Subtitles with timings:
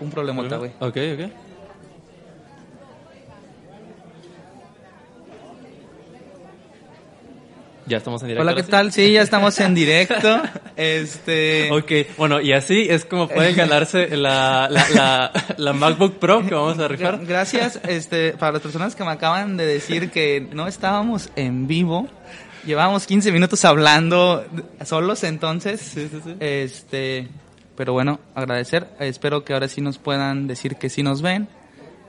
[0.00, 0.70] un problemota, güey.
[0.80, 1.30] Ok, ok.
[7.88, 8.42] Ya estamos en directo.
[8.42, 8.70] Hola, ¿qué sí?
[8.70, 8.92] tal?
[8.92, 10.42] Sí, ya estamos en directo.
[10.76, 11.70] Este.
[11.72, 16.54] Ok, bueno, y así es como pueden ganarse la, la, la, la MacBook Pro que
[16.54, 17.24] vamos a rifar.
[17.24, 22.08] Gracias, este, para las personas que me acaban de decir que no estábamos en vivo.
[22.66, 24.44] Llevábamos 15 minutos hablando
[24.84, 25.80] solos entonces.
[25.80, 26.36] Sí, sí, sí.
[26.40, 27.28] Este,
[27.78, 28.88] pero bueno, agradecer.
[28.98, 31.46] Espero que ahora sí nos puedan decir que sí nos ven.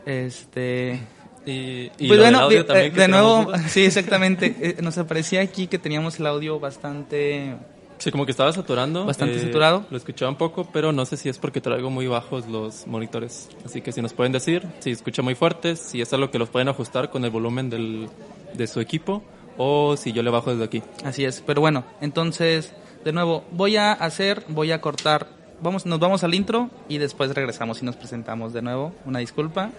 [0.07, 0.99] Este,
[1.45, 4.55] Y, y pues bueno, audio eh, también, de tenemos nuevo, sí, exactamente.
[4.59, 7.55] Eh, Nos aparecía aquí que teníamos el audio bastante
[7.99, 9.05] Sí, como que estaba saturando.
[9.05, 9.85] Bastante saturado.
[9.91, 13.49] Lo escuchaba un poco, pero no sé si es porque traigo muy bajos los monitores.
[13.63, 16.49] Así que si nos pueden decir, si escucha muy fuerte, si es algo que los
[16.49, 18.09] pueden ajustar con el volumen del,
[18.55, 19.21] de su equipo,
[19.57, 20.81] o si yo le bajo desde aquí.
[21.03, 22.73] Así es, pero bueno, entonces,
[23.03, 25.27] de nuevo, voy a hacer, voy a cortar,
[25.61, 28.93] vamos, nos vamos al intro y después regresamos y nos presentamos de nuevo.
[29.05, 29.71] Una disculpa.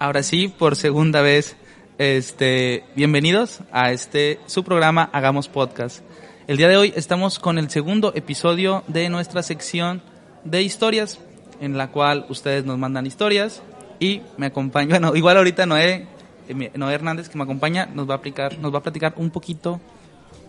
[0.00, 1.56] Ahora sí, por segunda vez,
[1.98, 6.07] este, bienvenidos a este su programa Hagamos Podcast.
[6.48, 10.00] El día de hoy estamos con el segundo episodio de nuestra sección
[10.44, 11.20] de historias,
[11.60, 13.62] en la cual ustedes nos mandan historias
[14.00, 16.06] y me acompaña, bueno, igual ahorita Noé,
[16.48, 19.30] eh, Noé Hernández que me acompaña nos va a aplicar, nos va a platicar un
[19.30, 19.78] poquito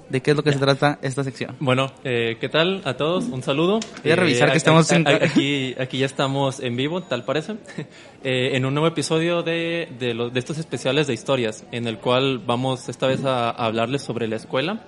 [0.10, 1.56] de qué es lo que se trata esta sección.
[1.60, 3.26] Bueno, eh, ¿qué tal a todos?
[3.26, 3.80] Un saludo.
[4.02, 7.58] Voy a revisar que estamos en- Aquí, aquí ya estamos en vivo, tal parece,
[8.24, 11.98] eh, en un nuevo episodio de, de, los- de estos especiales de historias, en el
[12.00, 14.82] cual vamos esta vez a, a hablarles sobre la escuela.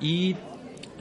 [0.00, 0.36] Y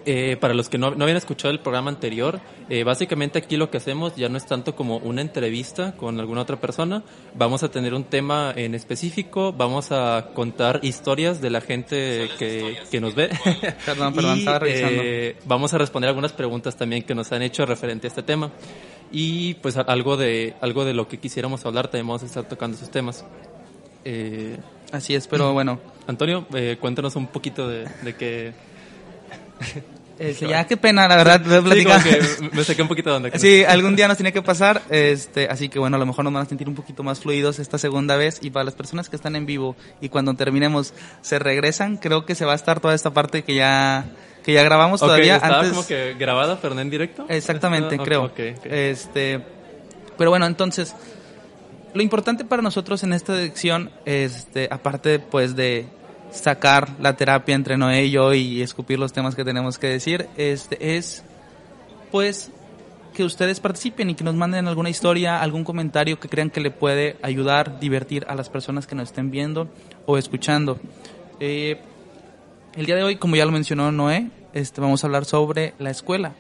[0.09, 3.69] eh, para los que no, no habían escuchado el programa anterior, eh, básicamente aquí lo
[3.69, 7.03] que hacemos ya no es tanto como una entrevista con alguna otra persona,
[7.35, 12.77] vamos a tener un tema en específico, vamos a contar historias de la gente que,
[12.89, 13.27] que nos ve.
[13.85, 15.01] Perdón, perdón, Y, estaba revisando.
[15.03, 18.49] eh, vamos a responder algunas preguntas también que nos han hecho referente a este tema.
[19.11, 22.77] Y pues algo de, algo de lo que quisiéramos hablar, también vamos a estar tocando
[22.77, 23.25] esos temas.
[24.05, 24.55] Eh,
[24.93, 26.47] Así es, pero bueno, Antonio,
[26.79, 28.53] cuéntanos un poquito de, de qué...
[30.19, 33.37] este, ya qué pena, la verdad, Sí, que me saqué un poquito de onda.
[33.37, 36.33] Sí, algún día nos tiene que pasar, este, así que bueno, a lo mejor nos
[36.33, 39.15] van a sentir un poquito más fluidos esta segunda vez y para las personas que
[39.15, 42.93] están en vivo y cuando terminemos se regresan, creo que se va a estar toda
[42.95, 44.05] esta parte que ya
[44.43, 45.71] que ya grabamos Ok, todavía estaba antes.
[45.73, 47.25] como que grabada, pero no en directo.
[47.27, 48.31] Exactamente, Ah, creo.
[48.63, 49.41] Este,
[50.17, 50.95] pero bueno, entonces
[51.93, 55.85] lo importante para nosotros en esta sección, este, aparte pues de
[56.31, 60.27] sacar la terapia entre Noé y yo y escupir los temas que tenemos que decir,
[60.37, 61.23] este, es
[62.11, 62.51] pues
[63.13, 66.69] que ustedes participen y que nos manden alguna historia, algún comentario que crean que le
[66.69, 69.67] puede ayudar, divertir a las personas que nos estén viendo
[70.05, 70.79] o escuchando.
[71.39, 71.79] Eh,
[72.75, 75.89] el día de hoy, como ya lo mencionó Noé, este, vamos a hablar sobre la
[75.89, 76.35] escuela.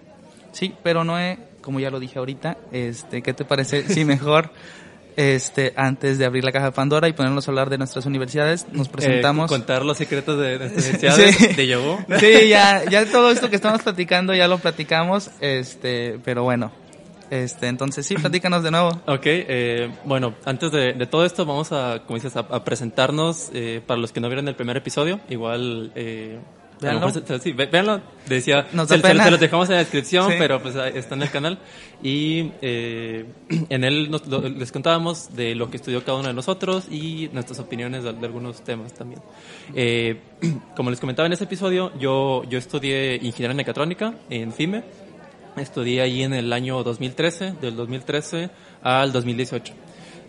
[0.51, 3.87] Sí, pero Noé, como ya lo dije ahorita, este, ¿qué te parece?
[3.89, 4.51] Sí, mejor,
[5.17, 8.67] este, antes de abrir la caja de Pandora y ponernos a hablar de nuestras universidades,
[8.71, 9.51] nos presentamos.
[9.51, 11.47] Eh, contar los secretos de nuestras universidades, Sí.
[11.55, 11.99] de Yogo.
[12.19, 16.71] Sí, ya, ya todo esto que estamos platicando ya lo platicamos, este, pero bueno,
[17.31, 18.89] este, entonces sí, platícanos de nuevo.
[19.07, 23.49] Ok, eh, bueno, antes de, de todo esto vamos a, como dices, a, a presentarnos
[23.53, 25.91] eh, para los que no vieron el primer episodio, igual...
[26.79, 27.07] A lo Véanlo.
[27.07, 30.35] mejor se- sí, véanlo, decía, Nos se, se- se los dejamos en la descripción, Sí.
[30.37, 31.57] pero pues está en el canal.
[32.03, 33.25] Y eh,
[33.69, 37.29] en él nos- lo- les contábamos de lo que estudió cada uno de nosotros y
[37.33, 39.21] nuestras opiniones de, de algunos temas también.
[39.73, 40.19] Eh,
[40.75, 44.83] como les comentaba en ese episodio, yo, yo estudié ingeniería mecatrónica en FIME.
[45.55, 48.51] Estudié ahí en el año 2013, del 2013
[48.83, 49.73] al 2018.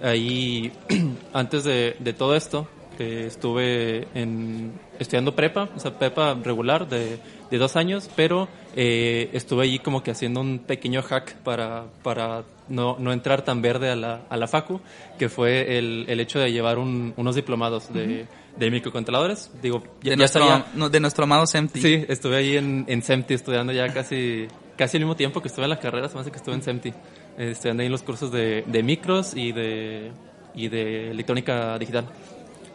[0.00, 0.72] Ahí,
[1.34, 2.66] antes de, de todo esto,
[2.98, 7.18] eh, estuve en, estudiando prepa, o sea, prepa regular de,
[7.50, 12.44] de dos años, pero eh, estuve allí como que haciendo un pequeño hack para, para
[12.68, 14.80] no, no entrar tan verde a la, a la facu,
[15.18, 19.50] que fue el, el hecho de llevar un- unos diplomados de, de microcontroladores.
[19.62, 21.80] Digo, ya, De ya nuestro, no, de nuestro amado Semti.
[21.80, 24.46] Sí, estuve ahí en, en SEMTI estudiando ya casi,
[24.76, 26.62] casi al mismo tiempo que estuve en la carrera, se me hace que estuve en
[26.62, 26.94] SEMTI, eh,
[27.52, 30.10] estudiando ahí en los cursos de, de micros y de,
[30.54, 32.06] y de electrónica digital.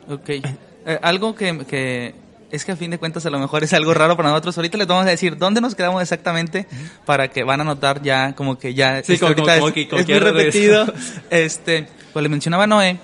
[0.09, 0.29] Ok.
[0.29, 2.15] Eh, algo que, que
[2.51, 4.57] es que a fin de cuentas a lo mejor es algo raro para nosotros.
[4.57, 6.67] Ahorita les vamos a decir dónde nos quedamos exactamente
[7.05, 9.73] para que van a notar ya como que ya Sí, esto como- ahorita como es,
[9.73, 10.85] que como es muy repetido.
[11.29, 12.99] este, pues le mencionaba a Noé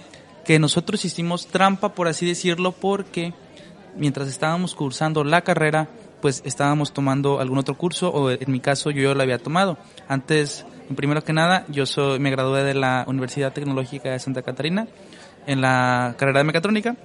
[0.46, 3.34] que nosotros hicimos trampa, por así decirlo, porque
[3.96, 5.90] mientras estábamos cursando la carrera,
[6.22, 9.78] pues estábamos tomando algún otro curso o en mi caso yo ya lo había tomado.
[10.08, 14.88] Antes Primero que nada, yo soy, me gradué de la Universidad Tecnológica de Santa Catarina
[15.48, 16.96] en la carrera de mecatrónica.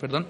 [0.00, 0.26] Perdón.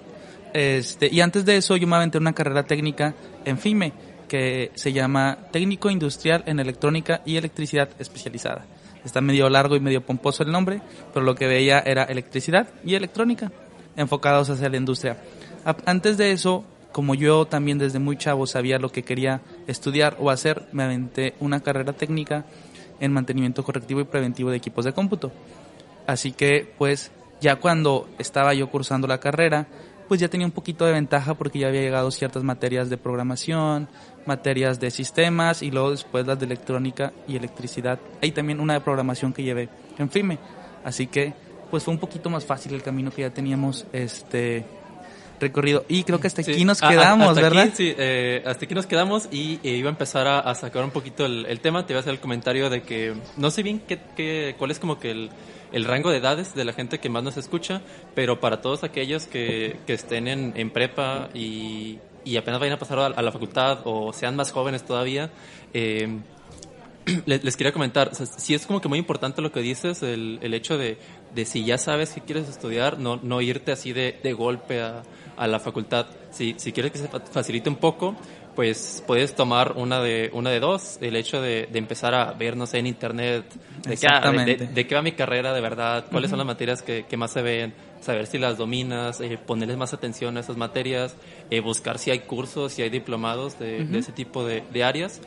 [0.52, 3.14] Este, y antes de eso yo me aventé una carrera técnica
[3.44, 3.92] en FIME
[4.28, 8.64] que se llama Técnico Industrial en Electrónica y Electricidad Especializada.
[9.04, 10.80] Está medio largo y medio pomposo el nombre,
[11.12, 13.52] pero lo que veía era electricidad y electrónica,
[13.96, 15.18] enfocados hacia la industria.
[15.84, 20.30] Antes de eso, como yo también desde muy chavo sabía lo que quería estudiar o
[20.30, 22.46] hacer, me aventé una carrera técnica
[23.00, 25.32] en mantenimiento correctivo y preventivo de equipos de cómputo.
[26.06, 27.10] Así que, pues,
[27.40, 29.66] ya cuando estaba yo cursando la carrera,
[30.08, 33.88] pues ya tenía un poquito de ventaja porque ya había llegado ciertas materias de programación,
[34.26, 37.98] materias de sistemas y luego después las de electrónica y electricidad.
[38.22, 39.68] Hay también una de programación que llevé
[39.98, 40.38] en FIME.
[40.84, 41.32] Así que
[41.70, 44.64] pues fue un poquito más fácil el camino que ya teníamos este
[45.40, 45.84] recorrido.
[45.88, 47.70] Y creo que hasta aquí nos quedamos, ¿verdad?
[47.74, 51.26] sí, eh, hasta aquí nos quedamos y eh, iba a empezar a, sacar un poquito
[51.26, 51.86] el, tema.
[51.86, 54.78] Te iba a hacer el comentario de que no sé bien qué, qué, cuál es
[54.78, 55.30] como que el
[55.74, 57.82] el rango de edades de la gente que más nos escucha,
[58.14, 62.78] pero para todos aquellos que, que estén en, en prepa y, y, apenas vayan a
[62.78, 65.30] pasar a, la facultad o sean más jóvenes todavía,
[65.72, 66.20] eh,
[67.26, 70.78] les, quería comentar, si es como que muy importante lo que dices, el, el hecho
[70.78, 70.96] de,
[71.34, 75.02] de, si ya sabes que quieres estudiar, no, no irte así de, de golpe a,
[75.36, 76.06] a, la facultad.
[76.30, 78.14] Si, si quieres que se facilite un poco,
[78.54, 82.56] pues puedes tomar una de una de dos el hecho de, de empezar a ver
[82.56, 83.44] no sé en internet
[83.86, 87.16] de qué, de, qué va mi carrera de verdad cuáles son las materias que, que,
[87.16, 91.16] más se ven saber si las dominas eh, ponerles más atención a esas materias
[91.50, 95.20] eh, buscar si hay cursos si hay diplomados de, ese tipo de, áreas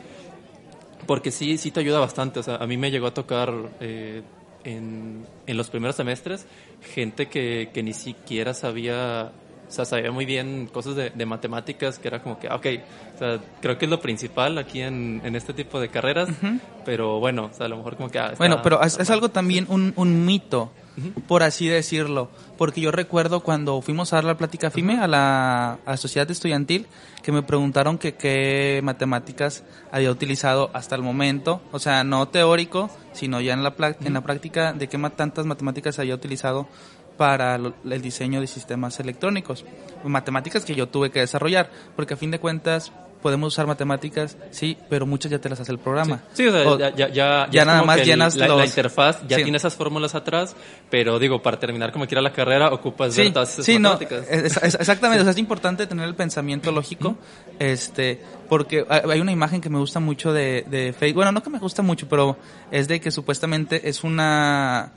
[1.06, 2.40] porque sí sí te ayuda bastante.
[2.40, 4.22] O sea a mí me llegó a tocar eh,
[4.64, 6.46] en, en los primeros semestres
[6.94, 9.32] gente que, que ni siquiera sabía
[9.68, 12.66] o sea, sabía muy bien cosas de, de, matemáticas que era como que, ok,
[13.14, 16.30] o sea, creo que es lo principal aquí en, en este tipo de carreras,
[16.86, 18.18] pero bueno, o sea, a lo mejor como que...
[18.18, 20.72] Ah, bueno, pero es, algo también un, un mito,
[21.26, 25.78] por así decirlo, porque yo recuerdo cuando fuimos a dar la plática FIME a la,
[25.84, 26.86] a sociedad estudiantil,
[27.22, 32.90] que me preguntaron que qué matemáticas había utilizado hasta el momento, o sea, no teórico,
[33.12, 36.68] sino ya en la, en la práctica de qué tantas matemáticas había utilizado
[37.18, 39.66] para el diseño de sistemas electrónicos.
[40.04, 44.78] Matemáticas que yo tuve que desarrollar, porque a fin de cuentas podemos usar matemáticas, sí,
[44.88, 46.22] pero muchas ya te las hace el programa.
[46.32, 49.74] Sí, o sea, ya, ya, ya, nada más llenas la, la, interfaz, ya tiene esas
[49.74, 50.54] fórmulas atrás,
[50.88, 54.24] pero digo, para terminar como quiera la carrera, ocupas sí, todas esas sí, matemáticas.
[54.30, 57.16] No, exactamente, o sea, es importante tener el pensamiento lógico,
[57.58, 61.50] este, porque hay una imagen que me gusta mucho de, de Facebook, bueno, no que
[61.50, 62.36] me gusta mucho, pero
[62.70, 64.92] es de que supuestamente es una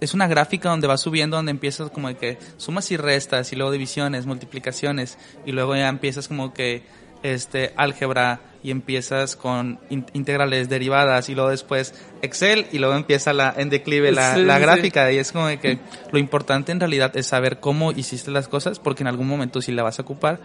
[0.00, 3.56] es una gráfica donde va subiendo, donde empiezas como de que sumas y restas, y
[3.56, 6.84] luego divisiones, multiplicaciones, y luego ya empiezas como que
[7.22, 9.78] este álgebra y empiezas con
[10.12, 15.10] integrales derivadas y luego después Excel y luego empieza la en declive la, la gráfica.
[15.12, 15.78] Y es como de que
[16.10, 19.72] lo importante en realidad es saber cómo hiciste las cosas porque en algún momento sí
[19.72, 20.40] la vas a ocupar.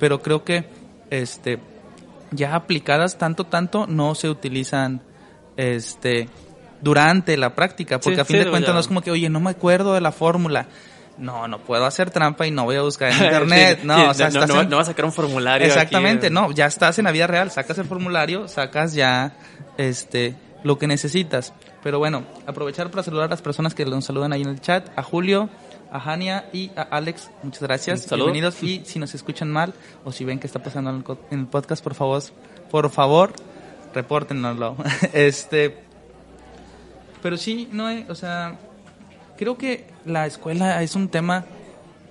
[0.00, 0.64] Pero creo que
[1.10, 1.58] este
[2.30, 5.02] ya aplicadas tanto tanto no se utilizan
[5.56, 6.28] este
[6.86, 9.50] durante la práctica, porque a fin de cuentas no es como que, oye, no me
[9.50, 10.68] acuerdo de la fórmula.
[11.18, 13.80] No, no puedo hacer trampa y no voy a buscar en internet.
[13.82, 15.66] no, o sea, no, no, vas a sacar un formulario.
[15.66, 19.32] Exactamente, no, ya estás en la vida real, sacas el formulario, sacas ya
[19.76, 21.52] este lo que necesitas.
[21.82, 24.88] Pero bueno, aprovechar para saludar a las personas que nos saludan ahí en el chat,
[24.96, 25.50] a Julio,
[25.90, 28.08] a Jania y a Alex, muchas gracias.
[28.08, 29.74] Bienvenidos y si nos escuchan mal
[30.04, 30.90] o si ven que está pasando
[31.32, 32.22] en el podcast, por favor,
[32.70, 33.32] por favor,
[33.92, 34.76] repórtenoslo.
[35.12, 35.85] este
[37.26, 38.56] pero sí, no, o sea,
[39.36, 41.44] creo que la escuela es un tema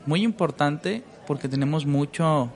[0.06, 2.52] muy importante porque tenemos mucho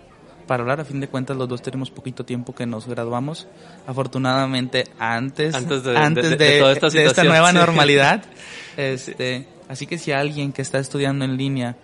[0.45, 0.81] para hablar.
[0.81, 3.47] A fin de cuentas, los dos tenemos poquito tiempo que nos graduamos.
[3.87, 6.73] Afortunadamente, antes, antes de,
[7.05, 8.25] esta, nueva normalidad.
[8.75, 11.77] Este, Así que si alguien que está estudiando en línea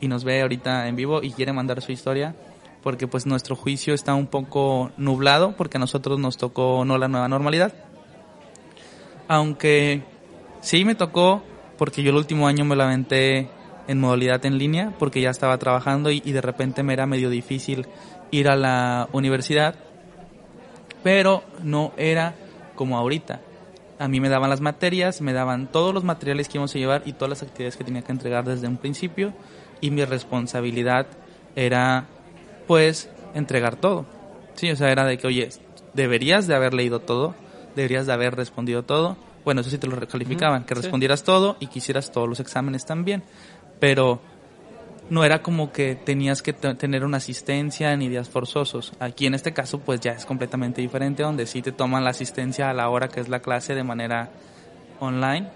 [0.00, 2.34] y nos ve ahorita en vivo y quiere mandar su historia,
[2.82, 7.06] porque pues nuestro juicio está un poco nublado porque a nosotros nos tocó no la
[7.06, 7.72] nueva normalidad.
[9.28, 10.02] Aunque
[10.66, 11.44] Sí, me tocó
[11.78, 13.48] porque yo el último año me la aventé
[13.86, 17.86] en modalidad en línea porque ya estaba trabajando y, de repente me era medio difícil
[18.32, 19.76] ir a la universidad,
[21.04, 22.34] pero no era
[22.74, 23.40] como ahorita.
[24.00, 27.02] A mí me daban las materias, me daban todos los materiales que íbamos a llevar
[27.04, 29.34] y todas las actividades que tenía que entregar desde un principio
[29.80, 31.06] y mi responsabilidad
[31.54, 32.06] era
[32.66, 34.04] pues entregar todo.
[34.54, 35.48] Sí, o sea, era de que, oye,
[35.94, 37.36] deberías de haber leído todo,
[37.76, 39.16] deberías de haber respondido todo
[39.46, 42.84] bueno, eso sí te lo recalificaban, que respondieras todo y que hicieras todos los exámenes
[42.84, 43.22] también.
[43.78, 44.20] Pero
[45.08, 48.92] no era como que tenías que tener una asistencia ni días forzosos.
[48.98, 52.70] Aquí en este caso pues ya es completamente diferente, donde sí te toman la asistencia
[52.70, 54.30] a la hora que es la clase de manera
[54.98, 55.48] online.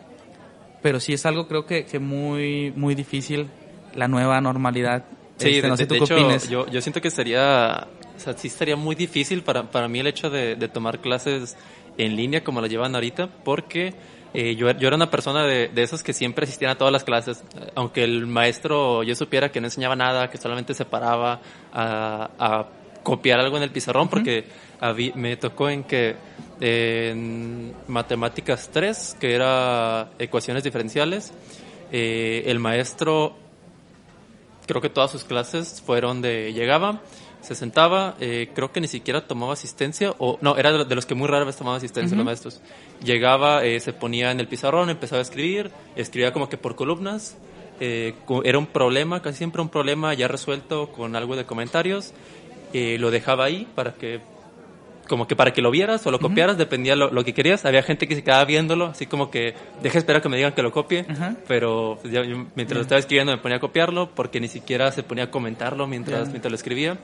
[0.83, 3.49] Pero sí es algo creo que, que muy, muy difícil,
[3.97, 5.05] la nueva normalidad.
[5.37, 9.43] Sí, este, de, hecho, yo, yo siento que sería, o sea, sí sería muy difícil
[9.43, 11.57] para, para mí el hecho de, de tomar clases
[12.05, 13.95] en línea como la llevan ahorita, porque
[14.33, 17.05] eh, yo, yo, era una persona de, de, esos que siempre asistían a todas las
[17.05, 17.43] clases,
[17.75, 21.41] aunque el maestro yo supiera que no enseñaba nada, que solamente se paraba
[21.73, 22.67] a, a
[23.03, 24.45] copiar algo en el pizarrón, porque
[25.15, 26.17] me tocó en que
[26.61, 31.33] en matemáticas 3, que era ecuaciones diferenciales,
[31.93, 33.37] eh, el maestro,
[34.67, 37.01] creo que todas sus clases fueron de llegaba,
[37.41, 41.15] se sentaba, eh, creo que ni siquiera tomaba asistencia, o no, era de los que
[41.15, 42.61] muy rara vez tomaba asistencia los maestros.
[43.03, 47.37] Llegaba, eh, se ponía en el pizarrón, empezaba a escribir, escribía como que por columnas,
[47.81, 52.13] eh, era un problema, casi siempre un problema ya resuelto con algo de comentarios,
[52.73, 54.21] lo dejaba ahí para que
[55.09, 57.65] como que para que lo vieras o lo copiaras, dependía lo, lo que querías.
[57.65, 60.63] Había gente que se quedaba viéndolo, así como que deja esperar que me digan que
[60.63, 61.05] lo copie,
[61.49, 62.15] pero pues,
[62.55, 65.89] mientras lo estaba escribiendo me ponía a copiarlo porque ni siquiera se ponía a comentarlo
[65.89, 66.97] mientras, mientras lo escribía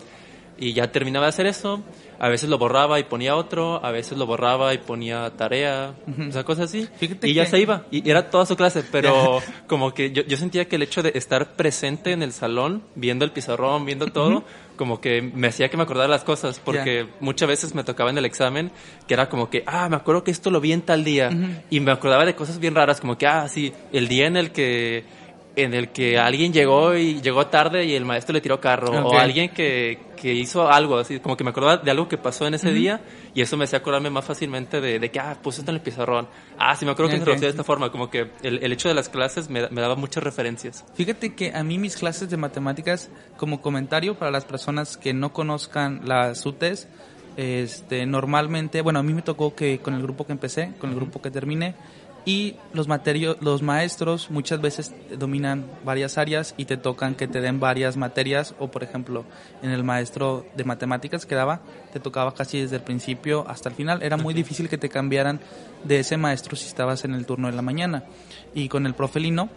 [0.58, 1.82] y ya terminaba de hacer eso.
[2.18, 5.94] A veces lo borraba y ponía otro, a veces lo borraba y ponía tarea,
[6.28, 6.88] o sea, cosas así.
[7.22, 10.66] y ya se iba, y era toda su clase, pero como que yo, yo, sentía
[10.66, 14.44] que el hecho de estar presente en el salón, viendo el pizarrón, viendo todo,
[14.76, 18.16] como que me hacía que me acordara las cosas, porque muchas veces me tocaba en
[18.16, 18.70] el examen
[19.06, 21.28] que era como que, ah, me acuerdo que esto lo vi en tal día,
[21.68, 24.52] y me acordaba de cosas bien raras, como que, ah, sí, el día en el
[24.52, 25.04] que
[25.56, 29.18] en el que alguien llegó y llegó tarde y el maestro le tiró carro o
[29.18, 32.54] alguien que, que, hizo algo así como que me acordaba de algo que pasó en
[32.54, 33.00] ese día
[33.34, 35.80] y eso me hacía acordarme más fácilmente de, de, que ah puse esto en el
[35.82, 36.28] pizarrón.
[36.58, 38.94] Ah sí me acuerdo que se de esta forma como que el, el hecho de
[38.94, 40.84] las clases me, me, daba muchas referencias.
[40.94, 43.08] Fíjate que a mí mis clases de matemáticas
[43.38, 46.86] como comentario para las personas que no conozcan las UTES
[47.36, 50.96] este normalmente bueno a mí me tocó que con el grupo que empecé con el
[50.96, 51.74] grupo que terminé
[52.26, 57.40] y los materios, los maestros muchas veces dominan varias áreas y te tocan que te
[57.40, 59.24] den varias materias o por ejemplo
[59.62, 61.60] en el maestro de matemáticas que daba
[61.92, 64.02] te tocaba casi desde el principio hasta el final.
[64.02, 65.40] Era muy difícil que te cambiaran
[65.84, 68.02] de ese maestro si estabas en el turno de la mañana.
[68.52, 69.48] Y con el profe Lino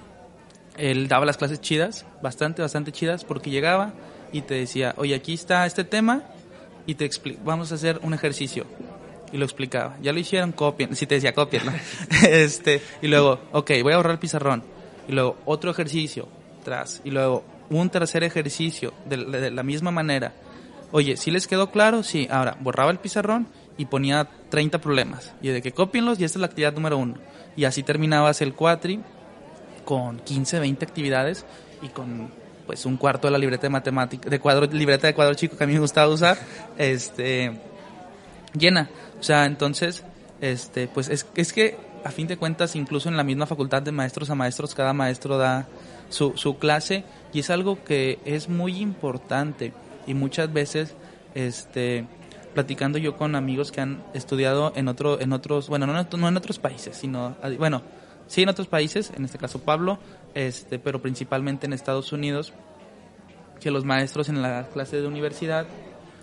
[0.78, 3.94] él daba las clases chidas bastante bastante chidas porque llegaba
[4.32, 6.22] y te decía oye aquí está este tema
[6.86, 7.10] y te
[7.44, 8.68] vamos a hacer un ejercicio
[9.32, 9.98] y lo explicaba.
[10.02, 10.96] Ya lo hicieron, copien.
[10.96, 11.74] Si te decía copien, ¿no?
[12.28, 14.64] este, y luego, ok, voy a ahorrar el pizarrón.
[15.08, 16.28] Y luego otro ejercicio,
[16.64, 17.02] tras.
[17.04, 20.34] Y luego un tercer ejercicio de, la misma manera.
[20.92, 22.04] Oye, si les quedó claro?
[22.04, 22.28] Sí.
[22.32, 25.34] Ahora, borraba el pizarrón y ponía 30 problemas.
[25.42, 27.16] Y de que copienlos y esta es la actividad número uno.
[27.56, 29.00] Y así terminabas el cuatri
[29.86, 31.46] con 15, 20 actividades
[31.82, 32.30] y con
[32.70, 35.64] pues un cuarto de la libreta de matemática, de cuadro, libreta de cuadro chico que
[35.64, 36.38] a mí me gustaba usar,
[36.78, 37.52] este,
[38.54, 38.90] llena.
[39.20, 40.04] O sea, entonces,
[40.42, 44.30] este, pues es, que a fin de cuentas, incluso en la misma facultad de maestros
[44.30, 45.68] a maestros, cada maestro da
[46.10, 49.74] su, su clase y es algo que es muy importante.
[50.08, 50.96] Y muchas veces,
[51.36, 52.06] este,
[52.54, 56.38] platicando yo con amigos que han estudiado en otro, en otros, bueno, no, no en
[56.38, 57.84] otros países, sino, bueno,
[58.28, 60.00] sí en otros países, en este caso Pablo,
[60.34, 62.54] este, pero principalmente en Estados Unidos,
[63.60, 65.68] que los maestros en la clase de universidad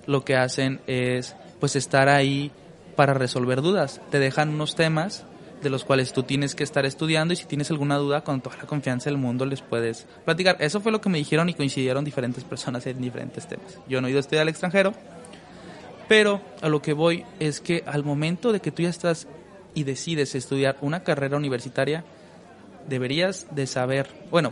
[0.07, 2.51] lo que hacen es pues estar ahí
[2.97, 4.01] para resolver dudas.
[4.11, 5.25] Te dejan unos temas
[5.63, 8.57] de los cuales tú tienes que estar estudiando y si tienes alguna duda con toda
[8.57, 10.57] la confianza del mundo les puedes platicar.
[10.61, 13.79] Eso fue lo que me dijeron y coincidieron diferentes personas en diferentes temas.
[13.89, 14.93] Yo no he ido a estudiar al extranjero,
[16.09, 19.27] pero a lo que voy es que al momento de que tú ya estás
[19.75, 22.05] y decides estudiar una carrera universitaria,
[22.89, 24.51] deberías de saber, bueno,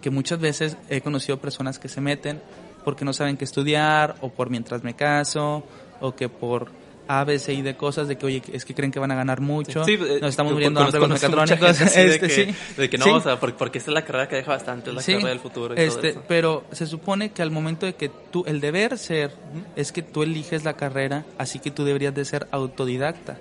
[0.00, 2.42] que muchas veces he conocido personas que se meten
[2.84, 5.62] porque no saben qué estudiar o por mientras me caso
[6.00, 6.81] o que por
[7.20, 9.14] A, B, C y de cosas de que, oye, es que creen que van a
[9.14, 9.84] ganar mucho.
[9.84, 11.80] Sí, nos estamos muriendo hambre los mecatrónicos.
[11.92, 12.54] Este, de, que, sí.
[12.76, 15.02] de que no, o sea, porque, esta es la carrera que deja bastante, es la
[15.02, 15.74] carrera del futuro.
[15.74, 16.24] Y este, todo eso.
[16.28, 19.32] Pero se supone que al momento de que tú, el deber ser
[19.76, 23.38] es que tú eliges la carrera, así que tú deberías de ser autodidacta.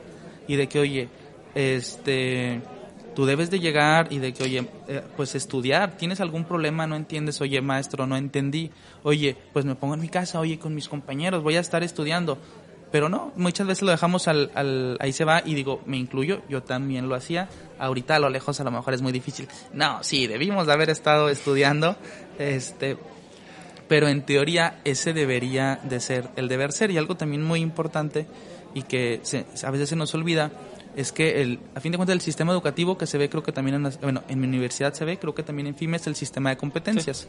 [0.47, 1.09] Y de que, oye,
[1.55, 2.61] este
[3.15, 6.95] tú debes de llegar y de que, oye, eh, pues estudiar, tienes algún problema, no
[6.95, 8.71] entiendes, oye, maestro, no entendí,
[9.03, 12.37] oye, pues me pongo en mi casa, oye, con mis compañeros, voy a estar estudiando.
[12.91, 16.41] Pero no, muchas veces lo dejamos al, al, ahí se va y digo, me incluyo,
[16.49, 17.47] yo también lo hacía,
[17.79, 19.47] ahorita a lo lejos a lo mejor es muy difícil.
[19.73, 21.95] No, sí, debimos de haber estado estudiando,
[22.37, 22.97] este,
[23.87, 28.27] pero en teoría ese debería de ser el deber ser y algo también muy importante
[28.73, 30.51] y que se, a veces se nos olvida
[30.95, 33.51] es que el, a fin de cuentas el sistema educativo que se ve creo que
[33.51, 36.15] también en, bueno, en mi universidad se ve, creo que también en FIME es el
[36.15, 37.27] sistema de competencias.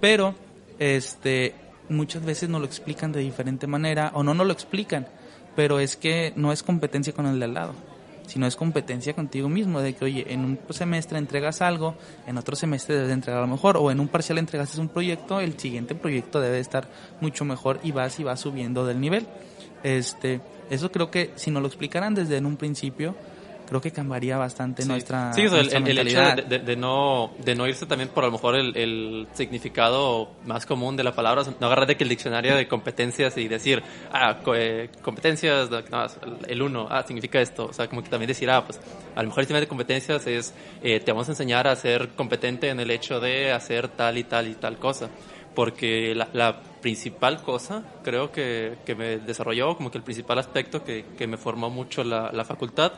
[0.00, 0.34] Pero
[0.78, 1.54] este
[1.90, 5.06] muchas veces no lo explican de diferente manera o no no lo explican,
[5.56, 7.74] pero es que no es competencia con el de al lado,
[8.26, 12.56] sino es competencia contigo mismo, de que oye, en un semestre entregas algo, en otro
[12.56, 16.40] semestre debes entregar lo mejor, o en un parcial entregaste un proyecto, el siguiente proyecto
[16.40, 16.88] debe estar
[17.20, 19.26] mucho mejor y vas y vas subiendo del nivel.
[19.82, 23.16] Este, eso creo que si nos lo explicaran desde en un principio,
[23.70, 27.54] creo que cambiaría bastante nuestra Sí, nuestra el, el hecho de, de- de no, de
[27.54, 31.42] no irse también por a lo mejor el, el significado más común de la palabra,
[31.58, 35.80] no agarrar de que el diccionario de competencias y decir, ah, co- eh, competencias, no,
[36.46, 38.80] el uno, ah, significa esto, o sea, como que también decir, ah, pues
[39.14, 42.10] a lo mejor el tema de competencias es, eh, te vamos a enseñar a ser
[42.10, 45.08] competente en el hecho de hacer tal y tal y tal cosa,
[45.54, 50.82] porque la, la principal cosa, creo que, que me desarrolló, como que el principal aspecto
[50.82, 52.92] que, que me formó mucho la, la facultad,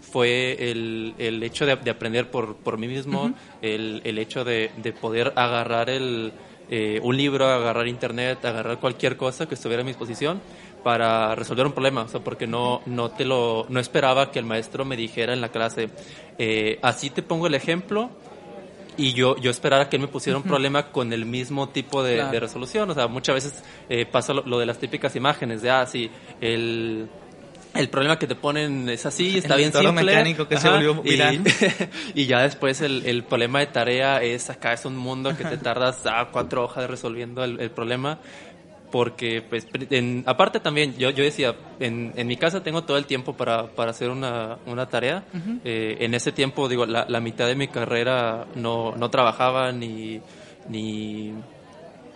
[0.00, 4.70] fue el, el hecho de, de aprender por, por mí mismo, el, el hecho de,
[4.76, 6.32] de poder agarrar el,
[6.70, 10.40] eh, un libro, agarrar internet, agarrar cualquier cosa que estuviera a mi disposición
[10.82, 14.46] para resolver un problema, o sea, porque no, no te lo, no esperaba que el
[14.46, 15.90] maestro me dijera en la clase,
[16.38, 18.10] eh, así te pongo el ejemplo,
[18.96, 22.16] y yo, yo esperara que él me pusiera un problema con el mismo tipo de,
[22.16, 22.32] Claro.
[22.32, 22.90] de resolución.
[22.90, 26.10] O sea, muchas veces eh, pasa lo, lo de las típicas imágenes de, ah, sí,
[26.40, 27.08] el,
[27.74, 29.92] el problema que te ponen es así, está El bien simple.
[30.04, 31.40] mecánico que se volvió y- viral.
[32.14, 35.56] Y, ya después el, el problema de tarea es acá es un mundo que te
[35.58, 38.18] tardas a cuatro hojas resolviendo el, el problema.
[38.90, 43.06] Porque, pues, en- aparte también, yo, yo decía, en, en mi casa tengo todo el
[43.06, 45.22] tiempo para, para hacer una, una tarea.
[45.64, 50.20] Eh, en ese tiempo, digo, la, la mitad de mi carrera no, no trabajaba ni,
[50.68, 51.32] ni,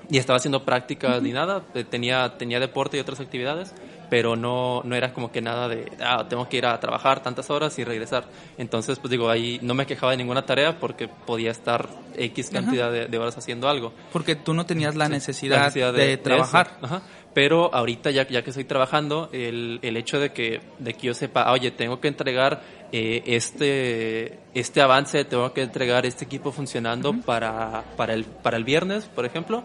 [0.08, 1.62] ni estaba haciendo prácticas ni nada.
[1.76, 3.72] Eh, Tenía, tenía deporte y otras actividades,
[4.14, 7.50] pero no, no era como que nada de, ah, tengo que ir a trabajar tantas
[7.50, 8.26] horas y regresar.
[8.58, 12.92] Entonces, pues digo, ahí no me quejaba de ninguna tarea porque podía estar X cantidad
[12.92, 13.92] de, de horas haciendo algo.
[14.12, 16.78] Porque tú no tenías la necesidad, la necesidad de, trabajar.
[16.80, 17.02] Ajá.
[17.34, 21.14] Pero ahorita ya, ya que estoy trabajando, el, el hecho de que, de que yo
[21.14, 26.52] sepa, ah, oye, tengo que entregar eh, este, este avance, tengo que entregar este equipo
[26.52, 29.64] funcionando para, para, el, para el viernes, por ejemplo.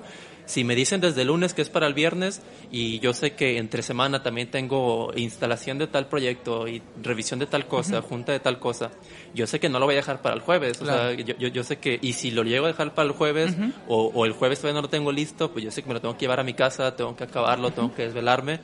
[0.49, 3.59] Si me dicen desde el lunes que es para el viernes y yo sé que
[3.59, 8.39] entre semana también tengo instalación de tal proyecto y revisión de tal cosa, junta de
[8.39, 8.89] tal cosa,
[9.35, 10.81] yo sé que no lo voy a dejar para el jueves.
[10.81, 13.13] O sea, yo, yo, yo sé que, y si lo llego a dejar para el
[13.13, 13.55] jueves
[13.87, 16.01] o, o el jueves todavía no lo tengo listo, pues yo sé que me lo
[16.01, 18.59] tengo que llevar a mi casa, tengo que acabarlo, tengo que desvelarme,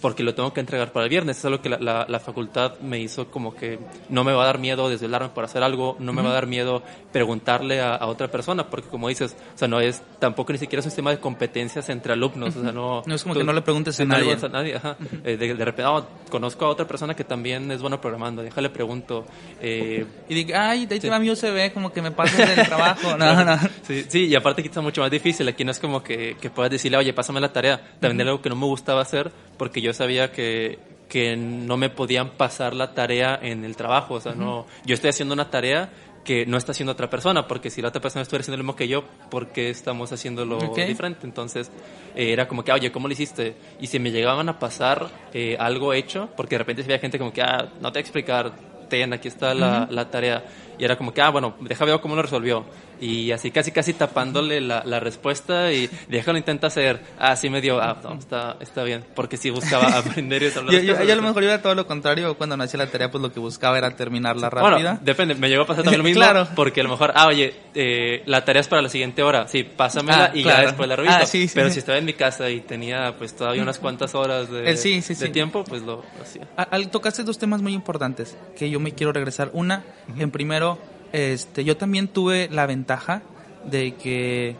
[0.00, 1.38] porque lo tengo que entregar para el viernes.
[1.38, 4.46] Es algo que la, la, la facultad me hizo como que no me va a
[4.46, 6.82] dar miedo desvelarme por hacer algo, no me va a dar miedo
[7.12, 10.80] preguntarle a, a otra persona, porque como dices, o sea, no es, tampoco ni siquiera
[10.80, 13.02] es un sistema de competencias entre alumnos, o sea, no...
[13.06, 14.32] No es como que no le preguntes a nadie.
[14.40, 14.96] a nadie, ajá.
[15.24, 18.70] Eh, de, de repente, "Oh, conozco a otra persona que también es buena programando, déjale
[18.70, 19.26] pregunto,
[19.60, 22.66] eh, Y diga, ay, de ahí te va mi USB, como que me pasas del
[22.66, 23.10] trabajo.
[23.20, 23.58] No, no.
[23.82, 25.46] Sí, sí, y aparte que está mucho más difícil.
[25.48, 27.80] Aquí no es como que, que puedas decirle, oye, pásame la tarea.
[28.00, 31.90] También era algo que no me gustaba hacer porque yo sabía que, que no me
[31.90, 34.14] podían pasar la tarea en el trabajo.
[34.14, 35.90] O sea, no, yo estoy haciendo una tarea
[36.24, 38.76] que no está haciendo otra persona, porque si la otra persona estuviera haciendo lo mismo
[38.76, 40.78] que yo, ¿por qué estamos haciéndolo Ok.
[40.86, 41.26] diferente?
[41.26, 41.70] Entonces,
[42.14, 43.54] eh, era como que, oye, ¿cómo lo hiciste?
[43.80, 47.18] Y si me llegaban a pasar eh, algo hecho, porque de repente si había gente
[47.18, 48.52] como que, ah, no te voy a explicar,
[48.90, 50.44] ten, aquí está la, la tarea.
[50.80, 52.64] Y era como que, ah, bueno, deja ver cómo lo resolvió.
[53.02, 57.00] Y así casi casi tapándole la, la respuesta y déjalo intenta hacer.
[57.18, 59.04] Ah, sí me dio, ah, no, está, está bien.
[59.14, 61.86] Porque sí buscaba aprender y resolver Yo, yo- yo a lo mejor iba todo lo
[61.86, 62.34] contrario.
[62.36, 64.70] Cuando no hacía la tarea, pues lo que buscaba era terminarla rápida.
[64.70, 66.22] Bueno, depende, me llegó a pasar también lo mismo.
[66.22, 66.48] Claro.
[66.56, 69.48] Porque a lo mejor, ah, oye, eh, la tarea es para la siguiente hora.
[69.48, 70.58] Sí, pásamela Ah, y claro.
[70.62, 71.16] ya después la reviso.
[71.20, 71.54] Ah, sí, sí.
[71.54, 75.02] Pero si estaba en mi casa y tenía pues todavía unas cuantas horas de, sí,
[75.02, 76.46] sí, de tiempo, pues lo hacía.
[76.56, 79.50] A- al- tocaste dos temas muy importantes que yo me quiero regresar.
[79.52, 79.84] Una,
[80.18, 80.69] en primero,
[81.12, 83.22] este, yo también tuve la ventaja
[83.64, 84.56] de que,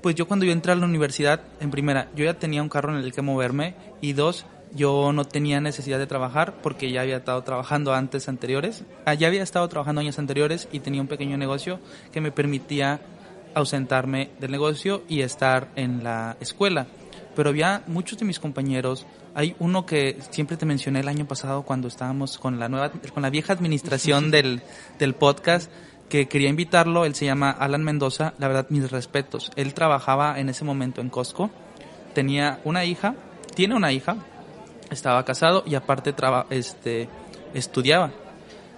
[0.00, 2.96] pues yo cuando yo entré a la universidad, en primera, yo ya tenía un carro
[2.96, 7.18] en el que moverme y dos, yo no tenía necesidad de trabajar porque ya había
[7.18, 11.36] estado trabajando antes anteriores, ah, ya había estado trabajando años anteriores y tenía un pequeño
[11.36, 11.78] negocio
[12.12, 13.00] que me permitía
[13.54, 16.86] ausentarme del negocio y estar en la escuela.
[17.36, 21.62] Pero había muchos de mis compañeros, hay uno que siempre te mencioné el año pasado
[21.62, 24.62] cuando estábamos con la nueva, con la vieja administración del,
[24.98, 25.70] del podcast,
[26.08, 29.50] que quería invitarlo, él se llama Alan Mendoza, la verdad mis respetos.
[29.56, 31.50] Él trabajaba en ese momento en Costco,
[32.14, 33.14] tenía una hija,
[33.54, 34.16] tiene una hija,
[34.90, 36.14] estaba casado y aparte
[36.50, 37.08] este,
[37.54, 38.12] estudiaba.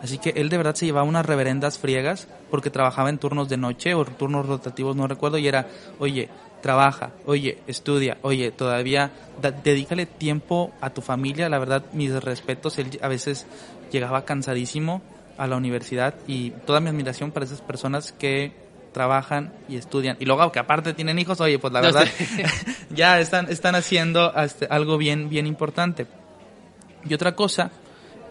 [0.01, 3.57] Así que él de verdad se llevaba unas reverendas friegas porque trabajaba en turnos de
[3.57, 5.67] noche o turnos rotativos, no recuerdo, y era,
[5.99, 6.29] oye,
[6.64, 9.11] trabaja, oye, estudia, oye, todavía
[9.62, 11.50] dedícale tiempo a tu familia.
[11.50, 13.46] La verdad, mis respetos, él a veces
[13.92, 15.03] llegaba cansadísimo
[15.37, 18.55] a la universidad y toda mi admiración para esas personas que
[18.94, 20.16] trabajan y estudian.
[20.20, 22.07] Y luego, que aparte tienen hijos, oye, pues la verdad,
[22.88, 26.07] ya están, están haciendo este, algo bien, bien importante.
[27.07, 27.72] Y otra cosa,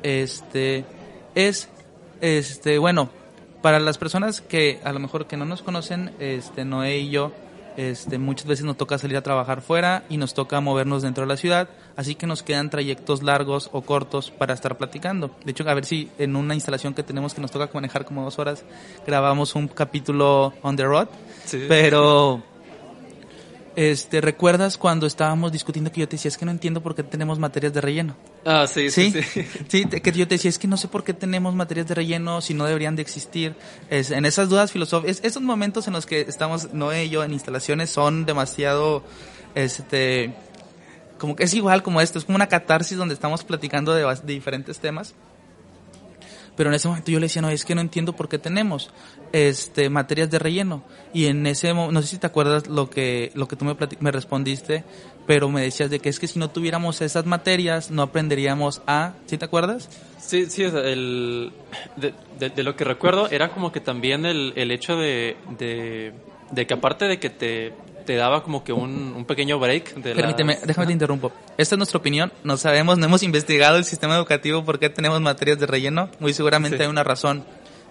[0.01, 0.85] este,
[1.35, 1.69] es,
[2.19, 3.11] este, bueno,
[3.61, 7.31] para las personas que a lo mejor que no nos conocen, este, Noé y yo,
[7.77, 11.27] este, muchas veces nos toca salir a trabajar fuera y nos toca movernos dentro de
[11.27, 15.31] la ciudad, así que nos quedan trayectos largos o cortos para estar platicando.
[15.43, 18.23] De hecho, a ver si en una instalación que tenemos que nos toca manejar como
[18.23, 18.63] dos horas,
[19.05, 21.07] grabamos un capítulo on the road,
[21.67, 22.43] pero
[23.75, 27.03] este, ¿recuerdas cuando estábamos discutiendo que yo te decía, es que no entiendo por qué
[27.03, 28.15] tenemos materias de relleno?
[28.45, 29.45] Ah, sí, sí, sí.
[29.67, 32.41] Sí, que yo te decía, es que no sé por qué tenemos materias de relleno
[32.41, 33.55] si no deberían de existir.
[33.89, 37.33] Es, en esas dudas filosóficas, esos momentos en los que estamos, Noé y yo, en
[37.33, 39.03] instalaciones son demasiado,
[39.55, 40.33] este,
[41.17, 44.33] como que es igual como esto, es como una catarsis donde estamos platicando de, de
[44.33, 45.15] diferentes temas
[46.55, 48.91] pero en ese momento yo le decía, no, es que no entiendo por qué tenemos
[49.31, 50.83] este materias de relleno.
[51.13, 54.11] Y en ese no sé si te acuerdas lo que, lo que tú me, me
[54.11, 54.83] respondiste,
[55.25, 59.13] pero me decías de que es que si no tuviéramos esas materias no aprenderíamos a,
[59.25, 59.89] ¿sí te acuerdas?
[60.19, 61.51] Sí, sí, el,
[61.97, 67.05] de, lo que recuerdo era como que también el, el hecho de, de que aparte
[67.05, 67.73] de que te
[68.05, 69.95] te daba como que un, un pequeño break.
[69.95, 71.31] De Permíteme, déjame te interrumpo.
[71.57, 72.31] Esta es nuestra opinión.
[72.43, 76.09] No sabemos, no hemos investigado el sistema educativo por qué tenemos materias de relleno.
[76.19, 77.43] Muy seguramente hay una razón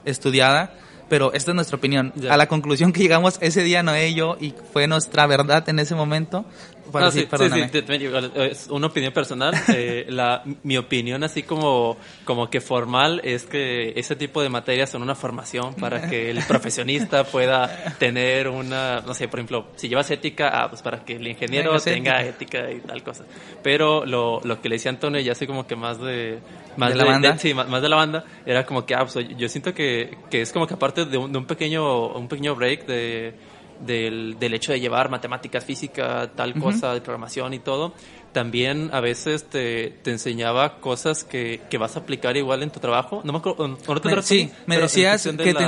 [0.05, 0.75] estudiada
[1.13, 2.11] pero esta es nuestra opinión.
[2.31, 5.79] A la conclusión que llegamos ese día no y yo y fue nuestra verdad en
[5.79, 6.47] ese momento,
[6.93, 9.55] no, sí, sí, es una opinión personal.
[9.75, 14.91] Eh, la, mi opinión así como, como que formal es que ese tipo de materias
[14.91, 19.89] son una formación para que el profesionista pueda tener una, no sé, por ejemplo, si
[19.89, 22.71] llevas ética, ah, pues para que el ingeniero tenga ética.
[22.71, 23.25] y tal cosa.
[23.63, 26.41] Pero lo, lo que le decía Antonio, ya así como que más de...
[26.77, 27.39] Más de, la banda.
[27.39, 30.53] sí, más, de la banda, era como que, ah, pues, yo siento que, que es
[30.53, 33.35] como que aparte de un, de un pequeño, un pequeño break de
[33.87, 37.93] del, del hecho de llevar matemáticas, física, tal cosa, de programación y todo,
[38.33, 42.81] también a veces te, te enseñaba cosas que, que, vas a aplicar igual en tu
[42.81, 43.21] trabajo.
[43.25, 45.67] No me acuerdo, sí, me decías que te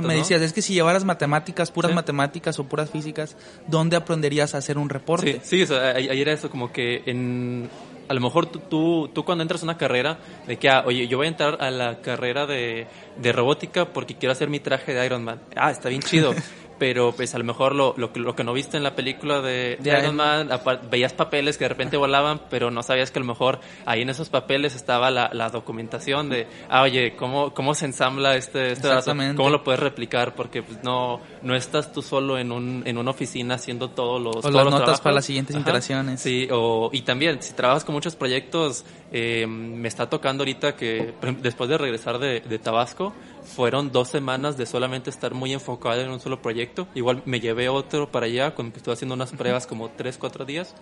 [0.00, 3.36] me decías, es que si llevaras matemáticas, puras matemáticas o puras físicas,
[3.66, 5.40] ¿dónde aprenderías a hacer un reporte?
[5.42, 7.68] Sí, sí ahí era eso, como que en
[8.08, 11.16] a lo mejor tú, tú, cuando entras a una carrera, de que, ah, oye, yo
[11.16, 12.86] voy a entrar a la carrera de,
[13.16, 15.40] de robótica porque quiero hacer mi traje de Iron Man.
[15.56, 16.34] Ah, está bien chido.
[16.82, 19.78] pero pues a lo mejor lo, lo, lo que no viste en la película de,
[19.84, 20.48] Iron Man,
[20.90, 24.10] veías papeles que de repente volaban, pero no sabías que a lo mejor ahí en
[24.10, 28.88] esos papeles estaba la, la documentación de, ah, oye, ¿cómo, cómo se ensambla este, este
[29.36, 30.34] ¿Cómo lo puedes replicar?
[30.34, 34.44] Porque pues, no, no estás tú solo en, un, en una oficina haciendo todos los,
[34.44, 36.20] o las notas para las siguientes interacciones.
[36.20, 41.14] Sí, o, y también, si trabajas con muchos proyectos, eh, me está tocando ahorita que
[41.42, 43.12] después de regresar de, de Tabasco,
[43.44, 46.88] fueron dos semanas de solamente estar muy enfocado en un solo proyecto.
[46.94, 50.44] Igual me llevé otro para allá, con que estuve haciendo unas pruebas como tres, cuatro
[50.44, 50.74] días.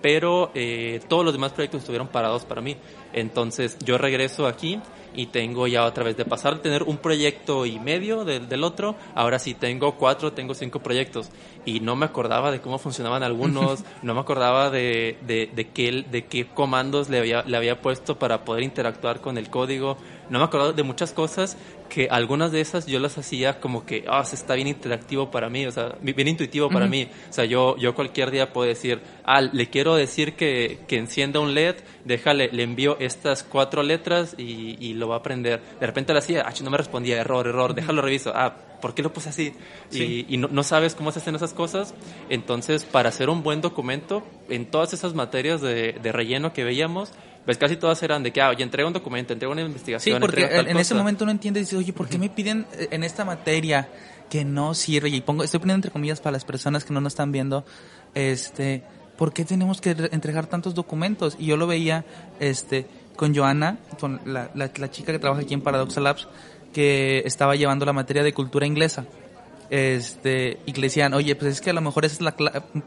[0.00, 2.76] Pero eh, todos los demás proyectos estuvieron parados para mí.
[3.12, 4.80] Entonces yo regreso aquí
[5.14, 8.62] y tengo ya otra vez de pasar de tener un proyecto y medio del, del
[8.62, 11.30] otro, ahora sí tengo cuatro, tengo cinco proyectos
[11.64, 16.04] y no me acordaba de cómo funcionaban algunos, no me acordaba de, de, de, qué,
[16.08, 19.96] de qué comandos le había, le había puesto para poder interactuar con el código,
[20.30, 21.56] no me acordaba de muchas cosas
[21.88, 25.48] que algunas de esas yo las hacía como que, ah, se está bien interactivo para
[25.48, 27.08] mí, o sea, bien intuitivo para mí.
[27.30, 31.40] O sea, yo, yo cualquier día puedo decir, ah, le quiero decir que, que encienda
[31.40, 35.60] un LED, déjale, le envío estas cuatro letras y, y lo va a aprender.
[35.80, 39.02] De repente lo hacía, ah, no me respondía, error, error, déjalo reviso, ah, ¿por qué
[39.02, 39.54] lo puse así?
[39.90, 41.94] Y, y no, no, sabes cómo se hacen esas cosas.
[42.28, 47.12] Entonces, para hacer un buen documento, en todas esas materias de, de relleno que veíamos,
[47.48, 50.16] pues casi todas eran de que, ah, oye, entrega un documento, entrega una investigación.
[50.16, 52.88] Sí, porque en ese momento no entiendes y dices, oye, ¿por qué me piden eh,
[52.90, 53.88] en esta materia
[54.28, 55.08] que no sirve?
[55.08, 57.64] Y pongo, estoy poniendo entre comillas para las personas que no nos están viendo,
[58.14, 58.82] este,
[59.16, 61.36] ¿por qué tenemos que entregar tantos documentos?
[61.38, 62.04] Y yo lo veía,
[62.38, 62.84] este,
[63.16, 66.28] con Joana, con la, la, chica que trabaja aquí en Paradoxa Labs,
[66.74, 69.06] que estaba llevando la materia de cultura inglesa.
[69.70, 72.34] Este, y le decían, oye, pues es que a lo mejor esa es la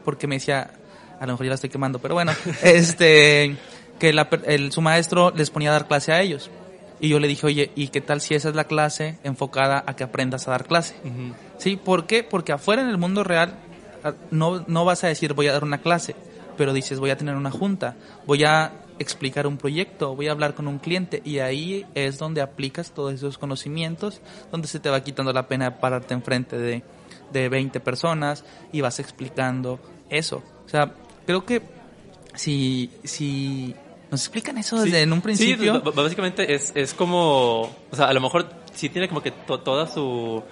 [0.04, 0.70] porque me decía,
[1.18, 3.56] a lo mejor ya la estoy quemando, pero bueno, este,
[4.02, 6.50] que el, su maestro les ponía a dar clase a ellos.
[6.98, 9.94] Y yo le dije, oye, ¿y qué tal si esa es la clase enfocada a
[9.94, 10.96] que aprendas a dar clase?
[11.58, 11.76] ¿Sí?
[11.76, 12.24] ¿Por qué?
[12.24, 13.54] Porque afuera en el mundo real
[14.32, 16.16] no, no vas a decir voy a dar una clase,
[16.56, 17.94] pero dices voy a tener una junta,
[18.26, 22.40] voy a explicar un proyecto, voy a hablar con un cliente y ahí es donde
[22.40, 26.82] aplicas todos esos conocimientos, donde se te va quitando la pena pararte enfrente de,
[27.32, 29.78] de 20 personas y vas explicando
[30.10, 30.42] eso.
[30.66, 30.92] O sea,
[31.24, 31.62] creo que
[32.34, 33.76] si, si
[34.12, 35.82] nos explican eso desde en un principio.
[35.82, 39.86] Sí, básicamente es, es como, o sea, a lo mejor sí tiene como que toda
[39.86, 40.42] su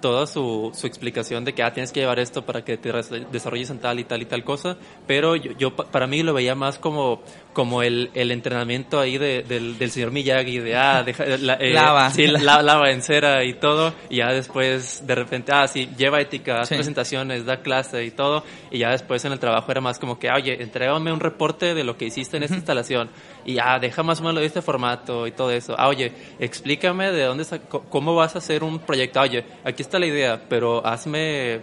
[0.00, 2.92] toda su, su, explicación de que ah, tienes que llevar esto para que te
[3.32, 6.54] desarrolles en tal y tal y tal cosa, pero yo, yo para mí lo veía
[6.54, 7.20] más como,
[7.52, 11.72] como el, el entrenamiento ahí de, del, del señor Miyagi, de ah, deja, la, eh,
[11.72, 12.10] lava.
[12.10, 16.20] Sí, la, lava en cera y todo, y ya después de repente, ah, sí, lleva
[16.20, 19.98] ética, haz presentaciones, da clase y todo, y ya después en el trabajo era más
[19.98, 23.10] como que, oye, entrégame un reporte de lo que hiciste en esta instalación,
[23.44, 25.74] y ya, deja más o menos de este formato y todo eso.
[25.78, 29.20] Ah, oye, explícame de dónde, cómo vas a hacer un proyecto.
[29.20, 31.62] Oye, aquí está la idea, pero hazme,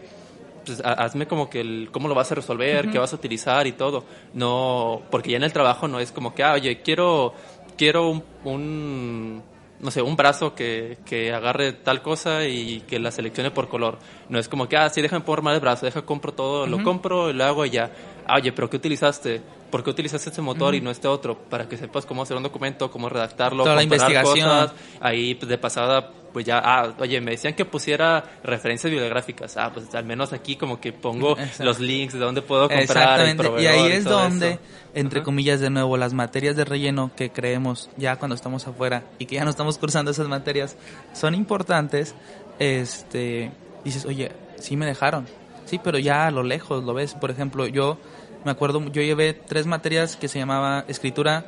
[0.65, 3.73] pues, hazme como que el, cómo lo vas a resolver, qué vas a utilizar y
[3.73, 4.03] todo.
[4.33, 7.33] No, porque ya en el trabajo no es como que, ah, oye, quiero,
[7.77, 9.43] quiero un, un
[9.79, 13.99] no sé, un brazo que, que, agarre tal cosa y que la seleccione por color.
[14.29, 17.31] No es como que, ah, sí, déjame formar el brazo, deja, compro todo, lo compro,
[17.31, 17.91] lo hago y ya.
[18.25, 19.41] Ah, oye, pero ¿qué utilizaste?
[19.75, 21.37] ¿por qué utilizas este motor y no este otro?
[21.37, 24.47] Para que sepas cómo hacer un documento, cómo redactarlo, Toda la investigación.
[24.47, 24.73] cosas.
[25.01, 29.55] Ahí, pues, de pasada, pues ya, ah, oye, me decían que pusiera referencias bibliográficas.
[29.55, 33.21] Ah, pues al menos aquí como que pongo los links de dónde puedo comprar.
[33.21, 33.63] Exactamente.
[33.63, 34.59] y ahí es donde,
[34.93, 39.27] entre comillas, de nuevo, las materias de relleno que creemos ya cuando estamos afuera y
[39.27, 40.75] que ya no estamos cursando esas materias
[41.13, 42.15] son importantes.
[42.59, 43.49] Este,
[43.85, 45.27] dices, oye, sí me dejaron.
[45.63, 47.13] Sí, pero ya a lo lejos lo ves.
[47.13, 47.97] Por ejemplo, yo
[48.43, 51.45] me acuerdo, yo llevé tres materias que se llamaba escritura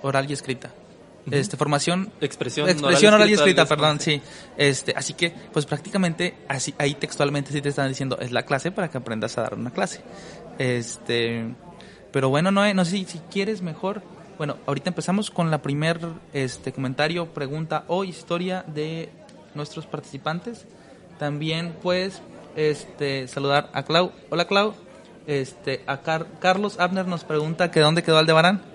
[0.00, 0.70] oral y escrita.
[1.30, 4.20] Este, formación expresión, expresión oral, y escrita, perdón, sí.
[4.56, 8.72] Este, así que pues prácticamente así ahí textualmente sí te están diciendo es la clase
[8.72, 10.00] para que aprendas a dar una clase.
[10.58, 11.54] Este,
[12.10, 14.02] pero bueno, no no sé si, si quieres mejor.
[14.36, 16.00] Bueno, ahorita empezamos con la primer
[16.32, 19.08] este comentario, pregunta o historia de
[19.54, 20.66] nuestros participantes.
[21.18, 22.20] También pues
[22.56, 24.10] este saludar a Clau.
[24.30, 24.74] Hola Clau.
[25.28, 26.00] Este, a
[26.40, 28.71] Carlos Abner nos pregunta que dónde quedó Aldebarán.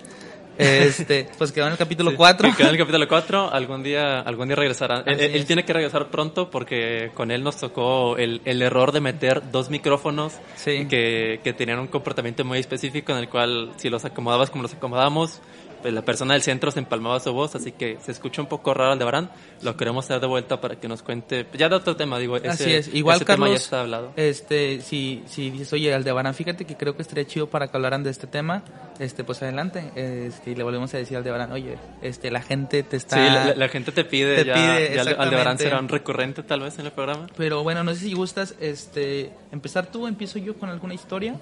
[0.58, 2.50] Este, pues quedó en el capítulo 4.
[2.58, 5.04] quedó en el capítulo 4, algún día, algún día regresará.
[5.06, 9.52] Él, tiene que regresar pronto porque con él nos tocó el, el error de meter
[9.52, 10.34] dos micrófonos
[10.66, 14.74] que, que tenían un comportamiento muy específico en el cual si los acomodabas como los
[14.74, 15.42] acomodamos,
[15.82, 18.74] pues, la persona del centro se empalmaba su voz, así que se escucha un poco
[18.74, 19.30] raro Aldebarán.
[19.62, 22.48] Lo queremos traer de vuelta para que nos cuente, ya de otro tema, digo, ese,
[22.50, 22.94] así es.
[22.94, 24.14] Igual, Carlos, ya está hablado.
[24.16, 28.04] Este, si, si dices, oye, Aldebarán, fíjate que creo que estaría chido para que hablaran
[28.04, 28.64] de este tema,
[29.00, 32.84] este, pues adelante, este, y le volvemos a decir a Aldebarán, oye, este, la gente
[32.84, 33.16] te está...
[33.16, 36.92] Sí, la, gente te pide, ya, pide, Aldebarán será un recurrente tal vez en el
[36.92, 37.28] programa.
[37.36, 41.36] Pero bueno, no sé si gustas, este, empezar tú, empiezo yo con alguna historia.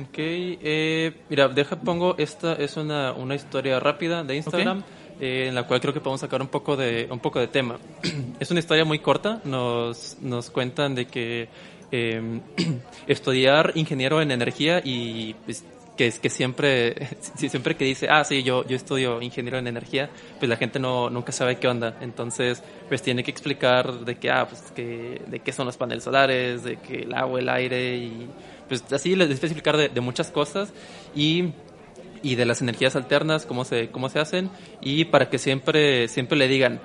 [0.00, 4.82] Ok, eh, mira, deja, pongo, esta es una, una historia rápida de Instagram.
[5.20, 7.78] Eh, en la cual creo que podemos sacar un poco de un poco de tema.
[8.40, 9.40] es una historia muy corta.
[9.44, 11.48] Nos, nos cuentan de que
[11.92, 12.40] em,
[13.06, 15.64] estudiar ingeniero en energía y pues,
[15.96, 20.10] que es que siempre siempre que dice ah sí yo yo estudio ingeniero en energía
[20.38, 24.30] pues la gente no nunca sabe qué onda entonces pues tiene que explicar de qué
[24.30, 27.96] ah pues que de qué son los paneles solares de que el agua el aire
[27.96, 28.28] y
[28.68, 30.72] pues así les explicar de, de muchas cosas
[31.14, 31.52] y
[32.24, 36.38] y de las energías alternas, cómo se, cómo se hacen, y para que siempre, siempre
[36.38, 36.80] le digan,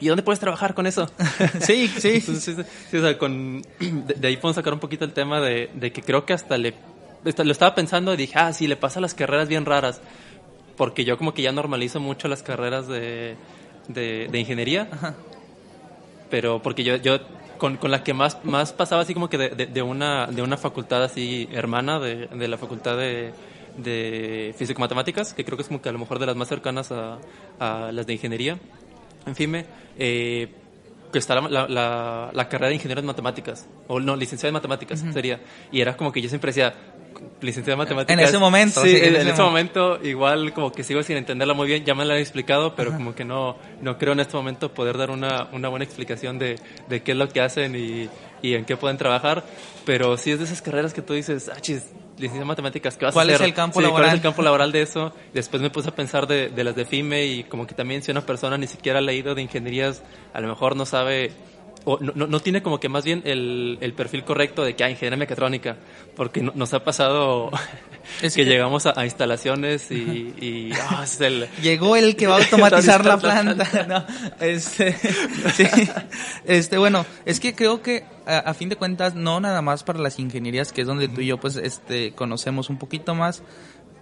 [0.00, 1.08] ¿y dónde puedes trabajar con eso?
[1.60, 2.20] sí, sí.
[2.20, 2.56] sí,
[2.96, 6.24] o sea, con, de, ahí podemos sacar un poquito el tema de, de, que creo
[6.24, 6.74] que hasta le,
[7.36, 10.00] lo estaba pensando y dije, ah, sí, le pasa las carreras bien raras,
[10.76, 13.36] porque yo como que ya normalizo mucho las carreras de,
[13.88, 14.88] de, de ingeniería,
[16.30, 17.18] pero porque yo, yo
[17.58, 20.56] con, con, la que más, más pasaba así como que de, de, una, de una
[20.56, 23.32] facultad así hermana, de, de la facultad de,
[23.76, 26.92] de físico-matemáticas, que creo que es como que a lo mejor de las más cercanas
[26.92, 27.18] a,
[27.58, 28.58] a las de ingeniería,
[29.26, 29.66] en FIME,
[29.98, 30.48] eh,
[31.12, 35.04] que está la, la, la, carrera de ingeniero en matemáticas, o no, licenciado en matemáticas
[35.12, 35.40] sería,
[35.72, 36.74] y era como que yo siempre decía,
[37.40, 38.18] licenciado en matemáticas.
[38.18, 38.82] En ese momento.
[38.82, 39.98] Sí, en, ese, momento.
[40.02, 43.14] igual como que sigo sin entenderla muy bien, ya me la han explicado, pero como
[43.14, 47.02] que no, no creo en este momento poder dar una, una buena explicación de, de
[47.02, 48.08] qué es lo que hacen y,
[48.42, 49.44] y en qué pueden trabajar,
[49.84, 51.82] pero sí es de esas carreras que tú dices, ah, chis,
[52.16, 53.44] licenciado en matemáticas, ¿qué vas ¿Cuál a hacer?
[53.44, 54.02] es el campo laboral?
[54.02, 55.12] ¿Cuál es el campo laboral de eso?
[55.34, 58.10] Después me puse a pensar de, de las de FIME y como que también si
[58.10, 60.02] una persona ni siquiera ha leído de ingenierías,
[60.32, 61.32] a lo mejor no sabe
[61.88, 64.88] o no, no, tiene como que más bien el, el perfil correcto de que hay
[64.88, 65.76] ah, ingeniería mecatrónica,
[66.16, 67.50] porque nos ha pasado
[68.20, 71.48] que, llegamos a, instalaciones y, y ah, es el...
[71.62, 73.86] llegó el que va a automatizar la planta.
[73.86, 74.04] no,
[74.44, 74.92] este,
[75.54, 75.64] sí,
[76.44, 80.00] este, bueno, es que creo que a, a, fin de cuentas no nada más para
[80.00, 83.44] las ingenierías que es donde tú y yo pues este conocemos un poquito más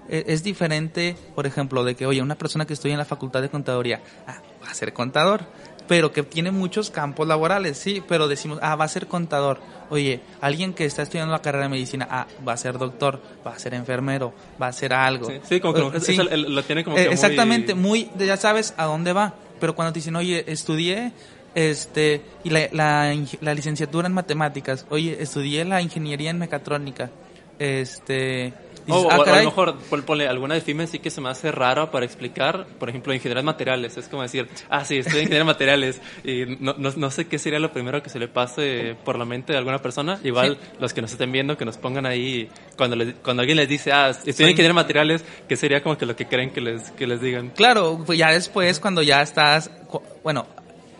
[0.08, 3.42] e- es diferente, por ejemplo, de que, oye, una persona que estudia en la facultad
[3.42, 5.46] de contaduría, ah, va a ser contador,
[5.88, 9.60] pero que tiene muchos campos laborales, sí, pero decimos, ah, va a ser contador.
[9.90, 13.52] Oye, alguien que está estudiando la carrera de medicina, ah, va a ser doctor, va
[13.52, 15.26] a ser enfermero, va a ser algo.
[15.28, 16.16] Sí, sí, como que Eh, sí.
[16.16, 19.34] lo tiene como Eh, que muy- Exactamente, muy, ya sabes a dónde va.
[19.60, 21.12] Pero cuando te dicen, oye, estudié
[21.54, 27.10] este y la, la licenciatura en matemáticas, oye, estudié la ingeniería en mecatrónica,
[27.58, 28.52] este...
[28.86, 29.44] dices, O, "Ah, o- a caray".
[29.44, 32.88] lo mejor pon- ponle alguna define sí que se me hace raro para explicar, por
[32.88, 33.96] ejemplo, ingeniería materiales.
[33.96, 37.38] Es como decir, ah, sí, estoy en ingeniería materiales y no, no, no sé qué
[37.38, 40.18] sería lo primero que se le pase por la mente de alguna persona.
[40.24, 43.68] Igual los que nos estén viendo, que nos pongan ahí, cuando, les- cuando alguien les
[43.68, 46.60] dice, ah, estoy Soy- en ingeniería materiales, que sería como que lo que creen que
[46.60, 47.50] les, que les digan.
[47.50, 49.70] Claro, pues ya después cuando ya estás,
[50.22, 50.46] bueno,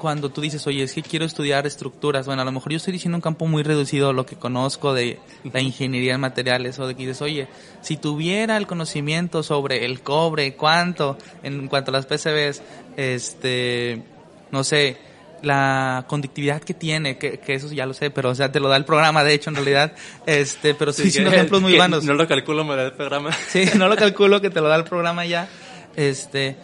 [0.05, 2.93] cuando tú dices, oye, es que quiero estudiar estructuras, bueno, a lo mejor yo estoy
[2.93, 5.19] diciendo un campo muy reducido lo que conozco de
[5.51, 7.49] la ingeniería en materiales, o de que dices, oye,
[7.81, 12.61] si tuviera el conocimiento sobre el cobre, cuánto, en cuanto a las PCBs,
[12.99, 14.03] este,
[14.51, 14.99] no sé,
[15.41, 18.69] la conductividad que tiene, que, que eso ya lo sé, pero o sea, te lo
[18.69, 19.95] da el programa, de hecho, en realidad,
[20.27, 22.05] este, pero estoy Sí, diciendo que- ejemplos muy vanos.
[22.05, 23.31] No lo calculo, me da el programa.
[23.49, 25.49] Sí, no lo calculo que te lo da el programa ya.
[25.97, 26.57] Este,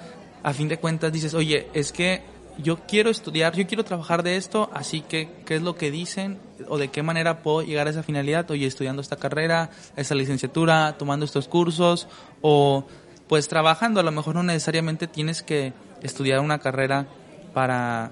[0.42, 2.22] a fin de cuentas dices, oye, es que
[2.62, 6.38] yo quiero estudiar, yo quiero trabajar de esto, así que, ¿qué es lo que dicen?
[6.68, 8.50] ¿O de qué manera puedo llegar a esa finalidad?
[8.50, 12.08] Oye, estudiando esta carrera, esta licenciatura, tomando estos cursos,
[12.40, 12.86] o
[13.28, 14.00] pues trabajando.
[14.00, 17.06] A lo mejor no necesariamente tienes que estudiar una carrera
[17.54, 18.10] para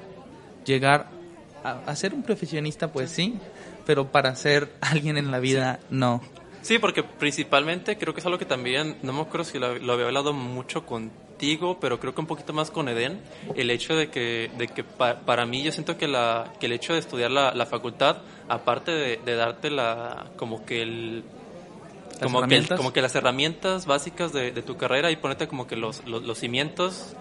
[0.65, 1.09] llegar
[1.65, 3.39] a, a ser un profesionista, pues sí,
[3.87, 6.21] pero para ser alguien en la vida, no.
[6.69, 9.95] Sí, porque principalmente creo que es algo que también, no me acuerdo si lo, lo
[9.95, 13.23] había hablado mucho contigo, pero creo que un poquito más con Eden,
[13.55, 16.73] el hecho de que, de que pa- para mí yo siento que, la, que el
[16.73, 18.19] hecho de estudiar la, la facultad,
[18.51, 21.25] aparte de, de darte la, como que el...
[22.21, 25.77] Como que, como que las herramientas básicas de, de tu carrera y ponerte como que
[25.77, 27.15] los, los, los cimientos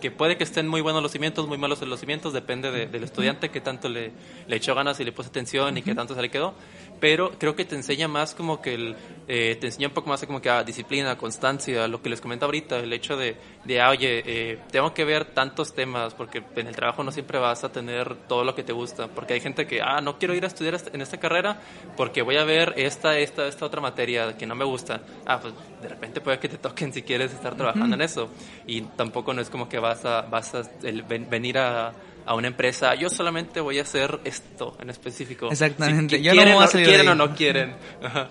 [0.00, 3.02] que puede que estén muy buenos los cimientos, muy malos los cimientos, depende de- del
[3.02, 4.12] estudiante que tanto le,
[4.46, 6.54] le echó ganas y le puso atención y que tanto se le quedó.
[7.00, 8.96] Pero creo que te enseña más como que el,
[9.28, 12.46] eh, te enseña un poco más como que a disciplina, constancia, lo que les comento
[12.46, 16.66] ahorita, el hecho de, de ah, oye, eh, tengo que ver tantos temas, porque en
[16.66, 19.66] el trabajo no siempre vas a tener todo lo que te gusta, porque hay gente
[19.66, 21.60] que, ah, no quiero ir a estudiar en esta carrera
[21.96, 25.00] porque voy a ver esta, esta, esta otra materia que no me gusta.
[25.26, 28.30] Ah, pues de repente puede que te toquen si quieres estar trabajando en eso.
[28.66, 31.92] Y tampoco no es como que vas a, vas a el ven- venir a,
[32.28, 35.48] a una empresa, yo solamente voy a hacer esto en específico.
[35.50, 37.12] Exactamente, Si yo no quieren, me voy a o- salir de quieren ahí.
[37.12, 37.76] o no quieren.
[38.02, 38.28] Ajá.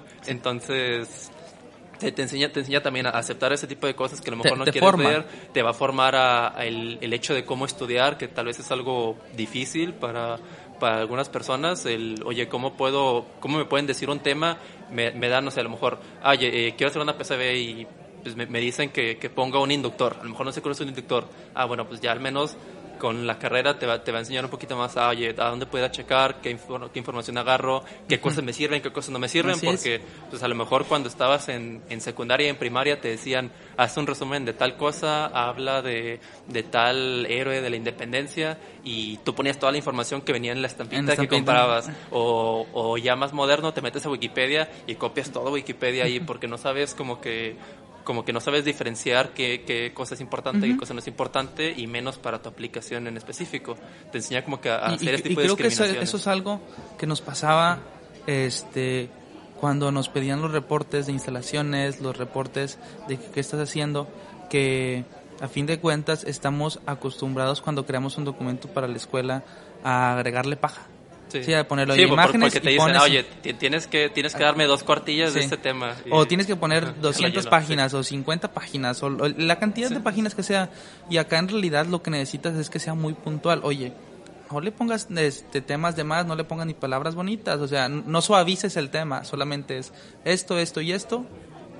[0.51, 1.31] Entonces,
[1.99, 4.37] te, te enseña, te enseña también a aceptar ese tipo de cosas que a lo
[4.37, 5.09] mejor Te- no te quieres forma.
[5.09, 5.25] ver.
[5.53, 8.59] Te va a formar a, a el, el hecho de cómo estudiar, que tal vez
[8.59, 10.37] es algo difícil para,
[10.79, 11.85] para algunas personas.
[11.85, 14.57] El, oye, ¿cómo puedo, cómo me pueden decir un tema?
[14.91, 17.87] Me, me dan, no sé, a lo mejor, oye, eh, quiero hacer una PCB y
[18.23, 20.17] pues me, me dicen que, que ponga un inductor.
[20.19, 21.27] A lo mejor no sé cuál es un inductor.
[21.55, 22.55] Ah, bueno, pues ya al menos
[22.97, 25.49] con la carrera te va, te va a enseñar un poquito más a, oye, a
[25.49, 29.19] dónde puedo checar, qué, infor- qué información agarro, qué cosas me sirven, qué cosas no
[29.19, 29.71] me sirven, Así es.
[29.73, 33.51] porque pues a lo mejor cuando estabas en, en secundaria y en primaria te decían,
[33.77, 39.17] haz un resumen de tal cosa, habla de, de tal héroe de la independencia y
[39.17, 41.35] tú ponías toda la información que venía en la estampita, En la que estampita.
[41.37, 41.89] comprabas.
[42.11, 46.47] O, o ya más moderno te metes a Wikipedia y copias todo Wikipedia ahí porque
[46.47, 47.55] no sabes como que
[48.07, 51.73] como que no sabes diferenciar qué, qué cosa es importante, qué cosa no es importante
[51.75, 53.75] y menos para tu aplicación en específico.
[54.13, 55.83] Te enseña como que a Y- hacer y, este y tipo de creo que eso,
[55.83, 56.61] eso es algo
[56.97, 57.79] que nos pasaba
[58.27, 59.09] este
[59.59, 62.77] cuando nos pedían los reportes de instalaciones, los reportes
[63.09, 64.07] de qué estás haciendo,
[64.49, 65.03] que
[65.41, 69.43] a fin de cuentas estamos acostumbrados cuando creamos un documento para la escuela
[69.83, 70.83] a agregarle paja.
[71.29, 74.09] Sí, a ponerlo Sí, ahí, por- imágenes porque te dicen, pones- oye, ti- tienes que,
[74.09, 75.43] tienes que darme dos cuartillas de Sí.
[75.45, 75.93] este tema.
[76.05, 79.59] Y- O tienes que poner Ajá, 200 relleno, páginas o 50 páginas o o la
[79.59, 80.69] cantidad de páginas que sea.
[81.09, 83.61] Y acá en realidad lo que necesitas es que sea muy puntual.
[83.63, 83.93] Oye,
[84.51, 87.59] no le pongas este, temas de más, no le pongas ni palabras bonitas.
[87.59, 89.91] O sea, no suavices el tema, solamente es
[90.23, 91.25] esto, esto y esto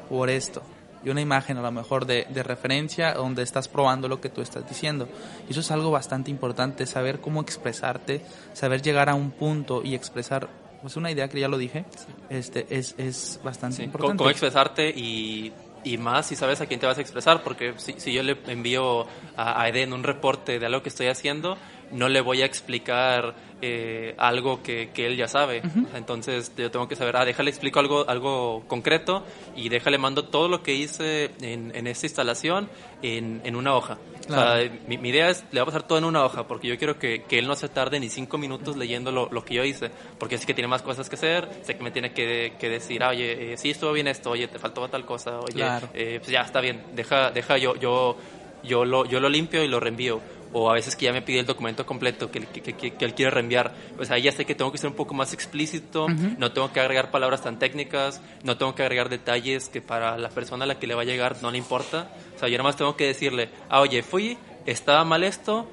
[0.10, 0.62] por esto.
[1.08, 4.42] Y una imagen a lo mejor de, de referencia donde estás probando lo que tú
[4.42, 5.08] estás diciendo.
[5.48, 8.20] Y eso es algo bastante importante, saber cómo expresarte,
[8.52, 10.50] saber llegar a un punto y expresar
[10.82, 11.86] pues una idea que ya lo dije,
[12.30, 14.18] este es, es bastante Sí, importante.
[14.18, 17.94] cómo expresarte y, y más si sabes a quién te vas a expresar, porque si,
[17.98, 21.58] si yo le envío a, a Eden un reporte de algo que estoy haciendo,
[21.92, 25.62] no le voy a explicar eh, algo que, que él ya sabe.
[25.96, 29.24] Entonces yo tengo que saber, ah, déjale explico algo, algo concreto
[29.56, 32.70] y déjale mando todo lo que hice en, en esta instalación
[33.02, 33.98] en, en una hoja.
[34.28, 34.52] Claro.
[34.52, 36.68] O sea, mi, mi idea es, le voy a pasar todo en una hoja, porque
[36.68, 39.56] yo quiero que, que él no se tarde ni cinco minutos leyendo lo, lo que
[39.56, 42.54] yo hice, porque sé que tiene más cosas que hacer, sé que me tiene que,
[42.60, 45.66] que decir, ah, oye, eh, sí estuvo bien esto, oye, te faltó tal cosa, oye,
[45.94, 48.18] eh, pues ya está bien, deja, deja yo, yo,
[48.64, 50.20] yo lo, yo lo limpio y lo reenvío
[50.58, 53.32] o a veces que ya me pide el documento completo que, que, que, él quiere
[53.32, 56.74] reenviar, pues ahí ya sé que tengo que ser un poco más explícito, no tengo
[56.74, 60.68] que agregar palabras tan técnicas, no tengo que agregar detalles que para la persona a
[60.68, 62.10] la que le va a llegar no le importa.
[62.36, 65.68] O sea, yo nada más tengo que decirle, ah, oye, fui, estaba mal esto,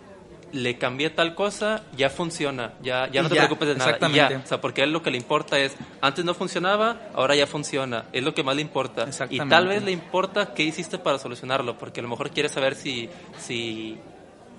[0.52, 3.98] le cambié tal cosa, ya funciona, ya, ya no te preocupes de nada.
[4.08, 7.34] ya, o sea, porque a él lo que le importa es, antes no funcionaba, ahora
[7.34, 9.08] ya funciona, es lo que más le importa.
[9.30, 12.76] Y tal vez le importa qué hiciste para solucionarlo, porque a lo mejor quiere saber
[12.76, 13.08] si,
[13.38, 13.98] si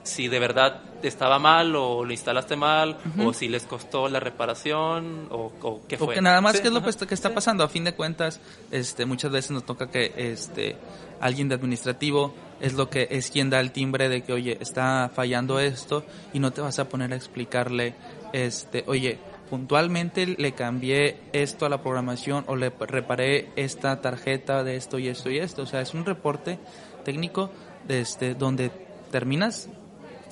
[0.05, 5.27] si de verdad estaba mal o lo instalaste mal o si les costó la reparación
[5.31, 5.51] o,
[5.87, 6.07] qué fue.
[6.07, 7.63] Porque nada más qué es lo que está pasando.
[7.63, 8.39] A fin de cuentas,
[8.71, 10.77] este, muchas veces nos toca que este,
[11.19, 15.11] alguien de administrativo es lo que es quien da el timbre de que, oye, está
[15.13, 17.95] fallando esto y no te vas a poner a explicarle,
[18.31, 24.75] este, oye, puntualmente le cambié esto a la programación o le reparé esta tarjeta de
[24.75, 25.63] esto y esto y esto.
[25.63, 26.59] O sea, es un reporte
[27.03, 27.51] técnico
[27.87, 28.71] de este, donde
[29.11, 29.69] terminas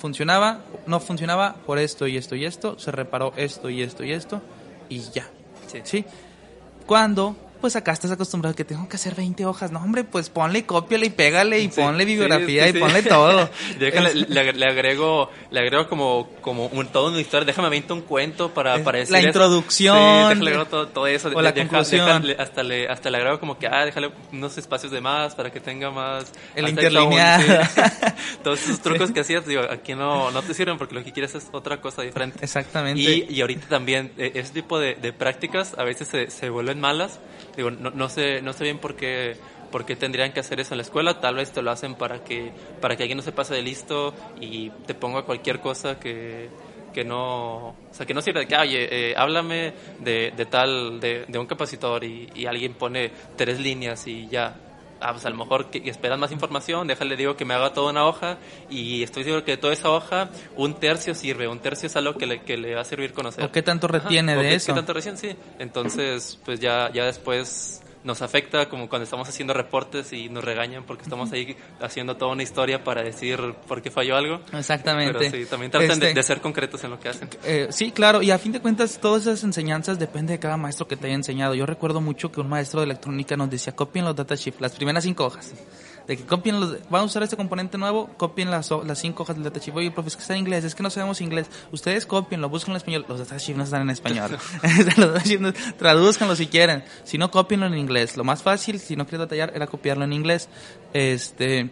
[0.04, 4.12] funcionaba, no funcionaba por esto y esto y esto, se reparó esto y esto y
[4.12, 4.42] esto
[4.90, 5.26] y ya.
[5.66, 5.80] Sí.
[5.82, 6.04] ¿Sí?
[6.84, 7.34] Cuando
[7.64, 9.72] pues acá estás acostumbrado que tengo que hacer 20 hojas.
[9.72, 13.48] No, hombre, pues ponle, cópiale y pégale y ponle bibliografía y ponle todo.
[13.78, 17.46] le, agrego, le agrego como, como un, todo una historia.
[17.46, 19.96] Déjame aventar un cuento para, para La introducción.
[20.28, 21.30] déjale agrego todo, eso.
[21.34, 22.26] O la conclusión.
[22.38, 25.60] hasta, le, hasta le agrego como que, ah, déjale unos espacios de más para que
[25.60, 26.32] tenga más...
[26.54, 27.44] El interlineado.
[28.44, 31.34] Todos esos trucos que hacías, digo, aquí no, no te sirven porque lo que quieres
[31.34, 32.40] es otra cosa diferente.
[32.42, 33.00] Exactamente.
[33.00, 36.78] Y, y ahorita también, e, ese tipo de, de prácticas a veces se, se vuelven
[36.78, 37.20] malas
[37.56, 39.36] Digo, no, no, sé, no sé bien por qué,
[39.70, 41.20] por qué tendrían que hacer eso en la escuela.
[41.20, 44.14] Tal vez te lo hacen para que, para que alguien no se pase de listo
[44.40, 46.48] y te ponga cualquier cosa que,
[46.92, 51.00] que no, o sea, que no sirve de que, oye, eh, háblame de, de tal,
[51.00, 54.54] de, de un capacitor y, y, alguien pone tres líneas y ya.
[55.06, 57.90] Ah, pues a lo mejor que, esperan más información, déjale, digo que me haga toda
[57.90, 58.38] una hoja
[58.70, 62.14] y estoy seguro que de toda esa hoja un tercio sirve, un tercio es algo
[62.14, 63.44] que le, que le va a servir conocer.
[63.44, 64.72] ¿O qué tanto retiene de eso?
[64.72, 65.18] ¿Qué tanto retiene?
[65.18, 65.36] Sí.
[65.58, 70.84] Entonces, pues ya, ya después nos afecta como cuando estamos haciendo reportes y nos regañan
[70.84, 74.40] porque estamos ahí haciendo toda una historia para decir por qué falló algo.
[74.52, 75.18] Exactamente.
[75.18, 77.28] Pero sí, también tratan de, este, ser concretos en lo que hacen.
[77.44, 80.86] Eh, sí, claro, y a fin de cuentas todas esas enseñanzas depende de cada maestro
[80.86, 81.54] que te haya enseñado.
[81.54, 85.04] Yo recuerdo mucho que un maestro de electrónica nos decía copien los datasheets, las primeras
[85.04, 85.52] cinco hojas
[86.06, 89.36] de que copien los, vamos a usar este componente nuevo, copien las, las cinco hojas
[89.36, 89.74] del datasheet.
[89.74, 91.46] Oye, profe, es que está en inglés, es que no sabemos inglés.
[91.72, 93.06] Ustedes copienlo, busquen en español.
[93.08, 94.38] Los datasheets no están en español.
[94.98, 96.84] los traduzcanlo si quieren.
[97.04, 98.16] Si no, copienlo en inglés.
[98.16, 100.48] Lo más fácil, si no quieres detallar, era copiarlo en inglés.
[100.92, 101.70] Este,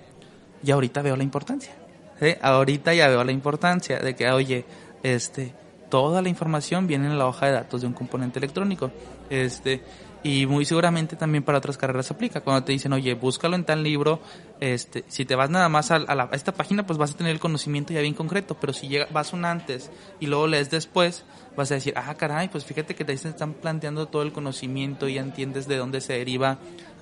[0.63, 1.75] y ahorita veo la importancia.
[2.21, 2.35] ¿sí?
[2.41, 4.65] Ahorita ya veo la importancia de que, oye,
[5.03, 5.55] este,
[5.91, 8.91] toda la información viene en la hoja de datos de un componente electrónico.
[9.29, 9.83] Este,
[10.23, 12.41] y muy seguramente también para otras carreras aplica.
[12.41, 14.21] Cuando te dicen, oye, búscalo en tal libro,
[14.61, 17.41] este, si te vas nada más a, a, esta página, pues vas a tener el
[17.41, 21.25] conocimiento ya bien concreto, pero si llega, vas un antes y luego lees después,
[21.57, 25.15] vas a decir, ah, caray, pues fíjate que te están planteando todo el conocimiento y
[25.15, 26.59] ya entiendes de dónde se deriva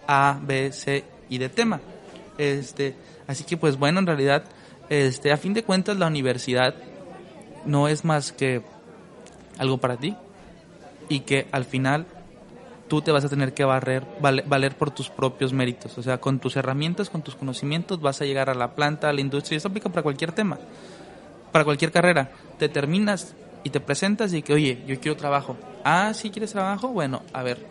[0.07, 1.81] A, B, C y de tema.
[2.39, 2.97] Este,
[3.27, 4.45] así que pues bueno, en realidad,
[4.89, 6.75] este, a fin de cuentas la universidad
[7.67, 8.63] no es más que
[9.59, 10.17] algo para ti
[11.11, 12.07] y que al final
[12.91, 15.97] tú te vas a tener que valer, valer, por tus propios méritos.
[15.97, 19.13] O sea, con tus herramientas, con tus conocimientos, vas a llegar a la planta, a
[19.13, 19.55] la industria.
[19.55, 20.59] Y eso aplica para cualquier tema,
[21.53, 22.33] para cualquier carrera.
[22.59, 25.57] Te terminas y te presentas y que, oye, yo quiero trabajo.
[25.85, 26.89] Ah, ¿sí quieres trabajo?
[26.89, 27.65] Bueno, a ver,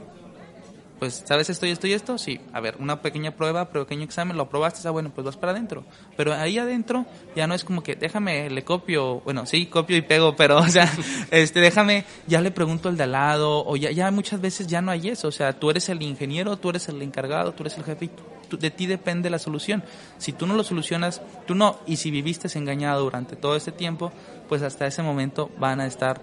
[1.00, 2.18] pues, ¿sabes esto y esto y esto?
[2.18, 5.54] Sí, a ver, una pequeña prueba, pequeño examen, lo aprobaste, ah, bueno, pues vas para
[5.54, 5.84] adentro.
[6.18, 10.02] Pero ahí adentro ya no es como que, déjame, le copio, bueno, sí, copio y
[10.02, 10.92] pego, pero, o sea,
[11.32, 14.82] este, déjame, ya le pregunto al de al lado, o ya, ya muchas veces ya
[14.82, 17.78] no hay eso, o sea, tú eres el ingeniero, tú eres el encargado, tú eres
[17.78, 18.12] el jefe, y
[18.58, 19.84] de ti depende la solución.
[20.18, 24.12] Si tú no lo solucionas, tú no, y si viviste engañado durante todo este tiempo,
[24.48, 26.22] pues hasta ese momento van a estar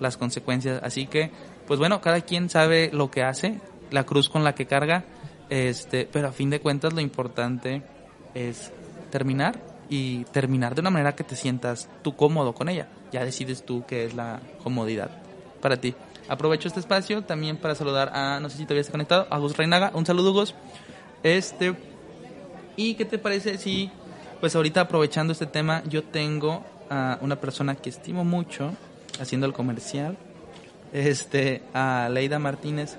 [0.00, 0.80] las consecuencias.
[0.82, 1.30] Así que,
[1.66, 3.60] pues bueno, cada quien sabe lo que hace,
[3.90, 5.04] la cruz con la que carga,
[5.50, 7.82] este, pero a fin de cuentas lo importante
[8.34, 8.70] es
[9.10, 12.88] terminar y terminar de una manera que te sientas tú cómodo con ella.
[13.12, 15.10] Ya decides tú qué es la comodidad
[15.60, 15.94] para ti.
[16.28, 19.56] Aprovecho este espacio también para saludar a, no sé si todavía está conectado, a Gus
[19.56, 19.90] Reinaga.
[19.94, 20.54] Un saludo, Gus.
[21.22, 21.74] Este,
[22.76, 23.90] ¿y qué te parece si,
[24.40, 28.72] pues ahorita aprovechando este tema, yo tengo a una persona que estimo mucho
[29.20, 30.18] haciendo el comercial,
[30.92, 32.98] este, a Leida Martínez,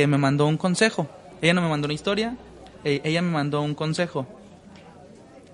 [0.00, 1.08] que me mandó un consejo.
[1.42, 2.34] Ella no me mandó una historia,
[2.84, 4.26] eh, ella me mandó un consejo.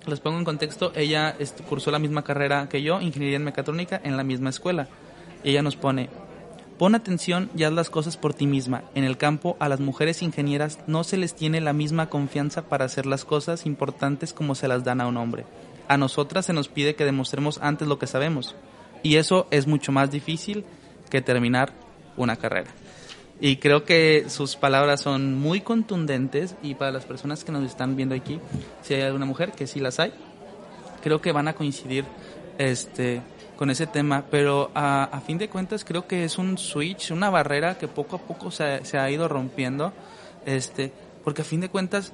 [0.05, 1.35] Les pongo en contexto, ella
[1.67, 4.87] cursó la misma carrera que yo, ingeniería en mecatrónica, en la misma escuela.
[5.43, 6.09] ella nos pone,
[6.77, 8.83] Pon atención y haz las cosas por ti misma.
[8.95, 12.85] En el campo, a las mujeres ingenieras no se les tiene la misma confianza para
[12.85, 15.45] hacer las cosas importantes como se las dan a un hombre.
[15.89, 18.55] A nosotras se nos pide que demostremos antes lo que sabemos.
[19.03, 20.63] Y eso es mucho más difícil
[21.09, 21.73] que terminar
[22.15, 22.69] una carrera.
[23.39, 27.95] Y creo que sus palabras son muy contundentes y para las personas que nos están
[27.95, 28.39] viendo aquí,
[28.81, 30.11] si hay alguna mujer, que sí las hay,
[31.03, 32.05] creo que van a coincidir
[32.57, 33.21] este,
[33.55, 37.29] con ese tema, pero a, a, fin de cuentas creo que es un switch, una
[37.29, 39.93] barrera que poco a poco se, se, ha ido rompiendo,
[40.45, 40.91] este,
[41.23, 42.13] porque a fin de cuentas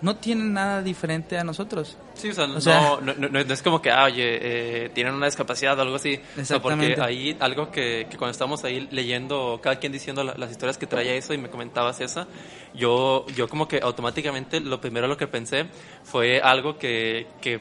[0.00, 1.96] no tienen nada diferente a nosotros.
[2.14, 5.26] Sí, o sea, no, no, no, no, es como que, ah, oye, eh, tienen una
[5.26, 6.20] discapacidad o algo así.
[6.36, 6.94] Exactamente.
[6.94, 10.78] porque ahí, algo que, que, cuando estábamos ahí leyendo, cada quien diciendo la, las historias
[10.78, 12.26] que traía eso y me comentabas esa,
[12.74, 15.66] yo, yo como que automáticamente lo primero lo que pensé
[16.04, 17.60] fue algo que, que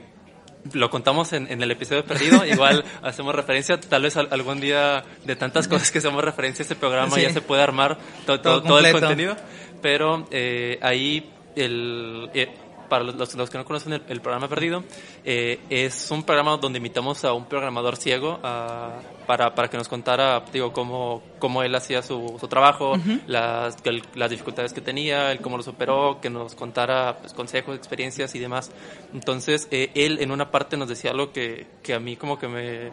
[0.74, 5.36] lo contamos en, en, el episodio perdido, igual hacemos referencia, tal vez algún día de
[5.36, 7.22] tantas cosas que hacemos referencia a este programa sí.
[7.22, 9.36] ya se puede armar to, to, todo, todo, el contenido,
[9.82, 12.48] pero eh, ahí el, eh,
[12.88, 14.84] para los, los, que no conocen el, el programa perdido,
[15.26, 19.88] eh, es un programa donde invitamos a un programador ciego a, para, para que nos
[19.88, 23.22] contara, digo, cómo, cómo él hacía su, su trabajo, uh -huh.
[23.28, 27.76] las, el, las dificultades que tenía, el cómo lo superó, que nos contara pues, consejos,
[27.76, 28.72] experiencias y demás.
[29.14, 32.48] Entonces, eh, él en una parte nos decía algo que, que a mí como que
[32.48, 32.92] me,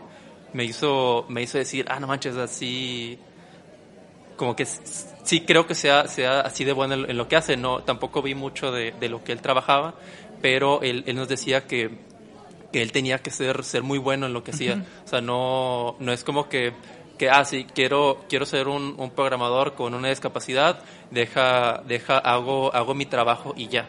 [0.52, 3.18] me, hizo, me hizo decir, ah, no manches, así
[4.36, 7.56] como que sí creo que sea, sea así de bueno en lo que hace.
[7.56, 9.94] No, tampoco vi mucho de, de lo que él trabajaba,
[10.42, 11.98] pero él, él nos decía que,
[12.72, 14.74] que, él tenía que ser, ser muy bueno en lo que hacía.
[14.74, 15.04] Uh -huh.
[15.04, 16.72] O sea, no, no es como que,
[17.18, 20.80] que ah, sí, quiero, quiero ser un, un programador con una discapacidad,
[21.10, 23.88] deja, deja, hago, hago mi trabajo y ya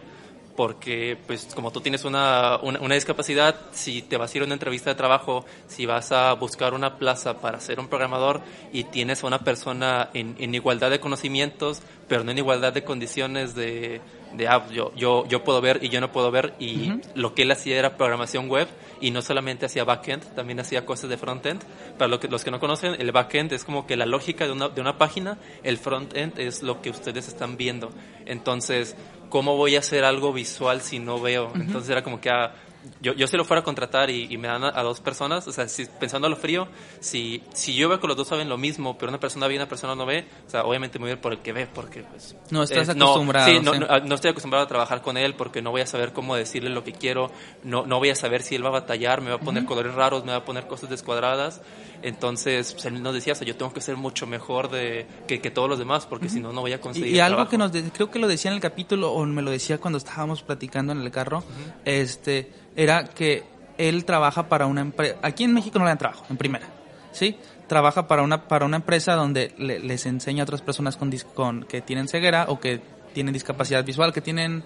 [0.56, 4.46] porque pues como tú tienes una, una, una, discapacidad, si te vas a ir a
[4.46, 8.42] una entrevista de trabajo, si vas a buscar una plaza para ser un programador
[8.72, 12.84] y tienes a una persona en, en igualdad de conocimientos, pero no en igualdad de
[12.84, 14.00] condiciones de,
[14.34, 17.02] de ah, yo, yo, yo puedo ver y yo no puedo ver, y uh -huh.
[17.16, 18.68] lo que él hacía era programación web
[19.06, 21.62] y no solamente hacía backend, también hacía cosas de frontend.
[21.96, 24.52] Para lo que, los que no conocen, el backend es como que la lógica de
[24.52, 27.92] una, de una página, el frontend es lo que ustedes están viendo.
[28.26, 28.96] Entonces,
[29.30, 31.50] ¿cómo voy a hacer algo visual si no veo?
[31.50, 31.62] Uh -huh.
[31.62, 32.56] Entonces era como que ah,
[33.02, 35.48] yo, yo si lo fuera a contratar y, y me dan a, a, dos personas,
[35.48, 36.68] o sea, si, pensando a lo frío,
[37.00, 39.58] si, si yo veo que los dos saben lo mismo, pero una persona ve y
[39.58, 41.68] una persona no ve, o sea, obviamente me voy a ir por el que ve,
[41.68, 42.36] porque pues...
[42.52, 43.48] No estás acostumbrado.
[43.48, 45.88] No, sí, no, no, no, estoy acostumbrado a trabajar con él porque no voy a
[45.88, 47.32] saber cómo decirle lo que quiero,
[47.64, 49.66] no, no voy a saber si él va a batallar, me va a poner uh
[49.66, 49.70] -huh.
[49.70, 51.62] colores raros, me va a poner cosas descuadradas.
[52.02, 55.42] Entonces, pues, él nos decía, o sea, yo tengo que ser mucho mejor de, que,
[55.42, 56.34] que todos los demás, porque uh -huh.
[56.34, 57.10] si no, no voy a conseguir.
[57.10, 59.42] Y, y algo que nos, de, creo que lo decía en el capítulo, o me
[59.42, 61.74] lo decía cuando estábamos platicando en el carro, uh -huh.
[61.86, 63.44] este, era que
[63.78, 66.68] él trabaja para una empresa, aquí en México no le dan trabajo, en primera,
[67.12, 67.38] ¿sí?
[67.68, 71.64] Trabaja para una, para una empresa donde le, les enseña a otras personas con, con,
[71.64, 72.82] que tienen ceguera o que
[73.14, 74.64] tienen discapacidad visual, que tienen,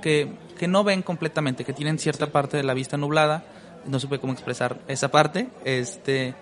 [0.00, 3.44] que, que no ven completamente, que tienen cierta parte de la vista nublada,
[3.86, 6.34] no supe cómo expresar esa parte, este,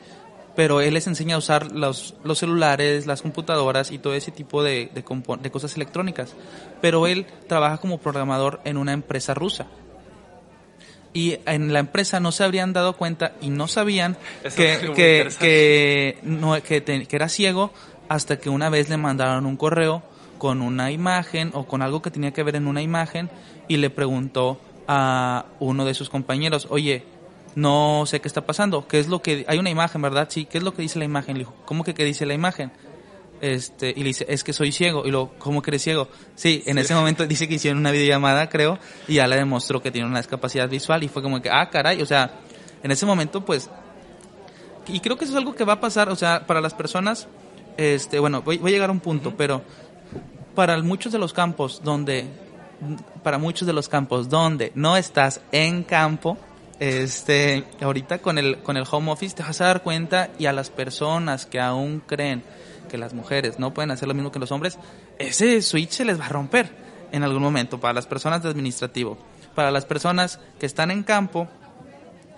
[0.57, 4.63] pero él les enseña a usar los, los celulares, las computadoras y todo ese tipo
[4.63, 5.05] de, de,
[5.43, 6.35] de cosas electrónicas.
[6.81, 9.67] Pero él trabaja como programador en una empresa rusa
[11.13, 16.19] y en la empresa no se habrían dado cuenta y no sabían que, que, que,
[16.23, 17.73] no, que, te, que, era ciego
[18.09, 20.03] hasta que una vez le mandaron un correo
[20.39, 23.29] con una imagen o con algo que tenía que ver en una imagen
[23.69, 27.05] y le preguntó a uno de sus compañeros, oye,
[27.55, 30.29] no sé qué está pasando, qué es lo que, hay una imagen, ¿verdad?
[30.31, 31.35] Sí, ¿qué es lo que dice la imagen?
[31.35, 32.73] Le dijo, ¿cómo que qué dice la imagen?
[33.41, 35.07] Este, y le dice, es que soy ciego.
[35.07, 36.09] Y lo, ¿cómo que eres ciego?
[36.35, 36.81] Sí, en sí.
[36.81, 38.79] ese momento dice que hicieron una videollamada, creo,
[39.09, 42.01] y ya le demostró que tiene una discapacidad visual y fue como que, ah, caray,
[42.03, 42.33] o sea,
[42.83, 43.71] en ese momento, pues,
[44.87, 47.29] y creo que eso es algo que va a pasar, o sea, para las personas,
[47.77, 49.37] este, bueno, voy, voy a llegar a un punto, uh -huh.
[49.37, 49.63] pero
[50.55, 52.27] para muchos de los campos donde,
[53.23, 56.37] para muchos de los campos donde no estás en campo,
[56.81, 60.53] este, ahorita con el, con el home office te vas a dar cuenta y a
[60.53, 62.43] las personas que aún creen
[62.91, 64.79] que las mujeres no pueden hacer lo mismo que los hombres,
[65.19, 66.71] ese switch se les va a romper
[67.13, 69.17] en algún momento para las personas de administrativo.
[69.55, 71.49] Para las personas que están en campo,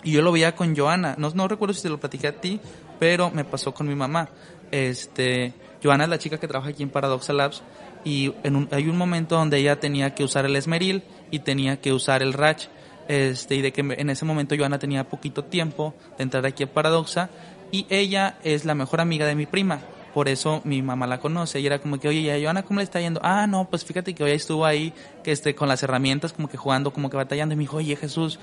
[0.03, 2.59] y yo lo veía con Joana, no, no recuerdo si te lo platiqué a ti,
[2.99, 4.29] pero me pasó con mi mamá.
[4.71, 7.63] Este, Joana es la chica que trabaja aquí en Paradoxa Labs
[8.03, 11.79] y en un, hay un momento donde ella tenía que usar el esmeril y tenía
[11.79, 12.65] que usar el ratch
[13.07, 16.73] este, y de que en ese momento Joana tenía poquito tiempo de entrar aquí a
[16.73, 17.29] Paradoxa
[17.71, 19.79] y ella es la mejor amiga de mi prima
[20.13, 22.83] por eso mi mamá la conoce y era como que, oye, ya Joana, ¿cómo le
[22.83, 23.19] está yendo?
[23.23, 24.93] Ah, no, pues fíjate que hoy estuvo ahí,
[25.23, 27.95] que este, con las herramientas, como que jugando, como que batallando, y me dijo, oye,
[27.95, 28.39] Jesús,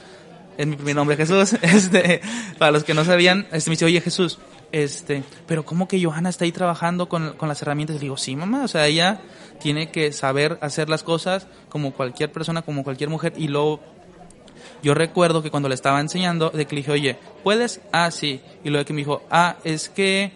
[0.59, 2.21] es mi primer nombre, Jesús, este,
[2.59, 4.39] para los que no sabían, este, me dice, oye, Jesús,
[4.73, 7.97] este, pero ¿cómo que Johanna está ahí trabajando con, con las herramientas?
[7.97, 9.21] Le digo, sí, mamá, o sea, ella
[9.61, 13.81] tiene que saber hacer las cosas como cualquier persona, como cualquier mujer, y luego
[14.83, 17.81] yo recuerdo que cuando le estaba enseñando, de que le dije, oye, ¿puedes?
[17.93, 18.41] Ah, sí.
[18.65, 20.33] Y luego que me dijo, ah, es que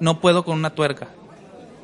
[0.00, 1.08] no puedo con una tuerca.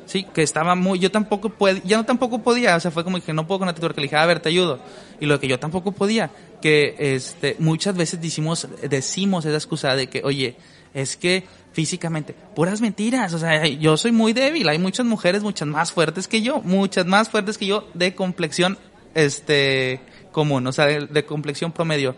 [0.05, 3.21] Sí, que estaba muy, yo tampoco puedo, ya no tampoco podía, o sea, fue como
[3.21, 4.79] que no puedo con una tuerca, le dije, a ver, te ayudo.
[5.21, 6.29] Y lo que yo tampoco podía,
[6.61, 10.57] que este, muchas veces decimos, decimos esa excusa de que, oye,
[10.93, 15.67] es que físicamente, puras mentiras, o sea, yo soy muy débil, hay muchas mujeres muchas
[15.67, 18.77] más fuertes que yo, muchas más fuertes que yo de complexión,
[19.15, 20.01] este,
[20.31, 22.15] común, o sea, de, complexión promedio.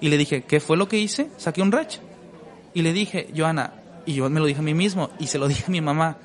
[0.00, 1.28] Y le dije, ¿qué fue lo que hice?
[1.36, 1.98] Saqué un ratch.
[2.74, 3.74] Y le dije, Joana,
[4.10, 6.18] y yo me lo dije a mí mismo, y se lo dije a mi mamá,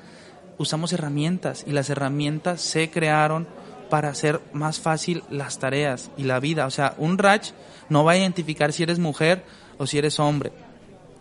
[0.58, 3.46] usamos herramientas, y las herramientas se crearon
[3.88, 6.66] para hacer más fácil las tareas y la vida.
[6.66, 7.50] O sea, un ratch
[7.88, 9.44] no va a identificar si eres mujer
[9.78, 10.50] o si eres hombre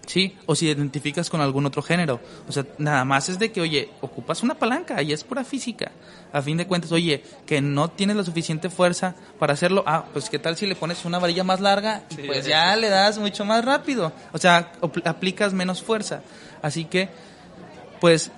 [0.05, 0.37] ¿sí?
[0.45, 2.19] O si identificas con algún otro género.
[2.47, 5.91] O sea, nada más es de que, oye, ocupas una palanca y es pura física.
[6.31, 10.29] A fin de cuentas, oye, que no tienes la suficiente fuerza para hacerlo, ah, pues
[10.29, 13.45] qué tal si le pones una varilla más larga y pues ya le das mucho
[13.45, 14.11] más rápido.
[14.33, 14.71] O sea,
[15.05, 16.21] aplicas menos fuerza.
[16.61, 17.09] Así que,
[17.99, 18.31] pues,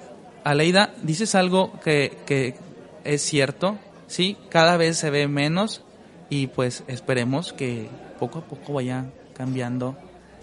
[0.43, 2.55] Aleida, dices algo que, que
[3.03, 4.37] es cierto, ¿sí?
[4.49, 5.81] Cada vez se ve menos
[6.29, 7.89] y pues esperemos que
[8.19, 9.05] poco a poco vaya
[9.35, 9.95] cambiando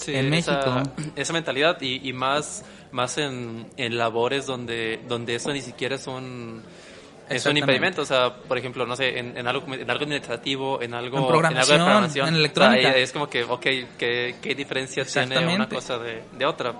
[0.07, 0.83] en México.
[1.17, 6.63] Esa, mentalidad y, más, más en, en, labores donde, donde eso ni siquiera es un
[7.29, 10.93] es un impedimento, o sea, por ejemplo, no sé, en, algo, en algo administrativo, en
[10.93, 12.97] algo, en programación, en, programación, en electrónica.
[12.97, 13.63] es como que, ok,
[13.99, 16.75] ¿qué, qué diferencia tiene una cosa de, de otra?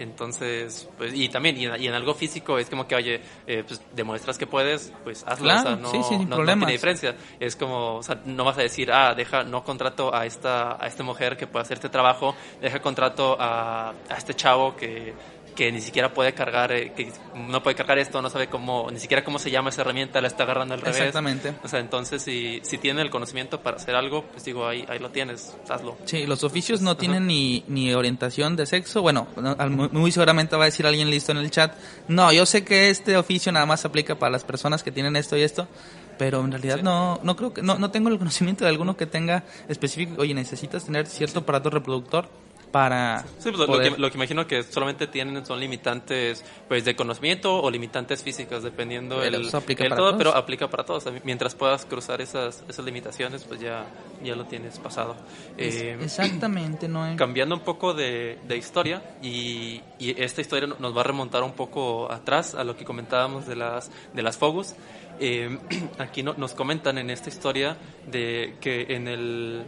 [0.00, 4.38] Entonces, pues, y también, y en, algo físico es como que, oye, eh, pues demuestras
[4.38, 7.14] que puedes, pues hazlo, o sea, no, no, tiene diferencia.
[7.38, 10.86] Es como, o sea, no vas a decir, ah, deja, no contrato a esta, a
[10.86, 15.12] esta mujer que puede hacer este trabajo, deja contrato a, a este chavo que
[15.60, 18.98] que ni siquiera puede cargar, eh, que no puede cargar esto, no sabe cómo, ni
[18.98, 20.96] siquiera cómo se llama esa herramienta, la está agarrando al revés.
[20.96, 21.52] Exactamente.
[21.62, 24.98] O sea, entonces si, si tiene el conocimiento para hacer algo, pues digo, ahí, ahí
[24.98, 25.98] lo tienes, hazlo.
[26.06, 29.02] Sí, los oficios no tienen ni, ni orientación de sexo.
[29.02, 29.28] Bueno,
[29.92, 31.74] muy seguramente va a decir alguien listo en el chat,
[32.08, 35.36] no, yo sé que este oficio nada más aplica para las personas que tienen esto
[35.36, 35.68] y esto,
[36.16, 39.04] pero en realidad no no creo que no, no tengo el conocimiento de alguno que
[39.04, 42.28] tenga específico oye necesitas tener cierto aparato reproductor
[42.70, 46.94] para sí, pues lo, que, lo, que, imagino que solamente tienen son limitantes pues de
[46.94, 51.04] conocimiento o limitantes físicas dependiendo del todo pero aplica para todos.
[51.24, 53.86] Mientras puedas cruzar esas esas limitaciones pues ya
[54.22, 55.16] ya lo tienes pasado.
[55.56, 61.00] Eh, exactamente no cambiando un poco de, de historia y, y, esta historia nos va
[61.00, 64.74] a remontar un poco atrás a lo que comentábamos de las de las Fogus.
[65.18, 65.58] Eh,
[65.98, 67.76] aquí no, nos comentan en esta historia
[68.10, 69.64] de que en el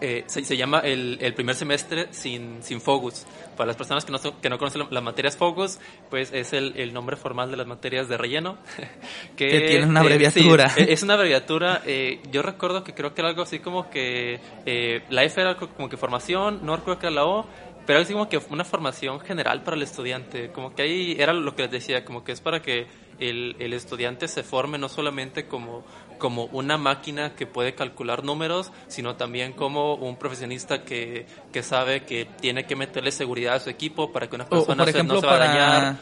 [0.00, 3.26] eh, se, llama el, el, primer semestre sin, sin Focus.
[3.56, 5.78] Para las personas que no, que no conocen las materias Focus,
[6.08, 8.58] pues es el, el, nombre formal de las materias de relleno.
[9.36, 10.72] Que, tiene una abreviatura.
[10.76, 11.82] E, es una abreviatura.
[11.86, 15.56] Eh, yo recuerdo que creo que era algo así como que eh, la F era
[15.56, 17.46] como que formación, no recuerdo que era la O,
[17.86, 20.50] pero es como que una formación general para el estudiante.
[20.52, 22.86] Como que ahí era lo que les decía, como que es para que
[23.18, 25.84] el, el estudiante se forme no solamente como
[26.20, 32.04] como una máquina que puede calcular números, sino también como un profesionista que, que sabe
[32.04, 35.34] que tiene que meterle seguridad a su equipo para que una persona no se va
[35.34, 35.96] a dañar.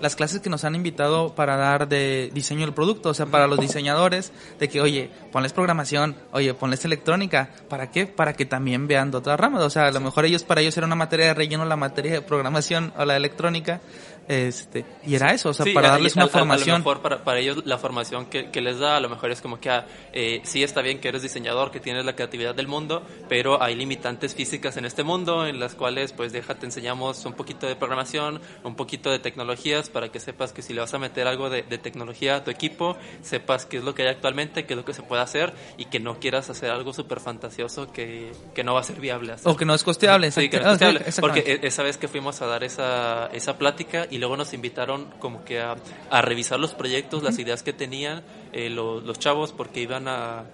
[0.00, 3.46] Las clases que nos han invitado para dar de diseño del producto, o sea, para
[3.46, 8.06] los diseñadores, de que, oye, ponles programación, oye, ponles electrónica, ¿para qué?
[8.06, 10.76] Para que también vean de otras ramas, o sea, a lo mejor ellos, para ellos
[10.78, 13.80] era una materia de relleno la materia de programación o la electrónica,
[14.28, 16.68] este, y era eso, o sea, para darles una formación.
[16.68, 19.30] A, lo mejor para, para, ellos la formación que, que, les da, a lo mejor
[19.30, 22.54] es como que ah, eh, sí está bien que eres diseñador, que tienes la creatividad
[22.54, 27.24] del mundo, pero hay limitantes físicas en este mundo en las cuales, pues, déjate, enseñamos
[27.24, 30.92] un poquito de programación, un poquito de tecnologías para que sepas que si le vas
[30.92, 34.66] a meter algo de, tecnología a tu equipo, sepas qué es lo que hay actualmente,
[34.66, 37.90] qué es lo que se puede hacer y que no quieras hacer algo súper fantasioso
[37.92, 39.36] que, que, no va a ser viable.
[39.44, 40.30] O que no es costeable.
[40.30, 41.04] Sí, que no es costeable.
[41.20, 45.06] porque e, esa vez que fuimos a dar esa, esa plática y luego nos invitaron
[45.18, 45.76] como que a,
[46.10, 50.44] a revisar los proyectos, las ideas que tenían eh, los, los, chavos, porque iban a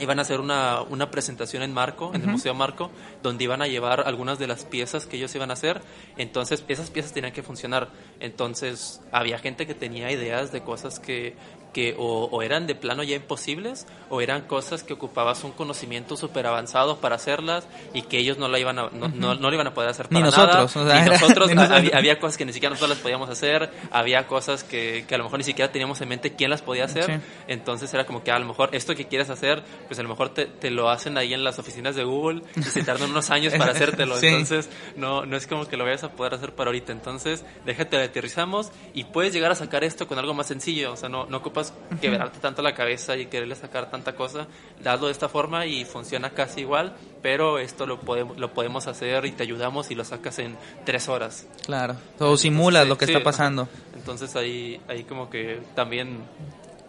[0.00, 2.90] iban a hacer una, una presentación en Marco, en el Museo Marco,
[3.22, 5.80] donde iban a llevar algunas de las piezas que ellos iban a hacer.
[6.16, 7.90] Entonces, esas piezas tenían que funcionar.
[8.18, 11.36] Entonces, había gente que tenía ideas de cosas que,
[11.74, 16.46] que o, eran de plano ya imposibles o eran cosas que ocupabas un conocimiento súper
[16.46, 19.74] avanzado para hacerlas y que ellos no la iban a, no, no, lo iban a
[19.74, 21.00] poder hacer para ni nosotros, nada.
[21.04, 21.50] ni nosotros,
[21.92, 25.24] había, cosas que ni siquiera nosotros las podíamos hacer, había cosas que, que, a lo
[25.24, 28.38] mejor ni siquiera teníamos en mente quién las podía hacer, entonces era como que a
[28.38, 31.34] lo mejor esto que quieres hacer, pues a lo mejor te, te lo hacen ahí
[31.34, 35.36] en las oficinas de Google y se tardan unos años para hacértelo, entonces no, no
[35.36, 39.32] es como que lo vayas a poder hacer para ahorita, entonces déjate aterrizamos y puedes
[39.32, 41.63] llegar a sacar esto con algo más sencillo, o sea, no, no ocupas
[42.00, 44.46] quebrarte tanto la cabeza y quererle sacar tanta cosa,
[44.84, 49.24] hazlo de esta forma y funciona casi igual, pero esto lo podemos, lo podemos hacer
[49.26, 51.46] y te ayudamos y lo sacas en tres horas.
[51.64, 53.68] Claro, o simulas lo que está pasando.
[53.94, 56.18] Entonces ahí, ahí como que también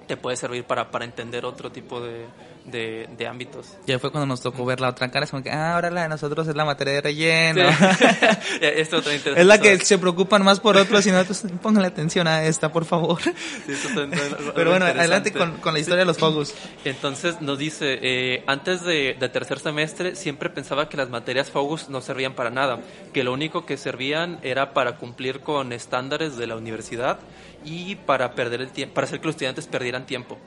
[0.08, 2.26] te puede servir para, para entender otro tipo de,
[2.66, 3.68] de, ámbitos.
[3.86, 6.04] Ya fue cuando nos tocó ver la otra cara, es como que, ah, ahora la
[6.04, 7.62] de nosotros es la materia de relleno.
[8.62, 12.86] es la que se preocupan más por otros y nosotros, pónganle atención a esta, por
[12.86, 13.20] favor.
[14.56, 16.54] Pero bueno, adelante con, con, la historia de los Fogus.
[16.84, 21.90] Entonces nos dice, eh, antes de, de, tercer semestre siempre pensaba que las materias Fogus
[21.90, 22.80] no servían para nada,
[23.14, 27.20] que lo único que servían era para cumplir con estándares de la universidad
[27.64, 30.38] y para perder el tiempo, para hacer que los estudiantes perdieran tiempo.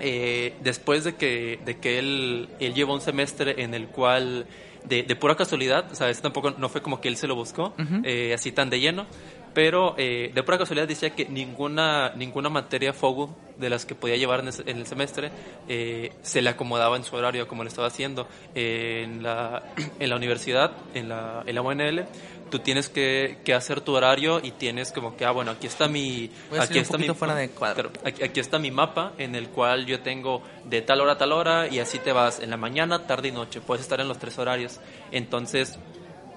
[0.00, 4.46] Eh, después de que, de que él, él llevó un semestre en el cual,
[4.84, 7.34] de, de pura casualidad, o sea, eso tampoco no fue como que él se lo
[7.34, 7.74] buscó,
[8.04, 9.06] eh, así tan de lleno,
[9.54, 14.16] pero eh, de pura casualidad decía que ninguna, ninguna materia FOGU de las que podía
[14.16, 15.30] llevar en, el semestre
[16.22, 19.62] se le acomodaba en su horario como lo estaba haciendo en, la,
[20.00, 22.06] en la universidad, en la, en la UNL
[22.52, 25.88] tú tienes que, que, hacer tu horario y tienes como que, ah, bueno, aquí está
[25.88, 26.30] mi...
[26.60, 27.90] aquí está mi, fuera de cuadro.
[28.04, 31.32] Aquí, aquí, está mi mapa en el cual yo tengo de tal hora a tal
[31.32, 33.62] hora y así te vas en la mañana, tarde y noche.
[33.62, 34.80] Puedes estar en los tres horarios.
[35.12, 35.78] Entonces,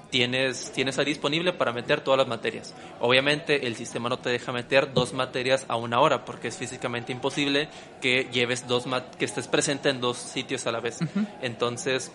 [0.10, 2.74] tienes, tienes ahí disponible para meter todas las materias.
[3.02, 7.12] Obviamente el sistema no te deja meter dos materias a una hora porque es físicamente
[7.12, 7.68] imposible
[8.00, 8.86] que lleves dos
[9.20, 11.00] que estés presente en dos sitios a la vez.
[11.42, 12.14] Entonces,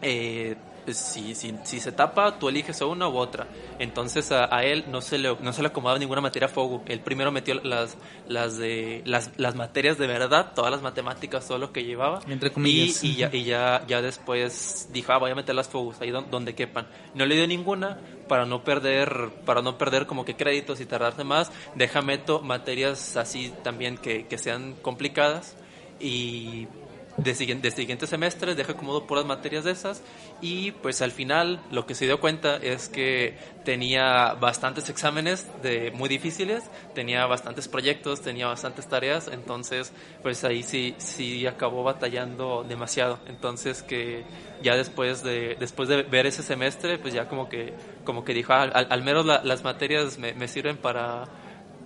[0.00, 0.56] eh,
[0.92, 3.46] si, si, si, se tapa, tú eliges una u otra.
[3.78, 6.82] Entonces a, él no se, le, no se le acomodaba ninguna materia a fuego.
[6.86, 7.96] Él primero metió las,
[8.28, 12.20] las, de, las, las materias de verdad, todas las matemáticas, todo lo que llevaba.
[12.28, 13.02] Entre comillas.
[13.02, 16.54] Y, ya, y ya, ya después dijo, ah, voy a meter las fuegos ahí donde,
[16.54, 16.86] quepan.
[17.14, 21.24] No le dio ninguna para no perder, para no perder como que créditos y tardarse
[21.24, 21.50] más.
[21.74, 25.56] Deja meto materias así también que, que sean complicadas
[26.00, 26.68] y
[27.16, 30.02] de, siguiente, de siguientes semestres, deja por puras materias de esas
[30.40, 35.90] y pues al final lo que se dio cuenta es que tenía bastantes exámenes de
[35.92, 39.92] muy difíciles, tenía bastantes proyectos, tenía bastantes tareas, entonces
[40.22, 43.18] pues ahí sí sí acabó batallando demasiado.
[43.26, 44.24] Entonces que
[44.62, 48.52] ya después de después de ver ese semestre, pues ya como que como que dijo,
[48.52, 51.24] ah, al, menos las materias me, me sirven para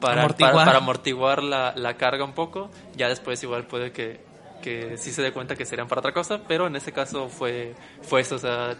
[0.00, 4.27] para amortiguar, para, amortiguar la, la carga un poco, ya después igual puede que
[4.62, 7.74] que sí se dé cuenta que serían para otra cosa, pero en ese caso fue,
[8.02, 8.76] fue eso, o sea,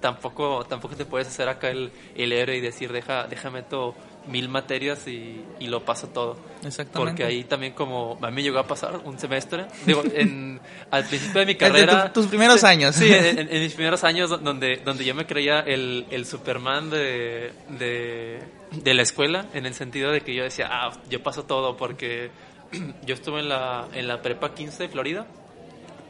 [0.00, 3.94] tampoco, tampoco te puedes hacer acá el, el héroe y decir, deja, déjame todo
[4.28, 6.36] mil materias y, y, lo paso todo.
[6.64, 6.92] Exactamente.
[6.92, 10.60] Porque ahí también como a mí llegó a pasar un semestre, digo, en,
[10.90, 12.12] al principio de mi carrera...
[12.12, 12.94] tus primeros años.
[12.94, 18.42] Sí, en, mis primeros años donde, donde yo me creía el, el Superman de, de,
[18.72, 22.30] de la escuela, en el sentido de que yo decía, ah, yo paso todo porque
[23.06, 25.26] yo estuve en la, en la prepa 15 de Florida,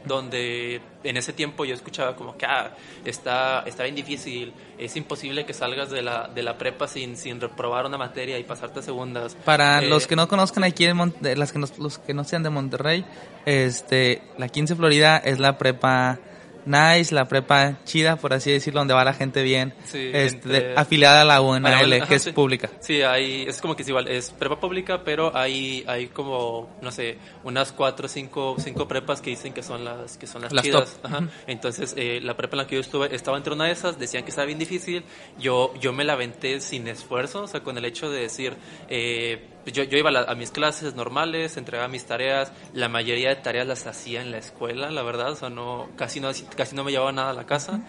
[0.05, 2.71] donde en ese tiempo yo escuchaba como que ah,
[3.05, 7.41] está, está bien difícil, es imposible que salgas de la, de la prepa sin, sin
[7.41, 9.35] reprobar una materia y pasarte a segundas.
[9.45, 12.49] Para eh, los que no conozcan aquí, en las que los que no sean de
[12.49, 13.05] Monterrey,
[13.45, 16.19] este, la 15 Florida es la prepa
[16.65, 21.25] nice, la prepa chida, por así decirlo, donde va la gente bien, este, afiliada a
[21.25, 22.69] la UNL, que es pública.
[22.79, 26.91] Sí, hay, es como que es igual, es prepa pública, pero hay, hay como, no
[26.91, 30.53] sé, unas cuatro o cinco, cinco prepas que dicen que son las, que son las,
[30.53, 30.99] chidas.
[31.47, 34.23] Entonces, eh, la prepa en la que yo estuve estaba entre una de esas, decían
[34.23, 35.03] que estaba bien difícil,
[35.39, 38.55] yo, yo me la aventé sin esfuerzo, o sea, con el hecho de decir,
[38.89, 43.67] eh, yo, yo iba a, mis clases normales, entregaba mis tareas, la mayoría de tareas
[43.67, 46.91] las hacía en la escuela, la verdad, o sea, no, casi, no, casi no me
[46.91, 47.81] llevaba nada a la casa.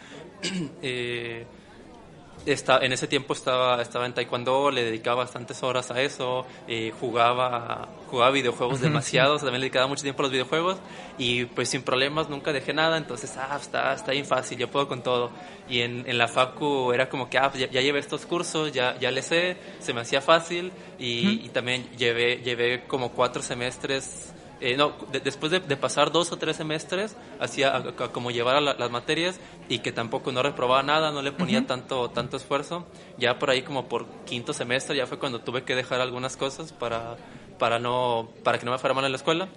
[0.83, 1.47] eh,
[2.47, 7.89] en ese tiempo estaba, estaba en taekwondo, le dedicaba bastantes horas a eso, eh, jugaba,
[8.09, 10.79] jugaba videojuegos demasiado, también le dedicaba mucho tiempo a los videojuegos
[11.19, 14.89] y pues sin problemas nunca dejé nada, entonces, ah, está, está bien fácil, yo puedo
[14.89, 15.31] con todo.
[15.69, 19.11] Y en, en la facu era como que, ah, ya, llevé estos cursos, ya, ya
[19.11, 24.77] le sé, se me hacía fácil y, y también llevé, llevé como cuatro semestres eh,
[24.77, 24.93] no,
[25.25, 27.83] después de, pasar dos o tres semestres, hacía
[28.13, 32.37] como llevar las materias y que tampoco no reprobaba nada, no le ponía tanto, tanto
[32.37, 32.87] esfuerzo.
[33.19, 36.73] Ya por ahí como por quinto semestre ya fue cuando tuve que dejar algunas cosas
[36.73, 37.17] para,
[37.59, 39.49] para, no, para que no me fuera mal en la escuela.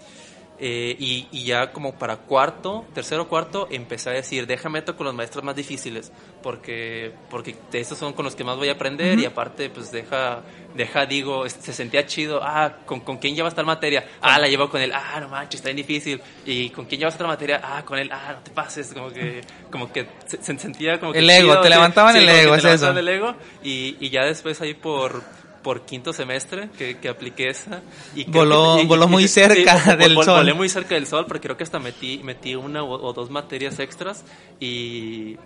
[0.59, 5.05] Eh, y, y, ya como para cuarto, tercero cuarto, empecé a decir, déjame tocar con
[5.07, 6.11] los maestros más difíciles,
[6.43, 9.91] porque, porque de esos son con los que más voy a aprender y aparte, pues
[9.91, 10.43] deja,
[10.75, 14.05] deja, digo, se sentía chido, ah, ¿con, con quién llevas tal materia?
[14.21, 16.21] Ah, la llevo con él, ah, no manches, está bien difícil.
[16.45, 17.59] ¿Y con quién llevas otra materia?
[17.63, 19.41] Ah, con él, ah, no te pases, como que,
[19.71, 21.19] como que se, sentía como que...
[21.19, 22.91] El ego, te levantaban el ego, es eso.
[22.91, 23.33] el ego,
[23.63, 25.23] y, y ya después ahí por
[25.63, 27.81] por quinto semestre que, que apliqué esa.
[28.15, 30.39] Y voló, voló muy cerca del sol.
[30.39, 33.79] Volé muy cerca del sol, porque creo que hasta metí, metí una o, dos materias
[33.79, 34.23] extras
[34.59, 35.37] y,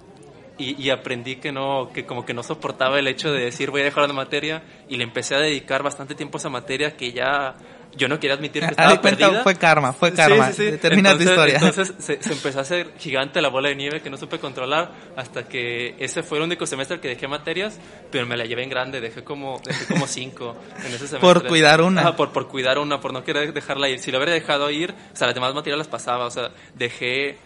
[0.58, 3.86] y, aprendí que no, que como que no soportaba el hecho de decir voy a
[3.86, 7.56] dejar la materia y le empecé a dedicar bastante tiempo a esa materia que ya
[7.98, 9.44] yo no quería admitir que estaba perdida.
[9.44, 10.52] Fue karma, fue karma.
[10.82, 11.56] Termina tu historia.
[11.56, 14.92] Entonces se, se, empezó a hacer gigante la bola de nieve que no supe controlar
[15.16, 17.80] hasta que ese fue el único semestre que dejé materias,
[18.12, 21.20] pero me la llevé en grande, dejé como, dejé como cinco en ese semestre.
[21.20, 22.16] Por cuidar una.
[22.16, 24.00] por, por cuidar una, por no querer dejarla ir.
[24.00, 27.38] Si lo hubiera dejado ir, o sea, las demás materias las pasaba, o sea, dejé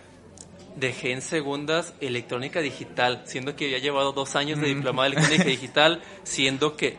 [0.76, 5.44] dejé en segundas electrónica digital, siendo que había llevado dos años de diplomado de electrónica
[5.50, 6.98] digital, siendo que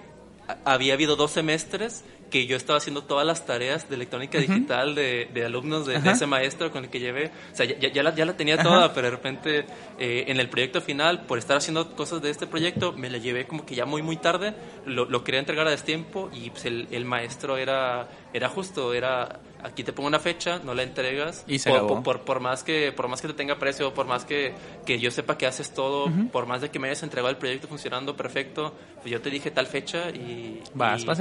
[0.64, 5.28] había habido dos semestres que yo estaba haciendo todas las tareas de electrónica digital de,
[5.32, 7.30] de alumnos de, ese maestro con el que llevé.
[7.52, 9.66] O sea, ya, ya, la, ya la, tenía toda, pero de repente
[9.98, 13.46] eh, en el proyecto final, por estar haciendo cosas de este proyecto, me la llevé
[13.46, 14.54] como que ya muy, muy tarde.
[14.86, 19.40] Lo, lo quería entregar a destiempo y pues el, el maestro era, era justo, era
[19.62, 21.44] aquí te pongo una fecha, no la entregas.
[21.46, 24.24] Y se por, por, por, más que, por más que te tenga precio, por más
[24.24, 24.54] que,
[24.84, 27.68] que yo sepa que haces todo, por más de que me hayas entregado el proyecto
[27.68, 30.60] funcionando perfecto, pues yo te dije tal fecha y...
[30.74, 31.20] Vas, y, vas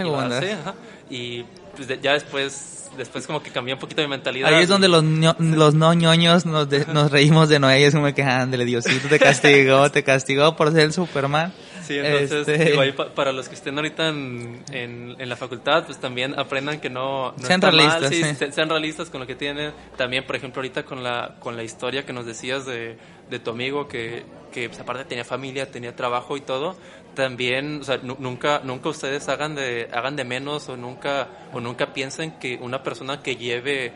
[1.09, 4.53] y, y pues ya después después como que cambió un poquito mi mentalidad.
[4.53, 8.13] Ahí es donde los, los no ñoños nos, nos reímos de Noé y es como
[8.13, 11.53] que, ándale, Diosito te castigó, te castigó por ser el Superman.
[11.91, 12.93] Sí, entonces, este...
[13.15, 17.61] para los que estén ahorita en, en, la facultad, pues también aprendan que no, sean
[17.61, 19.73] realistas, sí, sean realistas con lo que tienen.
[19.97, 22.97] También, por ejemplo, ahorita con la, con la historia que nos decías de,
[23.29, 26.75] de tu amigo que, que pues, aparte tenía familia, tenía trabajo y todo,
[27.15, 31.93] también, o sea, nunca, nunca ustedes hagan de, hagan de menos o nunca, o nunca
[31.93, 33.93] piensen que una persona que lleve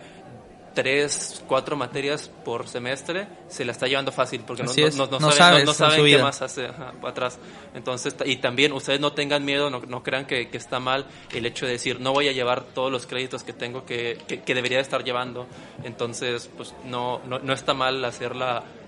[0.76, 5.65] tres, cuatro materias por semestre, se la está llevando fácil porque no, no, saben,
[6.05, 6.69] qué más hace
[7.03, 7.39] atrás.
[7.73, 11.73] Entonces, y también ustedes no tengan miedo, no, crean que, está mal el hecho de
[11.73, 15.47] decir, no voy a llevar todos los créditos que tengo que, que, debería estar llevando.
[15.84, 18.36] Entonces, pues no, no, está mal hacer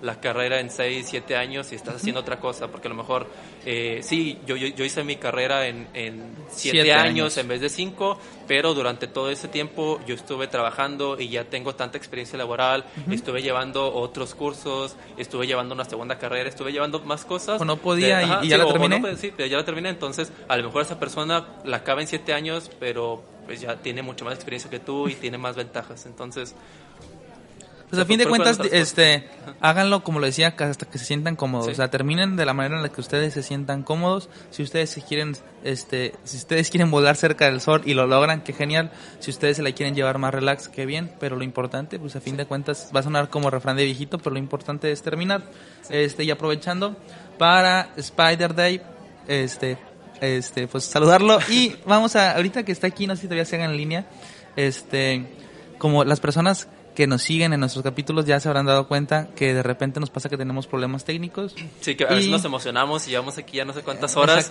[0.01, 3.27] la, carrera en seis, siete años y estás haciendo otra cosa, porque a lo mejor,
[3.65, 8.19] eh, sí, yo, yo, hice mi carrera en, en siete, años en vez de cinco,
[8.47, 13.41] pero durante todo ese tiempo yo estuve trabajando y ya tengo tanta experiencia laboral, estuve
[13.41, 17.61] llevando otros cursos, estuve llevando una segunda carrera, estuve llevando más cosas.
[17.61, 18.99] O no podía y, ya la terminé.
[18.99, 22.33] No, sí, ya la terminé, entonces a lo mejor esa persona la acaba en siete
[22.33, 26.53] años, pero pues ya tiene mucho más experiencia que tú y tiene más ventajas, entonces
[27.89, 29.29] pues a fin de cuentas, este,
[29.61, 31.69] háganlo como lo decía, hasta que se sientan cómodos.
[31.69, 34.29] O sea, terminen de la manera en la que ustedes se sientan cómodos.
[34.49, 38.41] Si ustedes se quieren, este, si ustedes quieren volar cerca del sol y lo logran,
[38.41, 38.91] qué genial.
[39.19, 41.13] Si ustedes se la quieren llevar más relax, qué bien.
[41.17, 44.17] Pero lo importante, pues a fin de cuentas, va a sonar como refrán de viejito,
[44.17, 45.43] pero lo importante es terminar.
[45.89, 46.97] Este, y aprovechando
[47.37, 48.81] para Spider Day,
[49.29, 49.77] este,
[50.19, 51.39] este, pues saludarlo.
[51.49, 54.07] Y vamos a, ahorita que está aquí, no sé si todavía se haga en línea,
[54.57, 55.25] este,
[55.77, 56.67] como las personas
[56.97, 60.09] que nos siguen en nuestros capítulos ya se habrán dado cuenta que de repente nos
[60.09, 61.53] pasa que tenemos problemas técnicos.
[61.79, 64.49] Sí, que a veces nos emocionamos y llevamos aquí ya no sé cuántas horas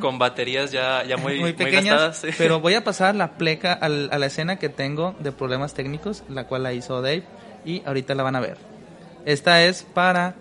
[0.00, 2.22] Con, baterías ya, ya muy, muy pequeñas.
[2.38, 6.46] Pero voy a pasar la pleca a la escena que tengo de problemas técnicos, la
[6.46, 7.24] cual la hizo Dave
[7.66, 8.56] y ahorita la van a ver.
[9.26, 10.34] Esta es para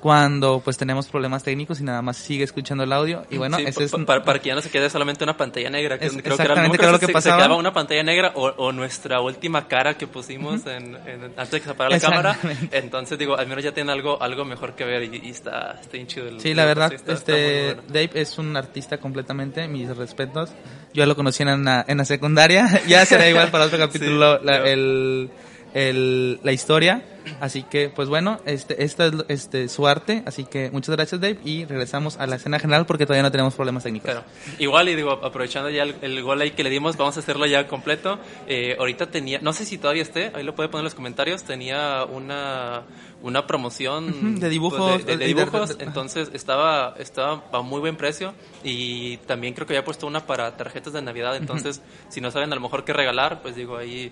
[0.00, 3.24] cuando pues tenemos problemas técnicos y nada más sigue escuchando el audio.
[3.30, 5.98] Y bueno ese es para, para, que ya no se quede solamente una pantalla negra
[5.98, 7.36] que creo que era lo, que se, pasaba.
[7.36, 10.96] se quedaba una pantalla negra o, nuestra última cara que pusimos en,
[11.36, 12.38] antes de que se apagara la cámara.
[12.70, 16.06] Entonces digo al menos ya tiene algo algo mejor que ver y, está, está bien
[16.06, 20.50] chido sí la verdad este Dave es un artista completamente mis respetos.
[20.94, 25.30] Yo lo conocí en la, en la secundaria ya será igual para otro capítulo el
[25.74, 27.02] el, la historia.
[27.40, 30.22] Así que, pues bueno, este, esta es este, su arte.
[30.26, 31.38] Así que muchas gracias, Dave.
[31.44, 34.10] Y regresamos a la escena general porque todavía no tenemos problemas técnicos.
[34.58, 37.66] Igual, y digo, aprovechando ya el, gol ahí que le dimos, vamos a hacerlo ya
[37.66, 38.18] completo.
[38.46, 41.44] Eh, ahorita tenía, no sé si todavía esté, ahí lo puede poner en los comentarios.
[41.44, 42.84] Tenía una,
[43.22, 45.04] una promoción de dibujos.
[45.04, 48.34] De, dibujos, entonces estaba, estaba a muy buen precio.
[48.64, 51.36] Y también creo que había puesto una para tarjetas de Navidad.
[51.36, 54.10] Entonces, si no saben a lo mejor qué regalar, pues digo, ahí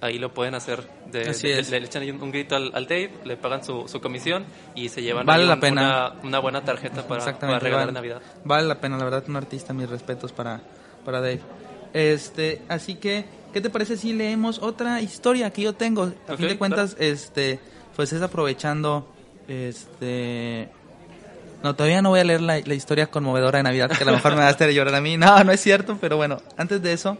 [0.00, 0.86] ahí lo pueden hacer.
[1.10, 4.44] De, le, echan un, grito al, Dave, le pagan su, su, comisión
[4.74, 6.14] y se llevan vale la pena.
[6.22, 8.22] Una, buena tarjeta para, para regalar vale, Navidad.
[8.44, 10.60] Vale la pena, la verdad, un artista, mis respetos para,
[11.04, 11.40] para Dave.
[11.92, 16.12] Este, así que ¿qué te parece si leemos otra historia que yo tengo?
[16.28, 17.58] A fin de cuentas, este,
[17.96, 19.12] pues es aprovechando,
[19.46, 20.68] este...
[21.62, 24.32] No, todavía no voy a leer la, historia conmovedora de Navidad, que a lo mejor
[24.32, 25.16] me va a hacer llorar a mí.
[25.18, 27.18] No, no es cierto, pero bueno, antes de eso,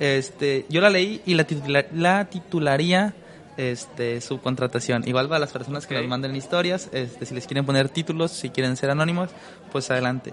[0.00, 1.46] este, yo la leí y la,
[1.92, 3.14] la titularía
[3.56, 5.06] este, su contratación.
[5.06, 8.50] Igual para las personas que nos manden historias, este, si les quieren poner títulos, si
[8.50, 9.30] quieren ser anónimos,
[9.72, 10.32] pues adelante.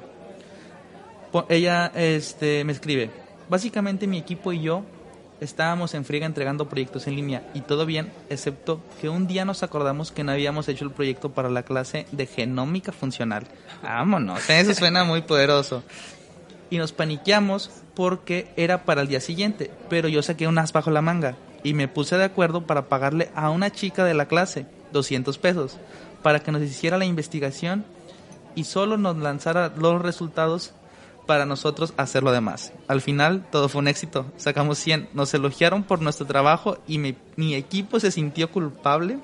[1.50, 3.10] Ella este, me escribe,
[3.50, 4.84] básicamente mi equipo y yo
[5.40, 9.64] estábamos en friega entregando proyectos en línea y todo bien, excepto que un día nos
[9.64, 13.48] acordamos que no habíamos hecho el proyecto para la clase de genómica funcional.
[13.82, 15.84] Vámonos, eso suena muy poderoso.
[16.72, 20.90] Y nos paniqueamos porque era para el día siguiente, pero yo saqué un as bajo
[20.90, 24.66] la manga y me puse de acuerdo para pagarle a una chica de la clase
[24.92, 25.78] 200 pesos
[26.24, 27.86] para que nos hiciera la investigación
[28.56, 30.74] y solo nos lanzara los resultados
[31.28, 32.74] para nosotros hacer lo demás.
[32.88, 37.54] Al final todo fue un éxito, sacamos 100, nos elogiaron por nuestro trabajo y mi
[37.54, 39.20] equipo se sintió culpable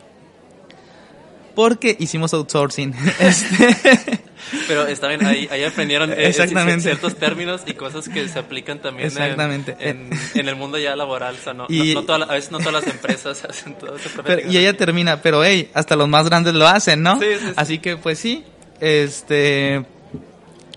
[1.58, 2.93] porque hicimos outsourcing.
[3.20, 4.20] Este,
[4.68, 6.82] pero está bien, ahí, ahí aprendieron eh, Exactamente.
[6.82, 9.76] ciertos términos y cosas que se aplican también Exactamente.
[9.80, 11.36] En, en, el mundo ya laboral.
[11.36, 14.08] O sea, no, no, a veces no todas las empresas hacen todo eso.
[14.47, 17.20] y ella termina, pero hey, hasta los más grandes lo hacen, ¿no?
[17.20, 18.45] Sí, sí, Así que pues sí,
[18.80, 19.84] este,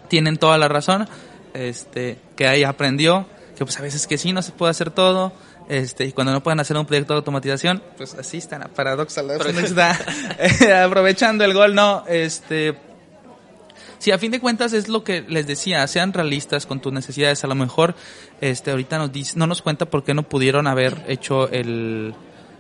[0.09, 1.07] tienen toda la razón,
[1.53, 5.35] este, que ahí aprendió, que pues a veces que sí, no se puede hacer todo,
[5.71, 9.97] este, y cuando no pueden hacer un proyecto de automatización, pues así están paradoxal, está
[10.85, 12.75] aprovechando el gol, no, este,
[13.99, 17.45] si a fin de cuentas es lo que les decía, sean realistas con tus necesidades,
[17.45, 17.95] a lo mejor,
[18.41, 22.17] este, ahorita nos dice, no nos cuenta por qué no pudieron haber hecho el,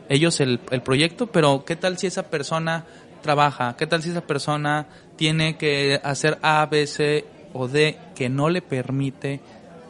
[0.09, 2.85] ellos el, el proyecto, pero qué tal si esa persona
[3.23, 4.87] trabaja, qué tal si esa persona
[5.17, 9.41] tiene que hacer A, B, C o D que no le permite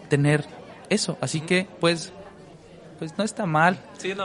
[0.08, 0.46] tener
[0.88, 2.14] eso, así que pues
[3.00, 3.78] pues no está mal.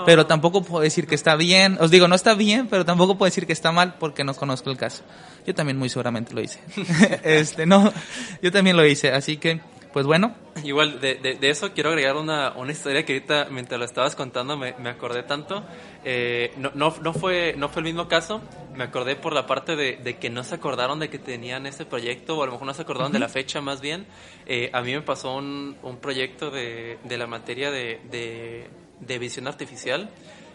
[0.05, 1.77] pero tampoco puedo decir que está bien.
[1.79, 4.69] Os digo, no está bien, pero tampoco puedo decir que está mal porque no conozco
[4.69, 5.03] el caso.
[5.47, 6.59] Yo también muy seguramente lo hice.
[7.23, 7.93] este, no,
[8.41, 9.13] yo también lo hice.
[9.13, 9.61] Así que,
[9.95, 10.35] pues bueno.
[10.61, 14.57] Igual, de, de, eso quiero agregar una, una, historia que ahorita, mientras lo estabas contando,
[14.57, 15.63] me, me acordé tanto.
[16.03, 18.41] Eh, no, no, no, fue, no fue el mismo caso.
[18.75, 21.85] Me acordé por la parte de, de, que no se acordaron de que tenían ese
[21.85, 24.05] proyecto, o a lo mejor no se acordaron de la fecha más bien.
[24.45, 28.01] Eh, a mí me pasó un, un proyecto de, de, la materia de,
[28.99, 30.09] de, visión artificial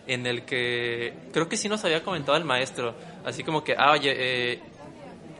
[0.07, 3.93] en el que creo que sí nos había comentado el maestro, así como que, ah,
[3.93, 4.61] oye, eh,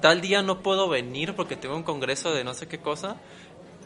[0.01, 3.17] tal día no puedo venir porque tengo un congreso de no sé qué cosa,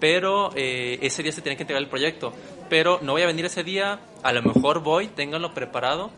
[0.04, 2.34] pero eh, ese día se tiene que entregar el proyecto.
[2.68, 6.10] Pero no voy a venir ese día, a lo mejor voy, ténganlo preparado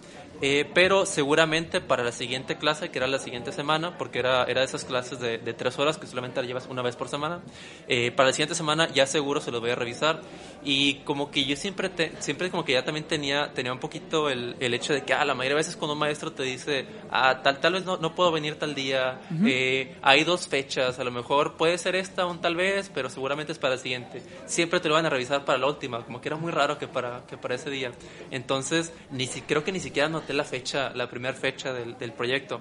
[0.42, 4.60] eh, pero seguramente para la siguiente clase, que era la siguiente semana, porque era, era
[4.60, 7.40] de esas clases de, de tres horas que solamente la llevas una vez por semana,
[7.88, 10.20] eh, para la siguiente semana ya seguro se los voy a revisar.
[10.64, 14.28] Y como que yo siempre, te, siempre como que ya también tenía, tenía un poquito
[14.28, 16.86] el, el hecho de que, ah, la mayoría de veces cuando un maestro te dice,
[17.10, 21.04] ah, tal, tal vez no, no puedo venir tal día, eh, hay dos fechas, a
[21.04, 24.22] lo mejor puede ser esta un tal vez, pero seguramente es para el siguiente.
[24.46, 26.88] Siempre te lo van a revisar para la última, como que era muy raro que
[26.88, 27.92] para, que para ese día.
[28.30, 32.12] Entonces, ni si, creo que ni siquiera no la fecha, la primera fecha del, del,
[32.12, 32.60] proyecto.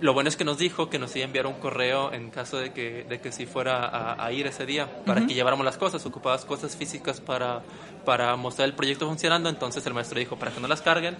[0.00, 2.58] Lo bueno es que nos dijo que nos iba a enviar un correo en caso
[2.58, 6.04] de que, de que si fuera a, ir ese día, para que lleváramos las cosas,
[6.06, 7.62] ocupabas cosas físicas para,
[8.04, 9.48] para mostrar el proyecto funcionando.
[9.48, 11.16] Entonces el maestro dijo, para que no las carguen,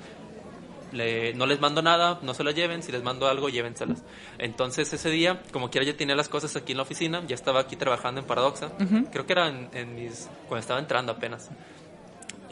[0.92, 4.02] le, no les mando nada, no se las lleven, si les mando algo, llévenselas.
[4.38, 7.60] Entonces ese día, como quiera, ya tenía las cosas aquí en la oficina, ya estaba
[7.60, 8.70] aquí trabajando en Paradoxa,
[9.10, 11.50] creo que era en, en, mis, cuando estaba entrando apenas.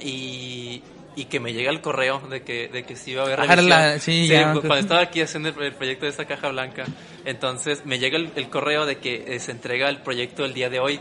[0.00, 0.82] Y,
[1.16, 4.00] y que me llega el correo de que, de que sí iba a haber revisión.
[4.00, 6.84] sí, cuando estaba aquí haciendo el, proyecto de esa caja blanca,
[7.24, 10.78] entonces me llega el, correo de que eh, se entrega el proyecto el día de
[10.78, 11.00] hoy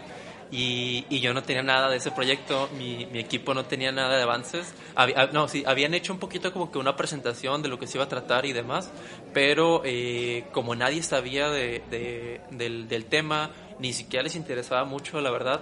[0.52, 4.16] y, y, yo no tenía nada de ese proyecto, mi, mi equipo no tenía nada
[4.16, 4.74] de avances.
[4.96, 7.98] Ah, no, sí, habían hecho un poquito como que una presentación de lo que se
[7.98, 8.92] iba a tratar y demás,
[9.34, 13.50] pero eh, como nadie sabía de, de, del, del tema,
[13.80, 15.62] ni siquiera les interesaba mucho, la verdad,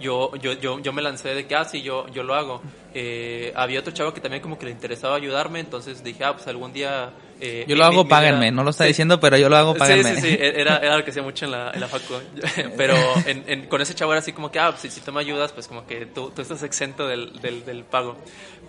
[0.00, 2.62] yo, yo, yo, yo me lancé de que, ah, sí, yo, yo lo hago.
[2.96, 6.46] Eh, había otro chavo que también como que le interesaba ayudarme, entonces dije, ah, pues
[6.46, 7.10] algún día...
[7.40, 10.14] Eh, yo lo hago, páguenme, no lo está diciendo, pero yo lo hago, páguenme.
[10.14, 12.14] Sí, sí, sí, era, era lo que hacía mucho en la, en la facu.
[12.76, 12.94] pero
[13.26, 15.66] en, con ese chavo era así como que, ah, pues, si, tú me ayudas, pues
[15.66, 18.16] como que tú, tú estás exento del, del, del, pago.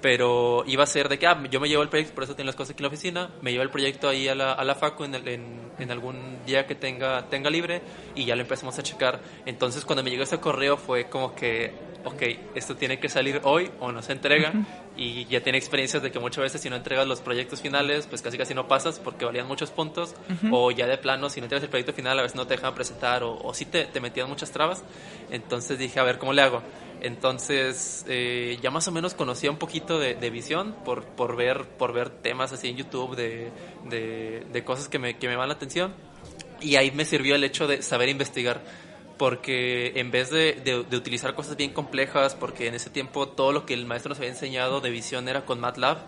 [0.05, 2.45] Pero iba a ser de que, ah, yo me llevo el proyecto, por eso tengo
[2.45, 4.75] las cosas aquí en la oficina, me llevo el proyecto ahí a la, a la
[4.75, 7.81] facu en, en, en algún día que tenga, tenga libre
[8.13, 9.19] y ya lo empezamos a checar.
[9.47, 11.73] Entonces cuando me llegó ese correo fue como que
[12.05, 12.21] ok,
[12.53, 14.53] esto tiene que salir hoy o no se entrega.
[14.95, 18.21] Y ya tiene experiencias de que muchas veces si no entregas los proyectos finales, pues
[18.21, 20.15] casi casi no pasas porque valían muchos puntos.
[20.51, 22.75] O ya de plano, si no entregas el proyecto final, a veces no te dejan
[22.75, 24.83] presentar o, o sí te, te metían muchas trabas.
[25.31, 26.61] Entonces dije, a ver, ¿cómo le hago?
[27.05, 31.93] Entonces, eh, ya más o menos conocía un poquito de, visión por, por, ver, por
[31.93, 33.51] ver temas así en YouTube de,
[34.51, 35.93] de, cosas que me, que me van la atención.
[36.61, 38.63] Y ahí me sirvió el hecho de saber investigar
[39.19, 43.67] porque en vez de, de, utilizar cosas bien complejas, porque en ese tiempo todo lo
[43.67, 45.99] que el maestro nos había enseñado de visión era con MATLAB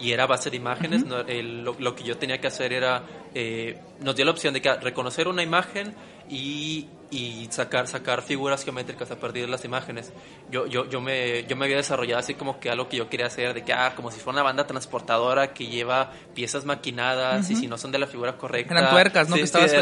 [0.00, 3.02] y era base de imágenes, lo, que yo tenía que hacer era,
[3.34, 5.94] eh, nos dio la opción de que reconocer una imagen
[6.30, 10.12] y, y, sacar sacar figuras geométricas a partir de las imágenes.
[10.50, 13.26] Yo, yo, yo, me, yo me había desarrollado así como que algo que yo quería
[13.26, 17.56] hacer, de que, ah, como si fuera una banda transportadora que lleva piezas maquinadas y
[17.56, 18.74] si no son de la figura correcta.
[18.78, 19.36] Eran tuercas, ¿no?
[19.36, 19.72] que estabas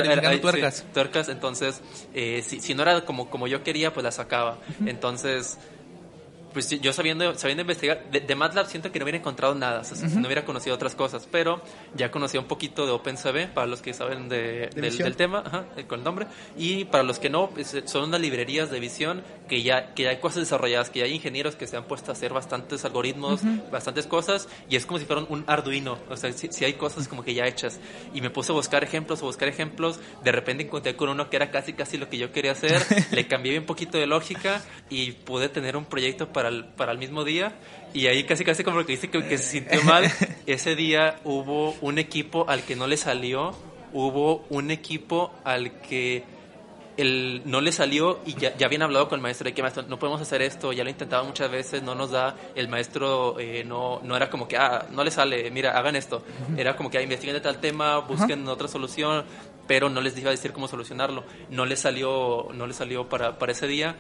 [0.41, 0.87] tuercas.
[0.93, 1.81] tuercas, entonces,
[2.15, 4.59] eh, si, si no era como, como yo quería, pues la sacaba.
[4.85, 5.59] Entonces
[6.57, 9.83] pues yo sabiendo, sabiendo investigar, de, MATLAB siento que no hubiera encontrado nada,
[10.15, 11.61] no hubiera conocido otras cosas, pero
[11.95, 15.99] ya conocía un poquito de OpenCV, para los que saben de, del, tema, eh, con
[15.99, 19.93] el nombre, y para los que no, pues, son unas librerías de visión que ya,
[19.93, 22.33] que ya hay cosas desarrolladas, que ya hay ingenieros que se han puesto a hacer
[22.33, 26.73] bastantes algoritmos, bastantes cosas, y es como si fueran un Arduino, o sea, si, hay
[26.73, 27.81] cosas como que ya hechas,
[28.15, 31.37] y me puse a buscar ejemplos, a buscar ejemplos, de repente encontré con uno que
[31.37, 32.81] era casi casi lo que yo quería hacer,
[33.11, 36.46] le cambié un poquito de lógica y pude tener un proyecto para
[36.77, 37.53] para el, mismo día.
[37.95, 40.05] Y ahí casi casi como que dice que, que se sintió mal.
[40.47, 43.55] Ese día hubo un equipo al que no le salió,
[43.93, 46.25] hubo un equipo al que
[46.97, 49.85] el, no le salió y ya, ya habían hablado con el maestro de que maestro,
[49.89, 53.65] no podemos hacer esto, ya lo intentaba muchas veces, no nos da, el maestro eh,
[53.65, 56.23] no, no era como que, ah, no le sale, mira, hagan esto,
[56.57, 59.25] era como que ah, investiguen de tal tema, busquen otra solución,
[59.67, 63.39] pero no les iba a decir cómo solucionarlo, no le salió, no le salió para,
[63.39, 63.97] para ese día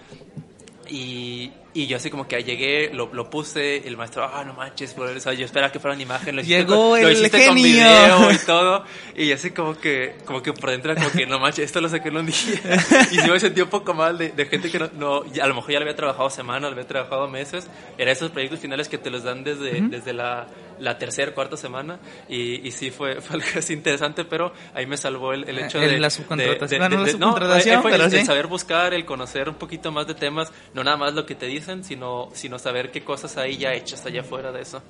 [0.89, 4.95] y, y yo así como que llegué, lo, lo puse, el maestro, ah, no manches,
[4.95, 8.39] por eso, yo esperaba que fuera una imagen, lo Llegó el hiciste con video y
[8.47, 8.85] todo,
[9.17, 12.09] y así como que, como que por dentro como que no manches, esto lo saqué
[12.09, 12.35] en un día,
[13.13, 15.55] y sí me sentí un poco mal de, de gente que no, no, a lo
[15.55, 17.69] mejor ya le había trabajado semanas, le había trabajado meses,
[17.99, 20.47] era esos proyectos finales que te los dan desde, desde la,
[20.79, 21.99] la tercera, cuarta semana,
[22.29, 25.79] y, y sí fue, fue algo así interesante, pero ahí me salvó el, el hecho
[25.79, 25.99] de...
[25.99, 30.15] La subcontratación, de, de, no, la el, saber buscar, el conocer un poquito más de
[30.15, 33.73] temas, no nada más lo que te dicen, sino, sino saber qué cosas hay ya
[33.73, 34.83] hechas allá afuera de eso.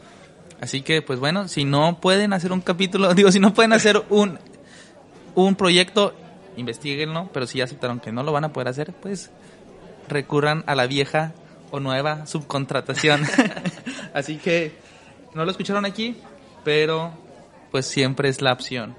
[0.60, 4.02] Así que, pues bueno, si no pueden hacer un capítulo, digo, si no pueden hacer
[4.08, 4.38] un,
[5.34, 6.14] un proyecto,
[6.56, 9.30] investiguenlo, pero si ya aceptaron que no lo van a poder hacer, pues
[10.08, 11.32] recurran a la vieja
[11.70, 13.22] o nueva subcontratación.
[14.14, 14.72] Así que
[15.36, 16.16] no lo escucharon aquí,
[16.64, 17.12] pero
[17.70, 18.96] pues siempre es la opción.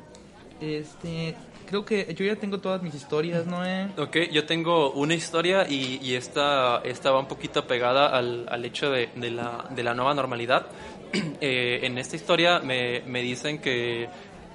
[0.61, 1.35] Este,
[1.65, 3.61] creo que yo ya tengo todas mis historias, ¿no?
[3.97, 8.63] Ok, yo tengo una historia y, y esta, esta va un poquito pegada al, al
[8.65, 10.67] hecho de, de, la, de la nueva normalidad.
[11.41, 14.07] eh, en esta historia me, me dicen que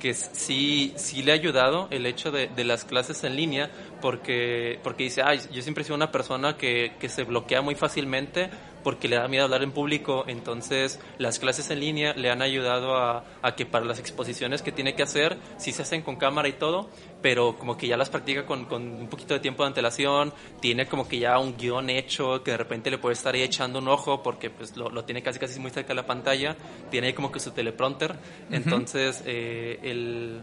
[0.03, 3.71] que sí, sí le ha ayudado el hecho de, de, las clases en línea,
[4.01, 7.77] porque, porque dice, ay, yo siempre he sido una persona que, que se bloquea muy
[7.77, 8.51] fácilmente
[8.83, 12.97] porque le da miedo hablar en público, entonces las clases en línea le han ayudado
[12.97, 16.49] a, a, que para las exposiciones que tiene que hacer, sí se hacen con cámara
[16.49, 16.89] y todo,
[17.21, 20.87] pero como que ya las practica con, con un poquito de tiempo de antelación, tiene
[20.87, 23.89] como que ya un guion hecho que de repente le puede estar ahí echando un
[23.89, 26.57] ojo porque pues lo, lo tiene casi casi muy cerca de la pantalla,
[26.91, 28.17] tiene ahí como que su teleprompter,
[28.51, 30.41] entonces eh, el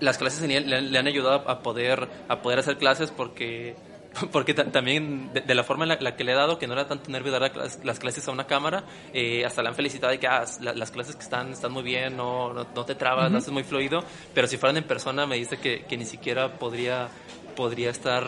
[0.00, 3.74] las clases en línea le, le, han ayudado a poder a poder hacer clases porque
[4.32, 7.10] porque también de, la forma en la, que le he dado, que no era tanto
[7.10, 10.44] nervio dar las, clases a una cámara, eh, hasta la han felicitado de que ah,
[10.60, 14.02] las clases que están están muy bien, no, no, te trabas, uh haces muy fluido,
[14.32, 17.08] pero si fueran en persona me dice que, que ni siquiera podría
[17.54, 18.24] podría estar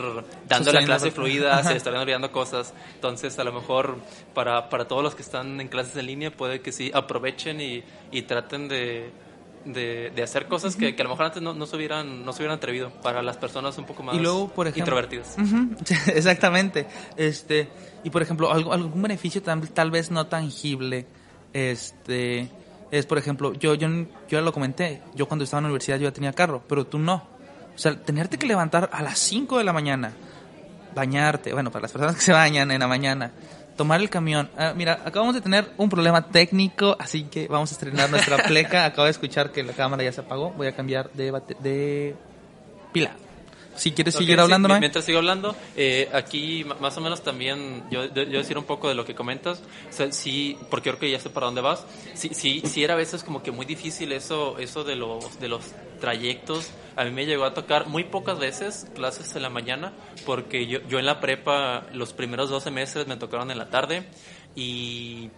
[0.49, 2.72] dando la clase fluida, se estarían olvidando cosas.
[2.95, 3.99] Entonces, a lo mejor
[4.34, 7.84] para, para todos los que están en clases en línea, puede que sí aprovechen y,
[8.11, 9.11] y traten de,
[9.72, 12.56] de, hacer cosas que, a lo mejor antes no, no, se hubieran, no se hubieran
[12.56, 15.36] atrevido para las personas un poco más y luego, por ejemplo, introvertidas.
[16.08, 16.86] exactamente.
[17.16, 17.68] Este,
[18.04, 21.06] y por ejemplo, algo, algún beneficio tal, tal vez no tangible
[21.52, 22.50] este,
[22.90, 25.98] es, por ejemplo, yo, yo, yo ya lo comenté, yo cuando estaba en la universidad
[25.98, 27.26] yo ya tenía carro, pero tú no.
[27.74, 30.12] O sea, tenerte que levantar a las 5 de la mañana,
[30.94, 33.32] bañarte, bueno, para las personas que se bañan en la mañana,
[33.79, 34.51] tomar el camión.
[34.59, 38.85] Ah, mira, acabamos de tener un problema técnico, así que vamos a estrenar nuestra pleca.
[38.85, 40.51] Acabo de escuchar que la cámara ya se apagó.
[40.51, 42.14] Voy a cambiar de, de
[42.93, 43.16] pila.
[43.79, 44.79] Si quieres seguir hablando, ¿no?
[44.79, 48.95] Mientras sigo hablando, eh, aquí más o menos también yo, yo, decir un poco de
[48.95, 49.63] lo que comentas.
[50.11, 51.87] sí, porque creo que ya sé para dónde vas.
[52.14, 55.49] Sí, sí, sí era a veces como que muy difícil eso, eso de los, de
[55.49, 55.63] los
[56.00, 56.71] trayectos.
[56.96, 59.92] A mí me llegó a tocar muy pocas veces clases en la mañana,
[60.26, 64.09] porque yo, yo en la prepa los primeros 12 meses me tocaron en la tarde
[64.57, 65.30] y,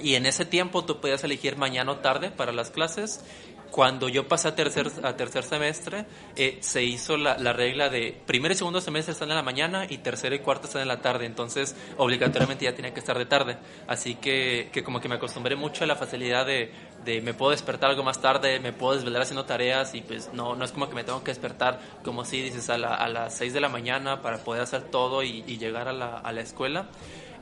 [0.00, 3.20] y en ese tiempo tú podías elegir mañana o tarde para las clases
[3.70, 8.20] cuando yo pasé a tercer, a tercer semestre, eh, se hizo la, la, regla de
[8.26, 11.00] primer y segundo semestre están en la mañana y tercero y cuarto están en la
[11.00, 11.26] tarde.
[11.26, 13.58] Entonces, obligatoriamente ya tenía que estar de tarde.
[13.86, 16.72] Así que, que como que me acostumbré mucho a la facilidad de,
[17.04, 20.54] de, me puedo despertar algo más tarde, me puedo desvelar haciendo tareas y pues no,
[20.54, 23.34] no es como que me tengo que despertar como si dices a, la, a las
[23.36, 26.40] 6 de la mañana para poder hacer todo y, y llegar a la, a la
[26.40, 26.86] escuela.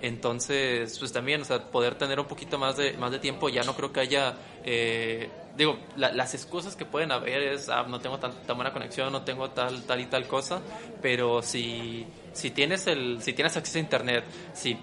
[0.01, 3.63] Entonces, pues también, o sea, poder tener un poquito más de, más de tiempo, ya
[3.63, 7.99] no creo que haya, eh, digo, la, las excusas que pueden haber es, ah, no
[8.01, 10.61] tengo tan, tan, buena conexión, no tengo tal, tal y tal cosa,
[11.01, 14.77] pero si, si tienes el, si tienes acceso a internet, si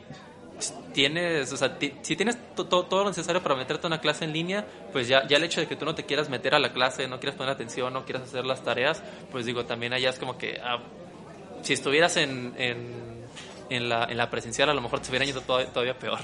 [0.93, 4.65] tienes, o sea, si tienes todo lo necesario para meterte a una clase en línea,
[4.91, 7.07] pues ya, ya el hecho de que tú no te quieras meter a la clase,
[7.07, 10.39] no quieras poner atención, no quieras hacer las tareas, pues digo, también allá es como
[10.39, 10.79] que, ah,
[11.61, 13.12] si estuvieras en
[13.73, 16.19] en la, en la presencial a lo mejor te hubieran ido todavía, todavía peor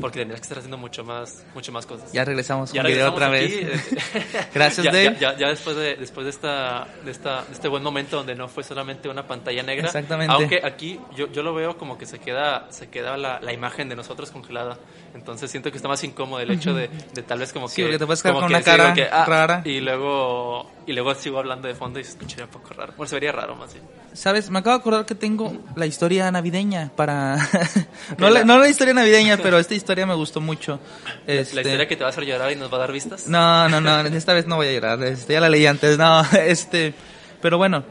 [0.00, 2.12] porque tendrías que estar haciendo mucho más mucho más cosas.
[2.12, 3.64] Ya regresamos ya regresamos otra aquí.
[3.64, 3.88] vez.
[4.54, 5.16] Gracias ya, Dave.
[5.20, 8.48] ya, ya, después de después de esta, de esta de este buen momento donde no
[8.48, 10.32] fue solamente una pantalla negra exactamente.
[10.32, 13.88] aunque aquí yo, yo lo veo como que se queda se queda la, la imagen
[13.88, 14.78] de nosotros congelada.
[15.14, 17.82] Entonces siento que está más incómodo el hecho de, de tal vez como que sí,
[17.82, 19.62] porque te puedes quedar con que una cara que, ah, rara.
[19.64, 22.92] y luego y luego sigo hablando de fondo y se escucharía un poco raro.
[22.96, 23.84] Bueno se vería raro más bien.
[24.12, 27.36] Sabes me acabo de acordar que tengo la historia navideña para
[28.18, 30.80] no, la, no la historia navideña pero esta historia me gustó mucho.
[31.26, 31.56] Este...
[31.56, 33.28] la historia que te va a hacer llorar y nos va a dar vistas.
[33.28, 36.22] No no no esta vez no voy a llorar este, ya la leí antes no
[36.32, 36.94] este
[37.40, 37.84] pero bueno.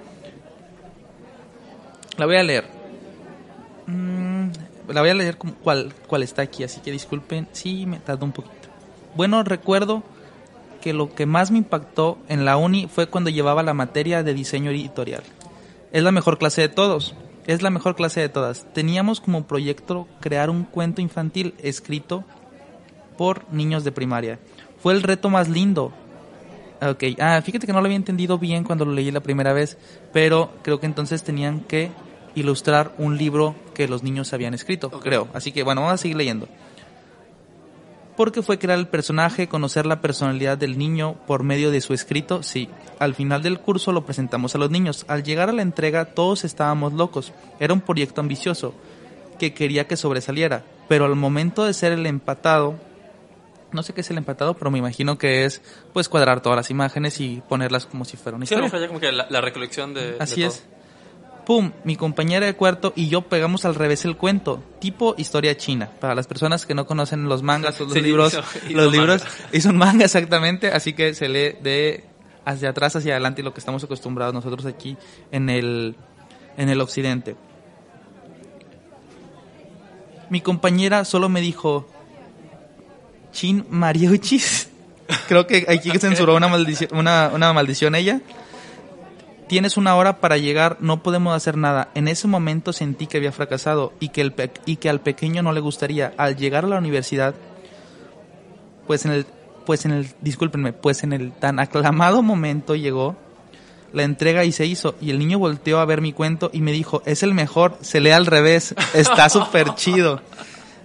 [2.17, 2.65] La voy a leer.
[3.85, 4.49] Mm,
[4.89, 8.25] la voy a leer como cual, cual está aquí, así que disculpen sí, me tardó
[8.25, 8.69] un poquito.
[9.15, 10.03] Bueno, recuerdo
[10.81, 14.33] que lo que más me impactó en la uni fue cuando llevaba la materia de
[14.33, 15.23] diseño editorial.
[15.91, 17.13] Es la mejor clase de todos,
[17.47, 18.65] es la mejor clase de todas.
[18.73, 22.23] Teníamos como proyecto crear un cuento infantil escrito
[23.17, 24.39] por niños de primaria.
[24.79, 25.93] Fue el reto más lindo.
[26.81, 29.77] Ok, ah, fíjate que no lo había entendido bien cuando lo leí la primera vez,
[30.13, 31.89] pero creo que entonces tenían que
[32.35, 34.99] ilustrar un libro que los niños habían escrito, okay.
[34.99, 35.27] creo.
[35.33, 36.47] Así que bueno, vamos a seguir leyendo.
[38.17, 42.41] Porque fue crear el personaje, conocer la personalidad del niño por medio de su escrito,
[42.41, 42.67] sí.
[42.97, 45.05] Al final del curso lo presentamos a los niños.
[45.07, 47.31] Al llegar a la entrega todos estábamos locos.
[47.59, 48.73] Era un proyecto ambicioso
[49.37, 50.63] que quería que sobresaliera.
[50.89, 52.79] Pero al momento de ser el empatado,
[53.71, 55.61] no sé qué es el empatado, pero me imagino que es
[55.93, 58.67] pues cuadrar todas las imágenes y ponerlas como si fuera una historia.
[58.67, 60.17] Sí, como que la, la recolección de...
[60.19, 60.65] Así de es.
[61.47, 65.89] Pum, mi compañera de cuarto y yo pegamos al revés el cuento, tipo historia china.
[66.01, 68.91] Para las personas que no conocen los mangas o los Sí, libros, hizo- hizo los
[68.91, 69.35] libros manga.
[69.53, 72.03] es un manga exactamente, así que se lee de
[72.43, 74.97] hacia atrás hacia adelante y lo que estamos acostumbrados nosotros aquí
[75.31, 75.95] en el
[76.57, 77.37] en el occidente.
[80.29, 81.87] Mi compañera solo me dijo
[83.31, 84.69] Chin Mariuchis.
[85.29, 88.19] Creo que aquí censuró una maldición, una, una maldición ella.
[89.47, 91.89] Tienes una hora para llegar, no podemos hacer nada.
[91.95, 94.33] En ese momento sentí que había fracasado y que, el
[94.65, 96.13] y que al pequeño no le gustaría.
[96.17, 97.33] Al llegar a la universidad,
[98.87, 99.25] pues en el,
[99.65, 103.15] pues en el, discúlpenme, pues en el tan aclamado momento llegó
[103.93, 104.95] la entrega y se hizo.
[104.99, 108.01] Y el niño volteó a ver mi cuento y me dijo, es el mejor, se
[108.01, 110.21] lee al revés, está súper chido.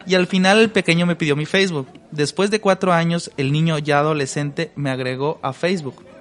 [0.06, 1.88] Y al final el pequeño me pidió mi Facebook.
[2.12, 6.11] Después de cuatro años, el niño ya adolescente me agregó a Facebook.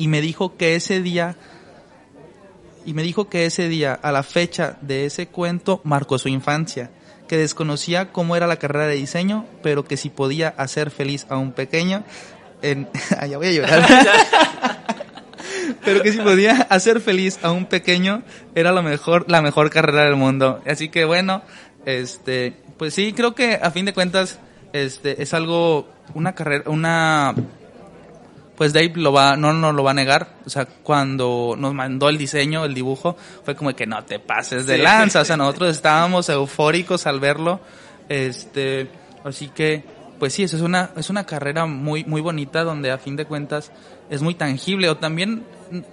[0.00, 1.36] Y me dijo que ese día,
[2.86, 6.90] y me dijo que ese día, a la fecha de ese cuento, marcó su infancia.
[7.28, 11.36] Que desconocía cómo era la carrera de diseño, pero que si podía hacer feliz a
[11.36, 12.02] un pequeño,
[12.62, 13.86] en, Ah, voy a llorar.
[15.84, 18.22] pero que si podía hacer feliz a un pequeño
[18.54, 21.42] era lo mejor la mejor carrera del mundo así que bueno
[21.86, 24.38] este pues sí creo que a fin de cuentas
[24.72, 27.34] este es algo una carrera una
[28.60, 30.34] pues Dave lo va no no lo va a negar.
[30.44, 34.66] O sea cuando nos mandó el diseño el dibujo fue como que no te pases
[34.66, 34.82] de Sí.
[34.82, 37.60] lanza o sea nosotros estábamos eufóricos al verlo.
[38.10, 38.90] Este
[39.24, 39.82] así que
[40.18, 43.24] pues sí eso es una es una carrera muy muy bonita donde a fin de
[43.24, 43.72] cuentas
[44.10, 44.90] es muy tangible.
[44.90, 45.42] O también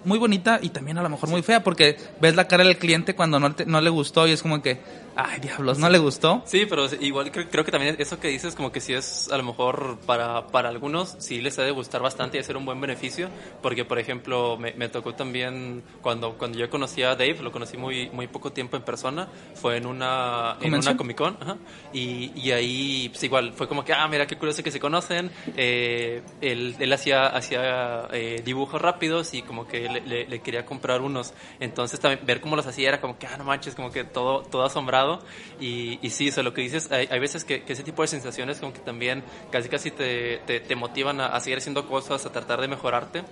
[0.06, 3.16] muy bonita y también a lo mejor muy fea porque ves la cara del cliente
[3.16, 4.80] cuando no, te- no le gustó y es como que
[5.16, 8.56] ay diablos no le gustó Sí, pero igual creo, creo que también eso que dices
[8.56, 12.02] como que sí es a lo mejor para, para algunos sí les ha de gustar
[12.02, 13.30] bastante y hacer un buen beneficio
[13.62, 17.78] porque por ejemplo me, me tocó también cuando, cuando yo conocí a Dave, lo conocí
[17.78, 21.58] muy, muy poco tiempo en persona, fue en una, en una Comic Con ajá,
[21.94, 25.32] y, y ahí pues igual fue como que ah mira qué curioso que se conocen,
[25.56, 30.66] eh, él, él hacía, hacía eh, dibujos rápidos y como que le, le- le quería
[30.66, 33.92] comprar unos, entonces también ver cómo los hacía era como que ah no manches, como
[33.92, 35.20] que todo, todo asombrado.
[35.60, 38.08] Y, y sí, eso lo que dices, hay, hay veces que, que, ese tipo de
[38.08, 42.26] sensaciones como que también casi casi te, te, te motivan a, a, seguir haciendo cosas,
[42.26, 43.24] a tratar de mejorarte.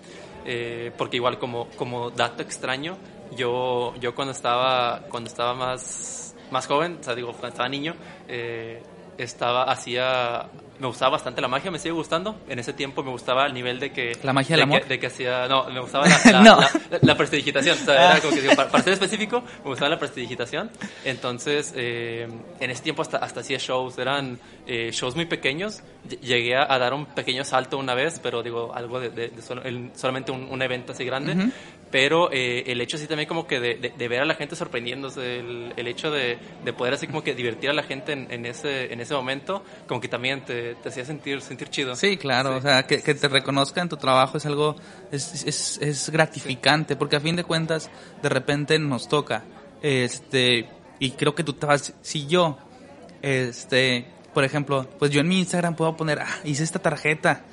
[0.43, 2.97] Eh, porque igual como, como dato extraño,
[3.31, 7.95] yo, yo cuando estaba, cuando estaba más, más joven, o sea, digo, cuando estaba niño,
[8.27, 8.83] eh,
[9.17, 10.49] estaba, hacía,
[10.79, 12.35] me gustaba bastante la magia, me sigue gustando.
[12.49, 14.17] En ese tiempo me gustaba el nivel de que...
[14.23, 14.81] ¿La magia del amor?
[14.81, 16.59] Que, de que hacía, no, me gustaba la, la, no.
[16.59, 16.69] la,
[17.01, 17.77] la prestidigitación.
[17.81, 20.69] O sea, era como que digo, para, para, ser específico, me gustaba la prestidigitación.
[21.03, 22.27] Entonces, eh,
[22.59, 25.81] en ese tiempo hasta, hasta hacía shows, eran eh, shows muy pequeños.
[26.21, 29.41] Llegué a, a, dar un pequeño salto una vez, pero digo, algo de, de, de
[29.41, 31.33] solo, el, solamente un, un, evento así grande.
[31.33, 31.51] Uh -huh
[31.95, 34.57] pero eh, el hecho así también como que de, de, de, ver a la gente
[34.57, 38.27] sorprendiéndose, el, el hecho de, de, poder así como que divertir a la gente en,
[38.31, 41.95] en, ese, en ese momento, como que también te, te hacía sentir, sentir chido.
[41.95, 42.57] Sí, claro, sí.
[42.57, 44.75] o sea, que, que, te reconozcan tu trabajo es algo,
[45.11, 46.97] es, es, es gratificante, sí.
[46.97, 47.89] porque a fin de cuentas
[48.21, 49.43] de repente nos toca,
[49.81, 50.67] este,
[50.99, 52.57] y creo que tú te vas, si yo,
[53.21, 57.43] este, por ejemplo, pues yo en mi Instagram puedo poner, ah, hice esta tarjeta,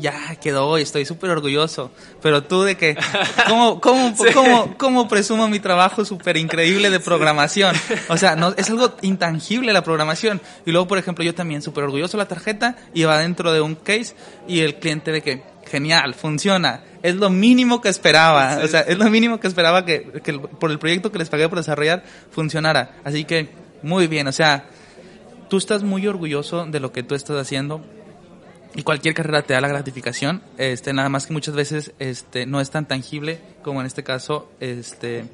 [0.00, 1.90] ya quedó y estoy súper orgulloso.
[2.22, 2.96] Pero tú de que,
[3.46, 4.32] ¿cómo, cómo, sí.
[4.34, 7.76] cómo, cómo presumo mi trabajo súper increíble de programación?
[8.08, 10.40] O sea, no, es algo intangible la programación.
[10.66, 13.74] Y luego, por ejemplo, yo también súper orgulloso la tarjeta y va dentro de un
[13.74, 14.14] case
[14.48, 16.82] y el cliente de que, genial, funciona.
[17.02, 18.56] Es lo mínimo que esperaba.
[18.56, 18.64] Sí.
[18.64, 21.48] O sea, es lo mínimo que esperaba que, que por el proyecto que les pagué
[21.48, 22.96] por desarrollar funcionara.
[23.04, 23.48] Así que,
[23.82, 24.26] muy bien.
[24.26, 24.64] O sea,
[25.48, 27.82] tú estás muy orgulloso de lo que tú estás haciendo
[28.74, 32.60] y cualquier carrera te da la gratificación, este, nada más que muchas veces este, no
[32.60, 35.24] es tan tangible como en este caso este,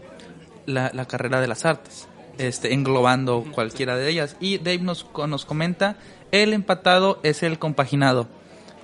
[0.64, 2.08] la, la carrera de las artes,
[2.38, 4.36] este, englobando cualquiera de ellas.
[4.40, 5.96] Y Dave nos, nos comenta,
[6.32, 8.28] el empatado es el compaginado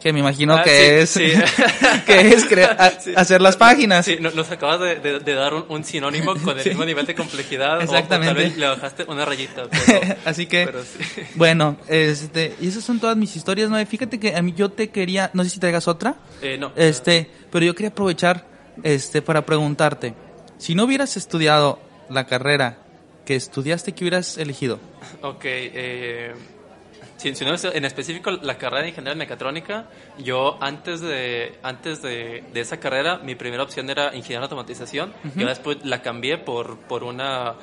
[0.03, 1.63] que me imagino ah, que, sí, es, sí.
[2.07, 2.47] que es
[3.01, 3.13] sí.
[3.15, 4.05] hacer las páginas.
[4.05, 7.15] Sí, nos acabas de, de, de dar un, un, sinónimo con el mismo nivel de
[7.15, 7.81] complejidad.
[7.81, 8.33] Exactamente.
[8.33, 9.69] O, tal vez le bajaste una rayita.
[9.71, 10.81] Pero, Así que, pero
[11.37, 13.85] bueno, este, y esas son todas mis historias, ¿no?
[13.87, 16.17] Fíjate que a mí yo te quería, no sé si traigas otra.
[16.41, 16.73] Eh, no.
[16.75, 18.45] Este, pero yo quería aprovechar,
[18.83, 20.15] este, para preguntarte,
[20.59, 21.79] si no hubieras estudiado
[22.11, 22.79] la carrera
[23.25, 24.81] que estudiaste, ¿qué hubieras elegido?
[25.23, 26.35] Ok, eh
[27.23, 29.87] si, si no en específico la carrera de ingeniería mecatrónica,
[30.19, 35.13] yo antes de antes de, de, esa carrera mi primera opción era ingeniería de automatización.
[35.25, 35.41] Uh -huh.
[35.41, 37.55] Yo después la cambié por por una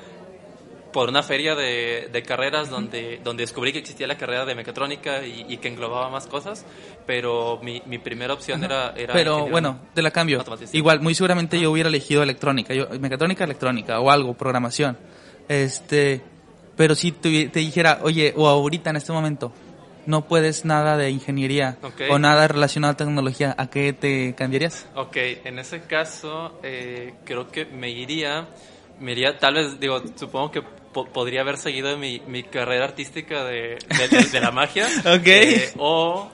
[0.94, 2.76] por una feria de, de carreras uh -huh.
[2.76, 6.66] donde, donde descubrí que existía la carrera de mecatrónica y, y que englobaba más cosas,
[7.06, 8.66] pero mi, mi primera opción uh -huh.
[8.66, 9.14] era, era...
[9.14, 10.44] Pero bueno, te la cambio.
[10.74, 11.64] Igual, muy seguramente uh -huh.
[11.64, 14.98] yo hubiera elegido electrónica, yo, mecatrónica, electrónica o algo, programación.
[15.48, 16.22] Este,
[16.80, 19.52] pero si te, te, dijera, oye, o ahorita en este momento,
[20.06, 22.10] no puedes nada de ingeniería okay.
[22.10, 24.88] o nada relacionado a tecnología, ¿a qué te cambiarías?
[24.96, 28.48] Ok, en ese caso eh, creo que me iría,
[29.02, 33.44] me iría, tal vez, digo, supongo que po podría haber seguido mi, mi carrera artística
[33.44, 34.88] de, de, de, de la magia.
[35.00, 35.28] ok.
[35.28, 36.32] Eh, o,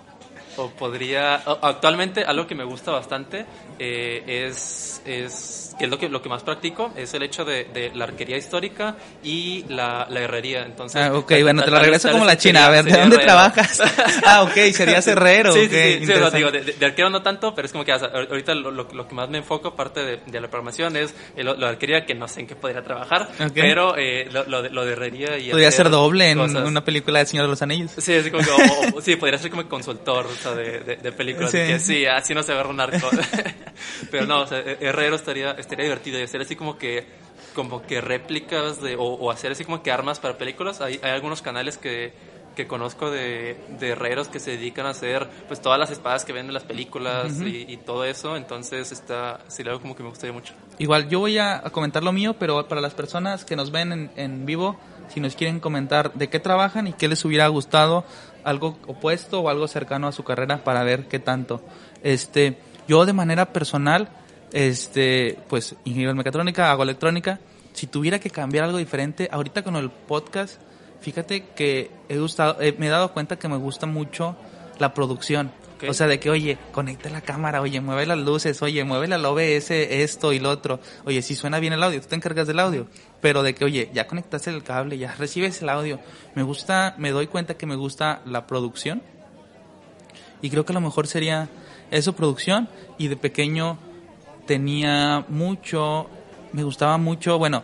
[0.57, 3.47] o podría, actualmente algo que me gusta bastante
[3.79, 7.65] eh, es, es que es lo que, lo que más practico, es el hecho de,
[7.65, 10.65] de la arquería histórica y la, la herrería.
[10.65, 12.67] Entonces, ah, ok, bueno, te lo regreso como la China.
[12.67, 13.25] A ver, ¿de dónde herrero.
[13.25, 13.81] trabajas?
[14.25, 15.51] ah, ok, serías herrero.
[15.51, 17.91] Sí, okay, sí, sí, sí digo, de, de, arquero no tanto, pero es como que
[17.91, 21.55] ahorita lo, lo, lo que más me enfoco, aparte de, de la programación, es lo,
[21.55, 23.49] de arquería, que no sé en qué podría trabajar, okay.
[23.61, 26.67] pero eh, lo, lo, de, lo de herrería y Podría ser doble en cosas.
[26.67, 27.91] una película de Señor de los Anillos.
[27.97, 30.95] Sí, así como que, o, o, sí, podría ser como consultor o sea, de, de,
[30.97, 31.51] de películas.
[31.51, 31.57] Sí.
[31.57, 33.09] Que sí, así no se agarra un arco.
[34.11, 38.01] pero no, o sea, herrero estaría, estaría divertido y hacer así como que como que
[38.01, 40.81] réplicas de, o, o, hacer así como que armas para películas.
[40.81, 42.13] Hay, hay algunos canales que,
[42.55, 46.33] que conozco de, de, herreros que se dedican a hacer pues todas las espadas que
[46.33, 47.47] ven en las películas uh -huh.
[47.47, 48.35] y, y, todo eso.
[48.35, 50.53] Entonces está, sería algo como que me gustaría mucho.
[50.79, 54.11] Igual, yo voy a comentar lo mío, pero para las personas que nos ven en,
[54.15, 54.77] en vivo,
[55.13, 58.05] si nos quieren comentar de qué trabajan y qué les hubiera gustado,
[58.43, 61.61] algo opuesto o algo cercano a su carrera para ver qué tanto.
[62.03, 64.09] Este, yo de manera personal,
[64.51, 67.39] este, pues ingeniero en mecatrónica, hago electrónica.
[67.73, 70.61] Si tuviera que cambiar algo diferente, ahorita con el podcast,
[71.01, 74.35] fíjate que he gustado, eh, me he dado cuenta que me gusta mucho
[74.79, 75.51] la producción.
[75.75, 75.89] Okay.
[75.89, 79.17] O sea, de que, oye, conecte la cámara, oye, mueve las luces, oye, mueve la
[79.29, 80.79] OBS, esto y lo otro.
[81.03, 82.87] Oye, si suena bien el audio, tú te encargas del audio.
[83.19, 85.99] Pero de que, oye, ya conectaste el cable, ya recibes el audio.
[86.33, 89.01] Me gusta, me doy cuenta que me gusta la producción.
[90.41, 91.49] Y creo que a lo mejor sería
[91.91, 92.69] eso, producción.
[92.97, 93.77] Y de pequeño
[94.45, 96.09] tenía mucho,
[96.53, 97.63] me gustaba mucho, bueno,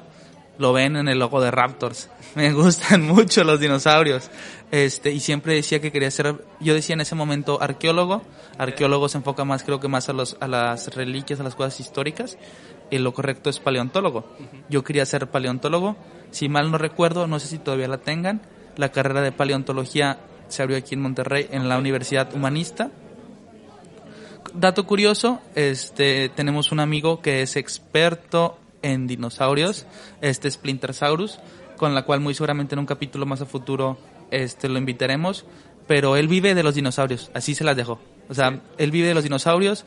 [0.57, 2.09] lo ven en el logo de Raptors.
[2.35, 4.29] Me gustan mucho los dinosaurios.
[4.71, 8.21] Este, y siempre decía que quería ser, yo decía en ese momento arqueólogo.
[8.57, 11.79] Arqueólogo se enfoca más, creo que más a los, a las reliquias, a las cosas
[11.79, 12.37] históricas.
[12.89, 14.25] Y lo correcto es paleontólogo.
[14.69, 15.97] Yo quería ser paleontólogo.
[16.31, 18.41] Si mal no recuerdo, no sé si todavía la tengan.
[18.77, 22.91] La carrera de paleontología se abrió aquí en Monterrey, en la Universidad Humanista.
[24.53, 29.85] Dato curioso, este, tenemos un amigo que es experto en dinosaurios,
[30.21, 31.39] este Splintersaurus,
[31.77, 33.97] con la cual muy seguramente en un capítulo más a futuro
[34.29, 35.45] este lo invitaremos,
[35.87, 37.99] pero él vive de los dinosaurios, así se las dejo.
[38.29, 39.85] O sea, él vive de los dinosaurios.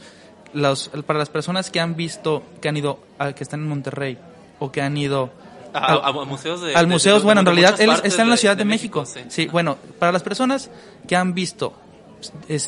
[0.52, 3.00] Los, para las personas que han visto, que han ido,
[3.34, 4.18] que están en Monterrey
[4.60, 5.32] o que han ido
[5.72, 8.64] a, a, museos de, al museo, bueno, en realidad él está en la Ciudad de,
[8.64, 9.04] México.
[9.04, 9.46] sí.
[9.46, 10.70] bueno, para las personas
[11.08, 11.74] que han visto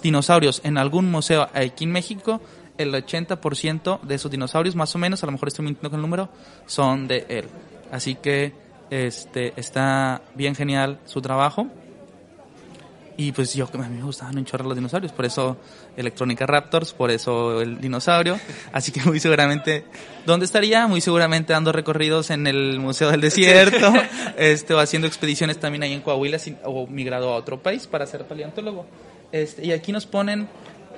[0.03, 2.41] dinosaurios en algún museo aquí en México,
[2.79, 6.03] el 80% de esos dinosaurios, más o menos, a lo mejor estoy mintiendo con el
[6.03, 6.29] número,
[6.67, 7.49] son de él.
[7.91, 8.53] Así que
[8.91, 11.67] este está bien genial su trabajo.
[13.19, 15.57] Y pues yo, a mí me gustaban un chorro los dinosaurios, por eso
[15.97, 18.39] Electrónica Raptors, por eso el dinosaurio.
[18.73, 19.85] Así que muy seguramente,
[20.27, 20.87] ¿dónde estaría?
[20.87, 23.91] Muy seguramente dando recorridos en el Museo del Desierto,
[24.37, 28.27] este, o haciendo expediciones también ahí en Coahuila, o migrado a otro país para ser
[28.27, 28.85] paleontólogo.
[29.33, 30.49] Este, y aquí nos ponen,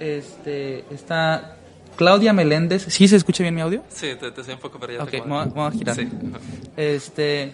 [0.01, 1.57] este, está
[1.97, 2.87] Claudia Meléndez.
[2.89, 3.83] ¿Sí se escucha bien mi audio?
[3.89, 5.05] Sí, te, te un poco perdido.
[5.05, 5.97] Ok, vamos a girar.
[5.97, 6.09] Sí.
[6.77, 7.53] Este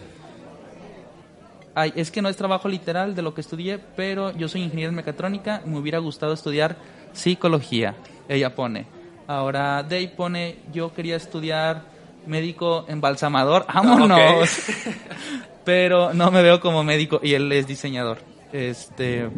[1.77, 4.91] Ay, es que no es trabajo literal de lo que estudié, pero yo soy ingeniero
[4.91, 6.77] en mecatrónica y me hubiera gustado estudiar
[7.13, 7.97] psicología.
[8.29, 8.87] Ella pone.
[9.27, 11.83] Ahora Day pone, yo quería estudiar
[12.27, 13.67] médico embalsamador.
[13.67, 14.49] ¡Vámonos!
[15.65, 18.19] pero no me veo como médico y él es diseñador.
[18.53, 19.29] Este.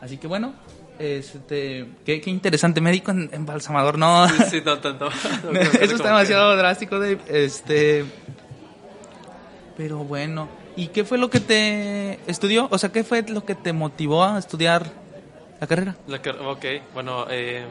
[0.00, 0.54] Así que bueno,
[0.98, 4.28] este, qué, qué interesante, médico embalsamador, no.
[4.50, 5.08] Sí, no, tanto.
[5.80, 7.18] Eso está demasiado drástico, Dave.
[7.28, 8.04] Este,
[9.76, 12.68] pero bueno, ¿Y qué fue lo que te estudió?
[12.70, 14.86] O sea, ¿qué fue lo que te motivó a estudiar
[15.60, 15.96] la carrera?
[16.06, 16.64] La ok,
[16.94, 17.64] bueno, eh,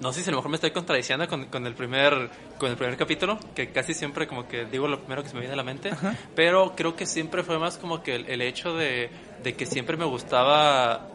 [0.00, 2.28] no sé si a lo mejor me estoy contradiciendo con, con, el primer
[2.58, 5.40] con el primer capítulo, que casi siempre como que digo lo primero que se me
[5.40, 5.92] viene a la mente,
[6.34, 9.08] pero creo que siempre fue más como que el, el hecho de,
[9.42, 11.08] de que siempre me gustaba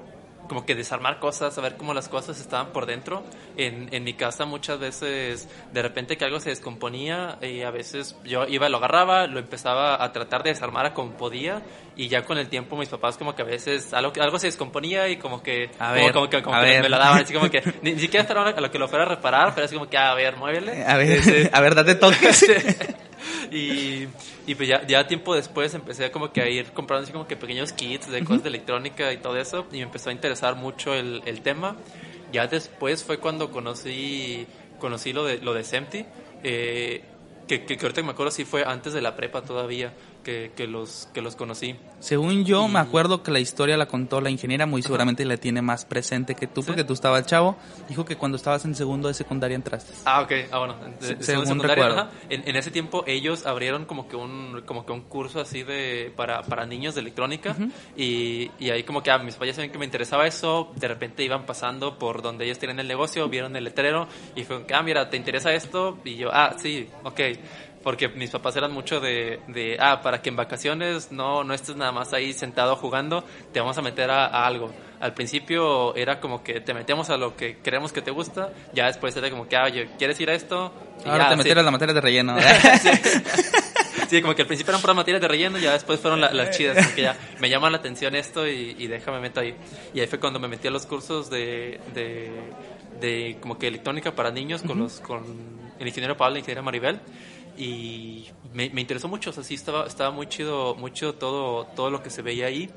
[0.50, 3.24] como que desarmar cosas, saber cómo las cosas estaban por dentro.
[3.56, 8.18] En, en mi casa muchas veces de repente que algo se descomponía y a veces
[8.26, 11.62] yo iba lo agarraba, lo empezaba a tratar de desarmar a como podía
[12.00, 15.10] y ya con el tiempo mis papás como que a veces algo, algo se descomponía
[15.10, 15.70] y como que,
[16.14, 16.42] como, que,
[16.82, 19.10] me lo daban así como que ni, siquiera hasta a lo que lo fuera a
[19.10, 20.86] reparar, pero así como que a ver, muévele.
[20.86, 22.46] A ver, a ver, date toques.
[23.52, 24.08] y,
[24.48, 27.36] y pues ya, ya tiempo después empecé como que a ir comprando así como que
[27.36, 30.94] pequeños kits de cosas de electrónica y todo eso y me empezó a interesar mucho
[30.94, 31.76] el, el tema.
[32.32, 34.48] Ya después fue cuando conocí,
[34.80, 36.06] conocí lo de, lo de SEMTI,
[36.44, 37.04] eh,
[37.46, 39.92] que, que, que, ahorita me acuerdo si fue antes de la prepa todavía
[40.30, 41.76] que, que, los, que los conocí.
[42.00, 45.62] Según yo, me acuerdo que la historia la contó la ingeniera, muy seguramente la tiene
[45.62, 47.58] más presente que tú, porque tú estabas chavo.
[47.88, 49.92] Dijo que cuando estabas en segundo de secundaria entraste.
[50.06, 50.32] Ah, ok.
[50.52, 50.76] Ah, bueno.
[51.20, 52.10] según recuerdo.
[52.30, 56.14] En, en, ese tiempo ellos abrieron como que un, como que un curso así de
[56.16, 57.56] para, para niños de electrónica
[57.98, 60.88] y, y, ahí como que a ah, mis papás sabían que me interesaba eso, de
[60.88, 64.84] repente iban pasando por donde ellos tienen el negocio, vieron el letrero y fue, ah,
[64.84, 65.98] mira, ¿te interesa esto?
[66.06, 67.20] Y yo, ah, sí, ok
[67.84, 71.76] porque mis papás eran mucho de, de, ah, para que en vacaciones no, no estés
[71.76, 73.24] nada más ahí sentado jugando,
[73.54, 74.72] te vamos a meter a, a, algo.
[75.00, 78.88] Al principio era como que te metemos a lo que creemos que te gusta, ya
[78.88, 80.74] después era como que, ah, oye, ¿quieres ir a esto?
[81.06, 82.38] Y Ahora te metieron las materias de relleno.
[82.82, 82.90] sí.
[84.10, 84.22] sí.
[84.22, 87.04] como que al principio eran puras materias de relleno, ya después fueron las chidas, porque
[87.04, 89.56] ya me llama la atención esto y, y déjame meto ahí.
[89.94, 92.30] Y ahí fue cuando me metí a los cursos de, de,
[93.00, 95.24] de como que electrónica para niños con, los, con
[95.80, 97.00] el ingeniero Pablo y la ingeniera Maribel
[97.60, 101.90] y me, me, interesó mucho, o sea, sí estaba, estaba muy chido, muy todo, todo
[101.90, 102.72] lo que se veía ahí.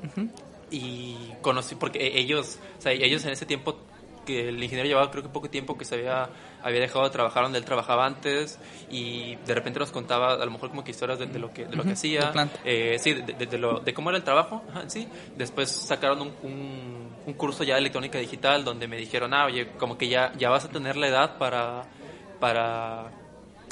[0.69, 3.77] Y conocí, porque e, ellos, o sea, ellos en ese tiempo
[4.25, 6.29] que el ingeniero llevaba creo que poco tiempo que se había,
[6.61, 10.51] había dejado de trabajar donde él trabajaba antes y de repente nos contaba a lo
[10.51, 12.31] mejor como que historias de, lo que de lo que hacía.
[12.63, 15.09] eh, sí de, de, lo, de cómo era el trabajo sí.
[15.35, 19.67] Después sacaron un, un, un, curso ya de electrónica digital donde me dijeron ah oye
[19.77, 21.83] como que ya ya vas a tener la edad para
[22.39, 23.11] para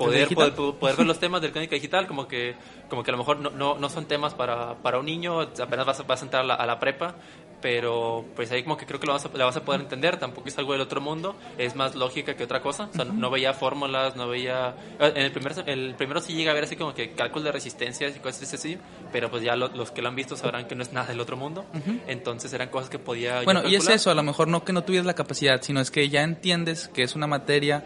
[0.06, 2.56] poder, poder, ver los temas de electrónica digital, como que,
[2.90, 5.86] como que a lo mejor no, no, no son temas para, para, un niño, apenas
[5.86, 7.16] vas, vas a entrar a la, a la, prepa,
[7.62, 10.18] pero pues ahí como que creo que lo vas a, la vas a poder entender,
[10.18, 13.30] tampoco es algo del otro mundo, es más lógica que otra cosa, o sea, no
[13.30, 14.76] veía fórmulas, no veía...
[15.00, 18.16] En el, primer, el primero sí llega a ver así como que cálculo de resistencias
[18.16, 18.78] y cosas así,
[19.12, 21.38] pero pues ya los que lo han visto sabrán que no es nada del otro
[21.38, 21.66] mundo,
[22.08, 23.42] entonces eran cosas que podía...
[23.44, 25.92] Bueno, y es eso, a lo mejor no que no tuvieras la capacidad, sino es
[25.92, 27.84] que ya entiendes que es una materia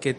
[0.00, 0.16] que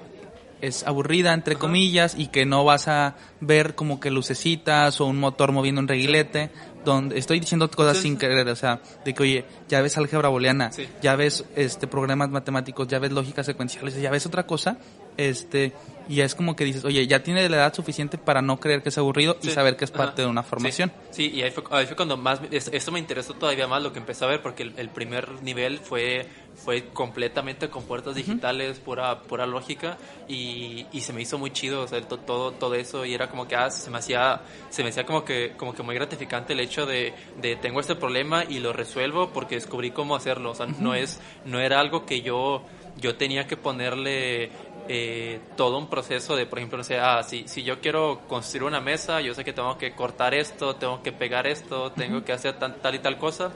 [0.61, 5.19] es aburrida, entre comillas, y que no vas a ver como que lucecitas o un
[5.19, 6.51] motor moviendo un reguilete,
[6.85, 10.71] donde estoy diciendo cosas sin querer, o sea, de que, oye, ya ves álgebra booleana,
[11.01, 14.77] ya ves este programas matemáticos, ya ves lógicas secuenciales, ya ves otra cosa,
[15.19, 15.73] este,
[16.07, 18.87] y es como que dices, oye, ya tiene la edad suficiente para no creer que
[18.87, 20.93] es aburrido y saber que es parte de una formación.
[21.11, 24.29] Sí, y ahí fue, cuando más, esto me interesó todavía más lo que empecé a
[24.29, 26.25] ver, porque el, primer nivel fue,
[26.55, 29.97] fue completamente con puertas digitales, pura, pura lógica,
[30.27, 33.45] y, y, se me hizo muy chido, o sea, todo, todo eso, y era como
[33.45, 36.61] que, ah, se me hacía, se me hacía como que, como que muy gratificante el
[36.61, 40.65] hecho de, de tengo este problema y lo resuelvo porque descubrí cómo hacerlo, o sea,
[40.65, 42.63] no es, no era algo que yo
[42.99, 44.51] yo tenía que ponerle
[44.91, 48.63] eh, todo un proceso de, por ejemplo, no sé, ah, si, si yo quiero construir
[48.63, 52.33] una mesa, yo sé que tengo que cortar esto, tengo que pegar esto, tengo que
[52.33, 53.51] hacer tal y tal cosa.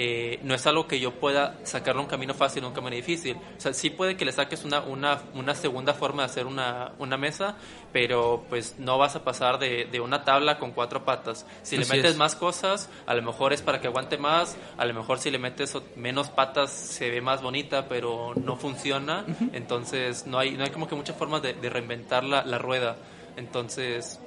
[0.00, 3.36] Eh, no es algo que yo pueda sacarle un camino fácil o un camino difícil.
[3.36, 6.92] O sea, sí puede que le saques una, una, una segunda forma de hacer una,
[7.00, 7.56] una, mesa,
[7.92, 11.46] pero pues no vas a pasar de, de una tabla con cuatro patas.
[11.64, 14.94] Si le metes más cosas, a lo mejor es para que aguante más, a lo
[14.94, 19.26] mejor si le metes menos patas se ve más bonita, pero no funciona.
[19.52, 22.98] Entonces no hay, no hay como que muchas formas de, de reinventar la, la rueda.
[23.36, 24.20] Entonces,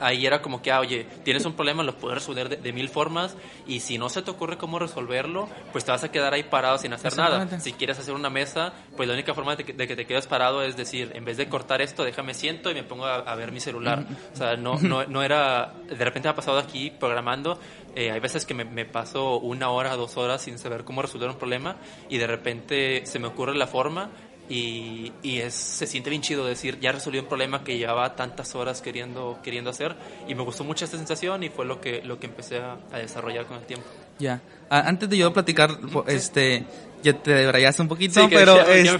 [0.00, 3.36] ahí era como que, ah, oye, tienes un problema, lo puedes resolver de, mil formas
[3.66, 6.78] y si no se te ocurre cómo resolverlo, pues te vas a quedar ahí parado
[6.78, 7.60] sin hacer nada.
[7.60, 10.76] Si quieres hacer una mesa, pues la única forma de que, te quedes parado es
[10.76, 14.06] decir, en vez de cortar esto, déjame siento y me pongo a, ver mi celular.
[14.32, 17.58] O sea, no, no, no era, de repente me ha pasado aquí programando,
[17.94, 21.28] eh, hay veces que me, me, paso una hora, dos horas sin saber cómo resolver
[21.28, 21.76] un problema
[22.08, 24.10] y de repente se me ocurre la forma
[24.48, 28.54] y, y es, se siente bien chido decir, ya resolví un problema que llevaba tantas
[28.54, 29.94] horas queriendo, queriendo hacer
[30.28, 33.46] y me gustó mucho esta sensación y fue lo que, lo que empecé a, desarrollar
[33.46, 33.86] con el tiempo.
[34.18, 36.64] Ya, antes de yo platicar, este,
[37.02, 38.60] ya te debrayaste un poquito, pero...
[38.60, 38.98] este...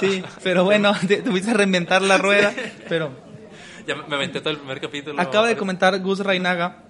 [0.00, 2.52] Sí, pero bueno, te, tuviste a reinventar la rueda,
[2.88, 3.28] pero...
[3.86, 5.18] Ya me aventé todo el primer capítulo.
[5.20, 6.84] Acaba de comentar Gus Rainaga,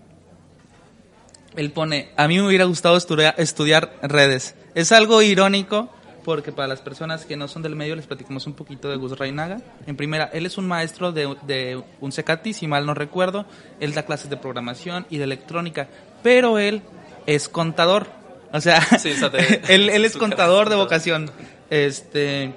[1.56, 4.54] él pone, a mí me hubiera gustado estudiar, estudiar redes.
[4.74, 5.92] Es algo irónico
[6.28, 9.18] porque para las personas que no son del medio les platicamos un poquito de Gus
[9.18, 9.62] Reinaga.
[9.86, 13.46] En primera, él es un maestro de, de un Cecati, si mal no recuerdo.
[13.80, 15.88] Él da clases de programación y de electrónica,
[16.22, 16.82] pero él
[17.24, 18.08] es contador.
[18.52, 18.86] O sea,
[19.70, 21.30] él, él, es contador de vocación.
[21.70, 22.52] Este,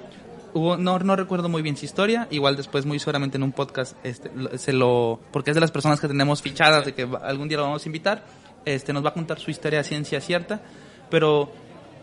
[0.53, 3.95] hubo, no, no recuerdo muy bien su historia, igual después muy seguramente en un podcast
[4.03, 7.59] este, se lo, porque es de las personas que tenemos fichadas de que algún día
[7.59, 8.25] lo vamos a invitar,
[8.65, 10.61] este, nos va a contar su historia a ciencia cierta,
[11.09, 11.53] pero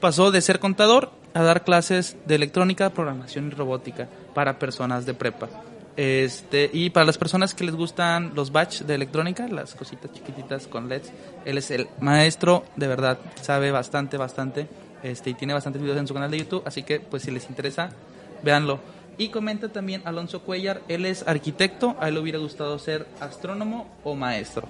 [0.00, 5.14] pasó de ser contador a dar clases de electrónica, programación y robótica para personas de
[5.14, 5.48] prepa.
[5.96, 10.68] Este, y para las personas que les gustan los batch de electrónica, las cositas chiquititas
[10.68, 11.10] con LEDs,
[11.44, 14.68] él es el maestro, de verdad, sabe bastante, bastante,
[15.02, 17.48] este, y tiene bastantes videos en su canal de YouTube, así que pues si les
[17.48, 17.90] interesa,
[18.44, 18.78] véanlo.
[19.16, 23.88] Y comenta también Alonso Cuellar, él es arquitecto, a él le hubiera gustado ser astrónomo
[24.04, 24.68] o maestro.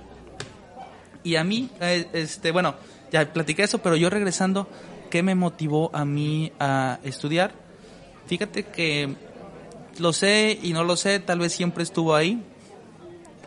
[1.22, 2.74] Y a mí, eh, este, bueno,
[3.12, 4.66] ya platiqué eso, pero yo regresando
[5.10, 7.52] ¿Qué me motivó a mí a estudiar?
[8.26, 9.14] Fíjate que
[9.98, 12.42] lo sé y no lo sé, tal vez siempre estuvo ahí.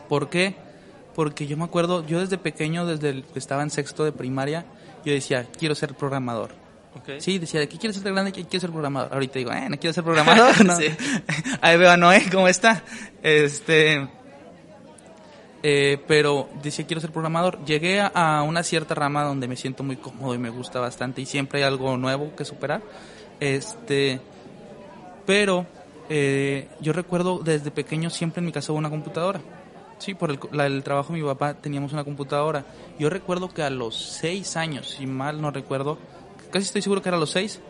[0.08, 0.56] ¿Por qué?
[1.14, 4.64] Porque yo me acuerdo, yo desde pequeño, desde que estaba en sexto de primaria,
[5.04, 6.50] yo decía, quiero ser programador.
[7.18, 8.32] Sí, decía, ¿de qué quieres ser grande?
[8.32, 9.12] Quiero ser programador.
[9.14, 10.54] Ahorita digo, eh, no quiero ser programador.
[11.60, 12.82] Ahí veo a Noé, ¿cómo está?
[13.22, 14.08] Este,
[15.62, 17.64] eh, pero decía quiero ser programador.
[17.64, 21.26] Llegué a, una cierta rama donde me siento muy cómodo y me gusta bastante y
[21.26, 22.82] siempre hay algo nuevo que superar.
[23.38, 24.20] Este,
[25.24, 25.66] pero
[26.08, 29.40] eh, yo recuerdo desde pequeño siempre en mi casa hubo una computadora.
[29.98, 32.64] Sí, por el, trabajo de mi papá teníamos una computadora.
[32.98, 35.96] Yo recuerdo que a los seis años, si mal no recuerdo,
[36.50, 37.60] casi estoy seguro que era a los seis,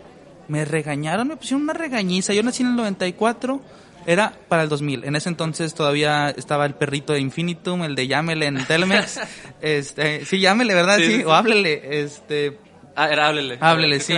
[0.49, 2.33] me regañaron, me pusieron una regañiza.
[2.33, 3.61] Yo nací en el 94
[4.07, 5.05] era para el 2000.
[5.05, 9.21] En ese entonces todavía estaba el perrito de Infinitum, el de llámele en Telmex.
[9.61, 10.99] este, sí, llámele, ¿verdad?
[10.99, 12.03] Sí, o háblele.
[12.03, 12.59] Este,
[12.97, 13.59] ah, era háblele.
[13.61, 14.15] Háblele, sí.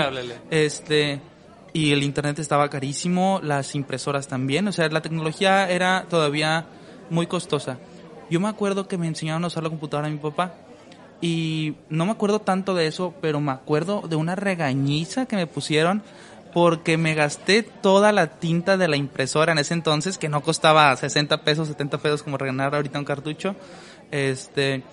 [0.50, 1.20] Este,
[1.72, 4.66] y el internet estaba carísimo, las impresoras también.
[4.68, 6.66] O sea, la tecnología era todavía
[7.10, 7.78] muy costosa.
[8.30, 10.54] Yo me acuerdo que me enseñaron a usar la computadora a mi papá.
[11.20, 15.46] Y no me acuerdo tanto de eso, pero me acuerdo de una regañiza que me
[15.46, 16.02] pusieron
[16.54, 20.94] porque me gasté toda la tinta de la impresora en ese entonces, que no costaba
[20.96, 23.56] 60 pesos, 70 pesos como regalar ahorita un cartucho,
[24.12, 24.84] este,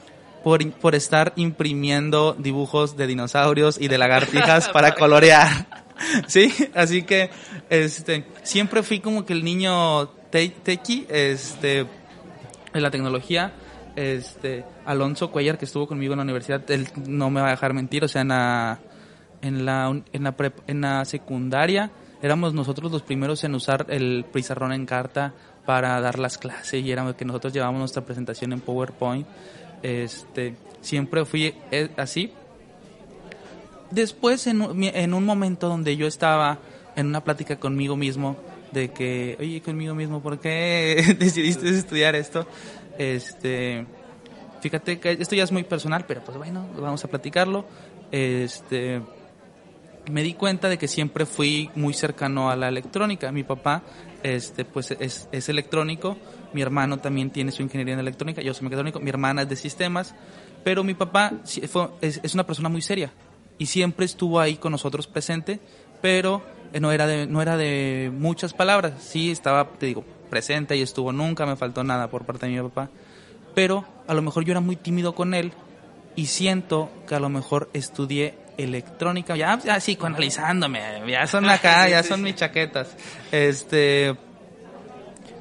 [0.44, 5.86] por, por estar imprimiendo dibujos de dinosaurios y de lagartijas para colorear.
[6.28, 7.30] sí, así que,
[7.70, 11.82] este, siempre fui como que el niño tequi, este,
[12.74, 13.54] en la tecnología,
[13.96, 17.76] este, Alonso Cuellar, que estuvo conmigo en la universidad, él no me va a dejar
[17.76, 18.80] mentir, o sea, en la,
[19.42, 20.36] en la, en la,
[20.68, 21.92] en la secundaria
[22.22, 25.34] éramos nosotros los primeros en usar el pizarrón en carta
[25.66, 29.28] para dar las clases y era que nosotros llevábamos nuestra presentación en PowerPoint.
[29.82, 32.32] Este, siempre fui eh, así.
[33.90, 36.60] Después, en, en un momento donde yo estaba
[36.96, 38.38] en una plática conmigo mismo,
[38.72, 42.48] de que, oye, conmigo mismo, ¿por qué decidiste estudiar esto?
[42.98, 43.86] Este,
[44.62, 47.66] fíjate que esto ya es muy personal, pero pues bueno, vamos a platicarlo.
[48.12, 49.02] Este,
[50.10, 53.32] me di cuenta de que siempre fui muy cercano a la electrónica.
[53.32, 53.84] Mi papá,
[54.24, 56.18] este, pues es, electrónico.
[56.54, 58.42] Mi hermano también tiene su ingeniería en electrónica.
[58.42, 59.00] Yo soy mecatrónico.
[59.00, 60.16] Mi hermana es de sistemas.
[60.64, 61.34] Pero mi papá
[62.02, 63.12] es, es una persona muy seria
[63.62, 65.60] y siempre estuvo ahí con nosotros presente,
[66.02, 66.42] pero
[66.74, 68.94] eh, no era de, no era de muchas palabras.
[69.04, 71.12] Sí estaba, te digo, presente y estuvo.
[71.12, 72.90] Nunca me faltó nada por parte de mi papá.
[73.54, 75.52] Pero a lo mejor yo era muy tímido con él
[76.16, 82.04] y siento que a lo mejor estudié electrónica, ya, ya psicoanalizándome, ya son acá, ya
[82.04, 82.90] son mis chaquetas.
[83.32, 84.16] Este,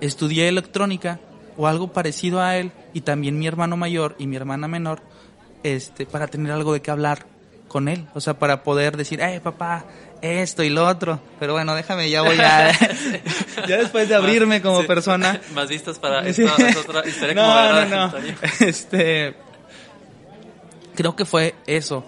[0.01, 1.19] estudié electrónica
[1.57, 5.03] o algo parecido a él y también mi hermano mayor y mi hermana menor,
[5.63, 7.27] este, para tener algo de qué hablar
[7.69, 9.85] con él, o sea, para poder decir, eh, papá,
[10.23, 12.73] esto y lo otro, pero bueno, déjame, ya voy a,
[13.69, 14.87] ya después de abrirme como Sí.
[14.89, 16.43] persona, Más vistas para Sí.
[16.43, 18.19] esta es otra historia como no, verdad, no, no.
[18.67, 19.35] Este,
[20.97, 22.05] creo que fue eso.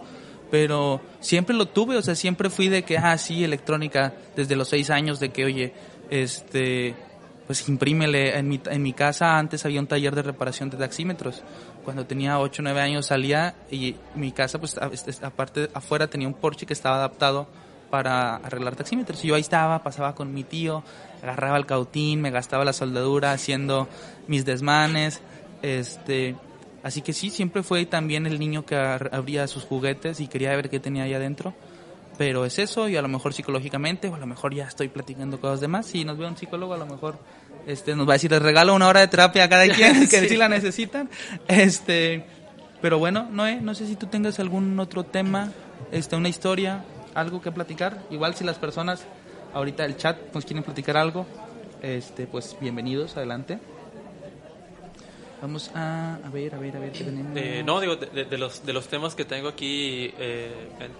[0.52, 4.68] Pero siempre lo tuve, o sea, siempre fui de que, ah, sí, electrónica, desde los
[4.68, 5.72] seis años, de que, oye,
[6.10, 6.94] este,
[7.46, 8.36] pues imprímele.
[8.36, 11.42] En mi, en mi casa antes había un taller de reparación de taxímetros.
[11.86, 16.28] Cuando tenía ocho o nueve años salía y mi casa, pues, este, aparte, afuera tenía
[16.28, 17.48] un porche que estaba adaptado
[17.88, 19.24] para arreglar taxímetros.
[19.24, 20.84] Y yo ahí estaba, pasaba con mi tío,
[21.22, 23.88] agarraba el cautín, me gastaba la soldadura haciendo
[24.28, 25.22] mis desmanes,
[25.62, 26.36] este,
[26.82, 30.68] así que sí, siempre fue también el niño que abría sus juguetes y quería ver
[30.70, 31.54] qué tenía ahí adentro.
[32.18, 35.40] Pero es eso, y a lo mejor psicológicamente, o a lo mejor ya estoy platicando
[35.40, 35.86] cosas de más.
[35.86, 37.18] Si nos ve un psicólogo, a lo mejor
[37.66, 40.20] este, nos va a decir, les regalo una hora de terapia a cada quien, que
[40.20, 40.28] Sí.
[40.28, 41.08] sí la necesitan.
[41.48, 42.24] Este,
[42.82, 45.52] pero bueno, Noé, no sé si tú tengas algún otro tema,
[45.90, 46.84] este, una historia,
[47.14, 48.02] algo que platicar.
[48.10, 49.04] Igual si las personas
[49.54, 51.26] ahorita el chat nos quieren platicar algo,
[51.80, 53.58] este, pues bienvenidos, adelante.
[55.42, 57.36] Vamos a, a ver, a ver, a ver qué tenemos.
[57.36, 60.52] Eh, no, digo, de, de- de los, de los temas que tengo aquí, eh,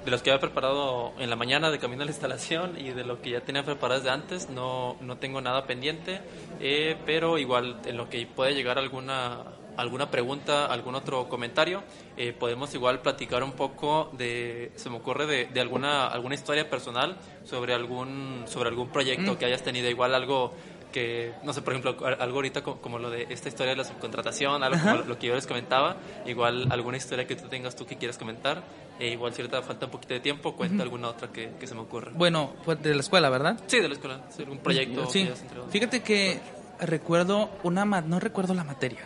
[0.05, 3.05] de los que había preparado en la mañana de camino a la instalación y de
[3.05, 6.21] lo que ya tenía preparado desde antes, no, no tengo nada pendiente,
[6.61, 9.43] eh, pero igual en lo que puede llegar alguna,
[9.77, 11.85] alguna pregunta, algún otro comentario,
[12.17, 16.69] eh, podemos igual platicar un poco de, se me ocurre, de, de alguna, alguna historia
[16.69, 19.37] personal sobre algún, sobre algún proyecto Mm.
[19.37, 20.53] que hayas tenido, igual algo
[20.93, 23.85] que, no sé, por ejemplo, algo ahorita co- como, lo de esta historia de la
[23.85, 25.97] subcontratación, algo como lo que yo les comentaba,
[26.27, 28.63] igual alguna historia que tú tengas tú que quieras comentar,
[29.01, 31.75] e igual si ahorita falta un poquito de tiempo, cuenta alguna otra que, que se
[31.75, 32.13] me ocurra.
[32.15, 33.59] Bueno, pues de la escuela, ¿verdad?
[33.67, 35.07] Sí, de la escuela, sí, algún proyecto.
[35.11, 35.29] Sí.
[35.71, 36.41] Fíjate que
[36.79, 39.01] recuerdo una, ma- no recuerdo la materia.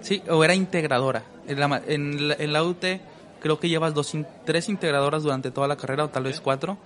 [0.00, 1.22] Sí, o era integradora.
[1.46, 2.84] En la, en la, en la UT
[3.40, 4.12] creo que llevas dos,
[4.44, 6.78] tres integradoras durante toda la carrera, o tal vez cuatro,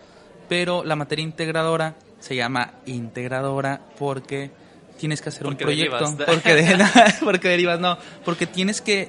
[0.49, 1.95] pero la materia integradora
[2.25, 4.51] se llama integradora porque
[4.99, 5.99] tienes que hacer Porque un proyecto.
[5.99, 6.27] derivas.
[6.27, 6.85] Porque, de,
[7.23, 9.09] porque derivas, no, porque tienes que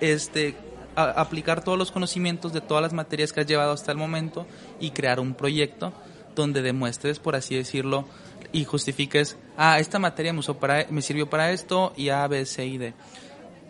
[0.00, 0.54] este,
[0.96, 4.46] a- aplicar todos los conocimientos de todas las materias que has llevado hasta el momento
[4.80, 5.92] y crear un proyecto
[6.34, 8.06] donde demuestres, por así decirlo,
[8.52, 12.46] y justifiques, ah, esta materia me, usó para, me sirvió para esto y A, B,
[12.46, 12.94] C y D.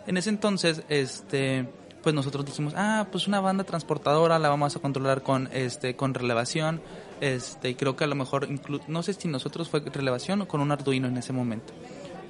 [0.07, 1.67] En ese entonces, este,
[2.01, 6.13] pues nosotros dijimos, ah, pues una banda transportadora la vamos a controlar con, este, con
[6.13, 6.81] relevación,
[7.21, 10.47] este, y creo que a lo mejor, inclu- no sé si nosotros fue relevación o
[10.47, 11.73] con un Arduino en ese momento,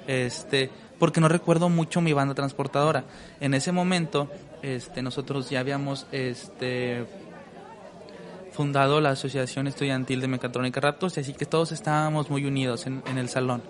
[0.06, 3.04] este, porque no recuerdo mucho mi banda transportadora.
[3.40, 4.30] En ese momento,
[4.62, 7.06] este, nosotros ya habíamos, este,
[8.52, 13.02] fundado la Asociación Estudiantil de Mecatrónica Raptors, y así que todos estábamos muy unidos en,
[13.06, 13.62] en el salón.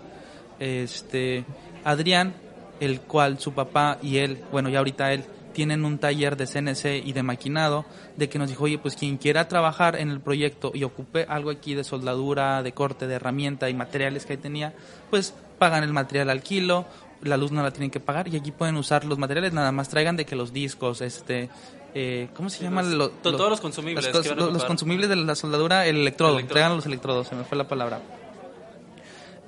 [0.60, 1.44] Este,
[1.84, 2.34] Adrián,
[2.78, 5.24] el cual su papá y él, bueno, ya ahorita él,
[5.56, 9.16] tienen un taller de CNC y de maquinado, de que nos dijo, oye, pues quien
[9.16, 13.70] quiera trabajar en el proyecto y ocupe algo aquí de soldadura, de corte, de herramienta
[13.70, 14.74] y materiales que ahí tenía,
[15.10, 16.84] pues pagan el material al kilo,
[17.22, 19.88] la luz no la tienen que pagar y aquí pueden usar los materiales, nada más
[19.88, 21.48] traigan de que los discos, este,
[21.94, 22.82] eh, ¿cómo se llama?
[22.82, 25.16] los- Lo- to- lo- todos los consumibles las que cosas- van a los, consumibles de
[25.16, 26.54] la soldadura, el electrodo, El electrodo.
[26.54, 28.00] traigan los electrodos, se me fue la palabra.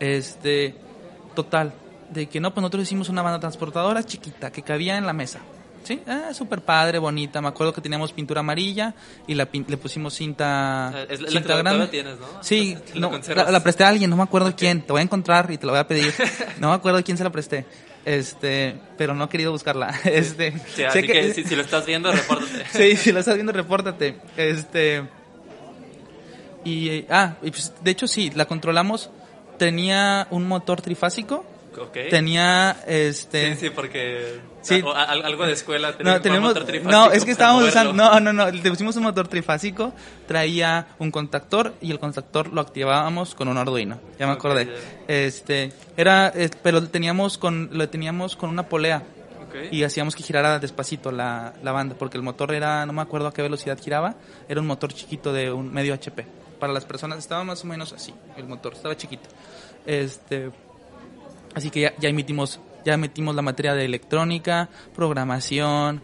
[0.00, 0.74] Este,
[1.34, 1.74] total,
[2.10, 5.40] de que no, pues nosotros hicimos una banda transportadora chiquita que cabía en la mesa.
[5.84, 7.40] Sí, ah, súper padre, bonita.
[7.40, 8.94] Me acuerdo que teníamos pintura amarilla
[9.26, 11.86] y la pin- le pusimos cinta, es la- la cinta que grande.
[11.88, 12.26] tienes, ¿no?
[12.42, 14.82] Sí, La no, la, la presté a alguien, no me acuerdo quién.
[14.82, 16.12] Te voy a encontrar y te lo voy a pedir.
[16.60, 17.64] No me acuerdo quién se la presté.
[18.04, 19.94] Este, pero no he querido buscarla.
[20.04, 22.64] Este, Sí, así que, si, si lo estás viendo, repórtate.
[22.72, 24.16] Sí, si lo estás viendo, repórtate.
[24.36, 25.04] Este,
[26.64, 29.10] Y, ah, y pues, de hecho sí, la controlamos.
[29.58, 31.44] Tenía un motor trifásico.
[31.82, 31.96] Ok.
[32.10, 33.54] Tenía, este...
[33.54, 34.82] Sí, sí, porque Sí.
[34.84, 37.90] o algo de escuela No, tenemos, motor trifásico no, es que estábamos moverlo.
[37.92, 39.92] usando, no, no, no, le pusimos un motor trifásico,
[40.26, 44.68] traía un contactor y el contactor lo activábamos con un Arduino, ya me acordé.
[45.06, 46.32] Este, era,
[46.62, 49.04] pero lo teníamos con, lo teníamos con una polea
[49.48, 49.72] Ok.
[49.72, 53.28] y hacíamos que girara despacito la, la banda, porque el motor era, no me acuerdo
[53.28, 54.16] a qué velocidad giraba,
[54.48, 56.26] era un motor chiquito de un medio HP.
[56.60, 59.28] Para las personas estaba más o menos así, el motor estaba chiquito.
[59.86, 60.50] Este,
[61.58, 66.02] así que ya, ya emitimos, ya metimos la materia de electrónica, programación,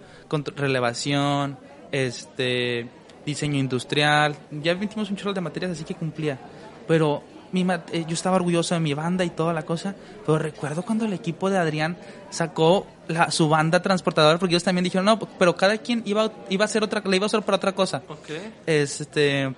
[0.56, 1.58] relevación,
[1.92, 2.88] este,
[3.24, 6.38] diseño industrial, ya metimos un chorro de materias así que cumplía.
[6.86, 7.22] Pero
[7.52, 9.94] mi eh, yo estaba orgulloso de mi banda y toda la cosa,
[10.26, 11.96] pero recuerdo cuando el equipo de Adrián
[12.30, 16.64] sacó la, su banda transportadora, porque ellos también dijeron, no, pero cada quien iba, iba
[16.64, 18.02] a hacer otra, la iba a usar para otra cosa.
[18.08, 18.30] Ok.
[18.66, 19.54] Este,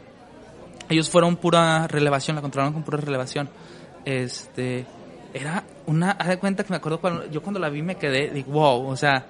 [0.88, 3.48] ellos fueron pura relevación, la controlaron con pura relevación.
[4.04, 4.84] Este,
[5.36, 8.30] era una, haz de cuenta que me acuerdo cuando, yo cuando la vi me quedé,
[8.30, 9.26] digo, wow, o sea,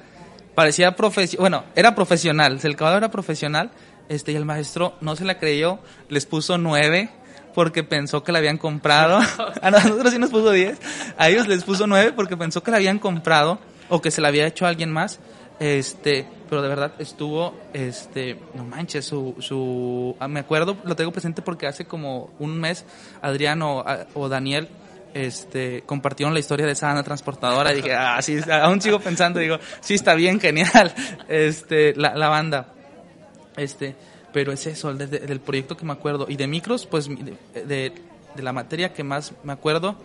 [0.54, 3.70] parecía profesional, bueno, era profesional, el caballo era profesional,
[4.08, 5.78] este, y el maestro no se la creyó,
[6.08, 7.10] les puso nueve,
[7.54, 9.18] porque pensó que la habían comprado.
[9.62, 10.78] A nosotros sí nos puso 10.
[11.16, 13.58] A ellos les puso 9 porque pensó que la habían comprado
[13.88, 15.20] o que se la había hecho a alguien más.
[15.58, 21.12] Este, pero de verdad estuvo, este, no manches, su, su, ah, me acuerdo, lo tengo
[21.12, 22.84] presente porque hace como un mes
[23.22, 24.68] Adrián o, a- o Daniel,
[25.24, 29.58] este, compartieron la historia de esa Ana transportadora dije, ah, sí, aún sigo pensando, digo,
[29.80, 30.94] sí está bien, genial,
[31.28, 32.72] este, la, banda.
[33.56, 33.96] Este,
[34.32, 36.26] pero es eso, de- de- del proyecto que me acuerdo.
[36.28, 37.92] Y de micros, pues de,
[38.34, 39.96] de la materia que más me acuerdo,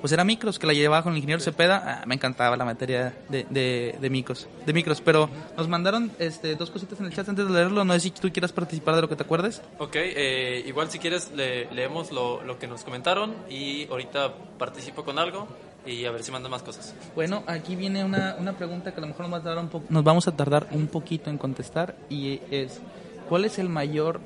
[0.00, 2.00] pues era micros, que la llevaba con el ingeniero Cepeda.
[2.02, 5.00] Ah, me encantaba la materia de, de, de micros, de micros.
[5.00, 7.84] Pero nos mandaron este, dos cositas en el chat antes de leerlo.
[7.84, 9.60] No sé si tú quieras participar de lo que te acuerdes.
[9.78, 15.04] Ok, eh, igual si quieres le- leemos lo, lo que nos comentaron y ahorita participo
[15.04, 15.46] con algo
[15.86, 16.94] y a ver si mandan más cosas.
[17.14, 20.04] Bueno, aquí viene una, una pregunta que a lo mejor nos, va a un nos
[20.04, 22.80] vamos a tardar un poquito en contestar y es
[23.28, 24.20] ¿cuál es el mayor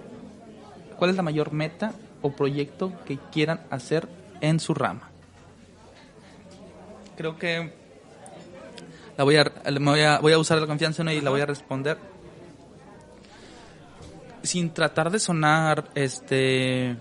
[0.99, 1.93] cuál es la mayor meta
[2.23, 4.09] o proyecto que quieran hacer
[4.41, 5.11] en su rama?
[7.17, 7.73] Creo que
[9.17, 11.31] la voy a, me voy a voy a usar la confianza en ella y la
[11.31, 11.97] voy a responder
[14.43, 16.97] sin tratar de sonar este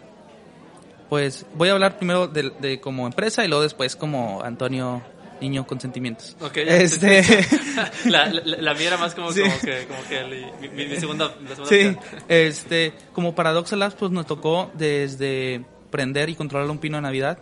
[1.10, 5.02] pues voy a hablar primero de, de como empresa y luego después como Antonio
[5.42, 6.38] niño con sentimientos.
[6.40, 7.22] Ok, ya, este
[8.06, 9.42] La, la, la mía era más como, Sí.
[9.42, 11.98] como que, como que el- mi, segunda, la segunda Sí,
[12.30, 17.40] este, como Paradoxa Labs, pues nos tocó desde prender y controlar un pino de Navidad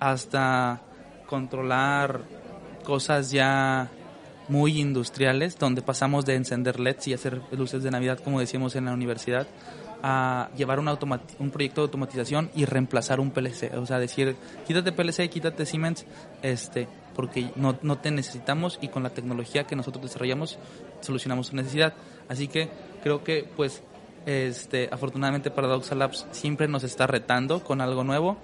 [0.00, 0.82] hasta
[1.26, 2.22] controlar
[2.84, 3.90] cosas ya
[4.48, 8.84] muy industriales, donde pasamos de encender LEDs y hacer luces de Navidad, como decíamos en
[8.84, 9.46] la universidad,
[10.02, 10.88] a llevar un,
[11.38, 13.72] un proyecto de automatización y reemplazar un PLC.
[13.78, 14.36] O sea, decir,
[14.66, 16.04] quítate PLC, quítate Siemens,
[16.42, 20.58] este, porque no, no te necesitamos y con la tecnología que nosotros desarrollamos
[21.00, 21.94] solucionamos tu necesidad.
[22.28, 22.68] Así que
[23.02, 23.82] creo que, pues,
[24.26, 28.38] este, afortunadamente Paradoxa Labs siempre nos está retando con algo nuevo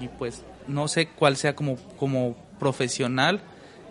[0.00, 3.40] y pues no sé cuál sea como, como profesional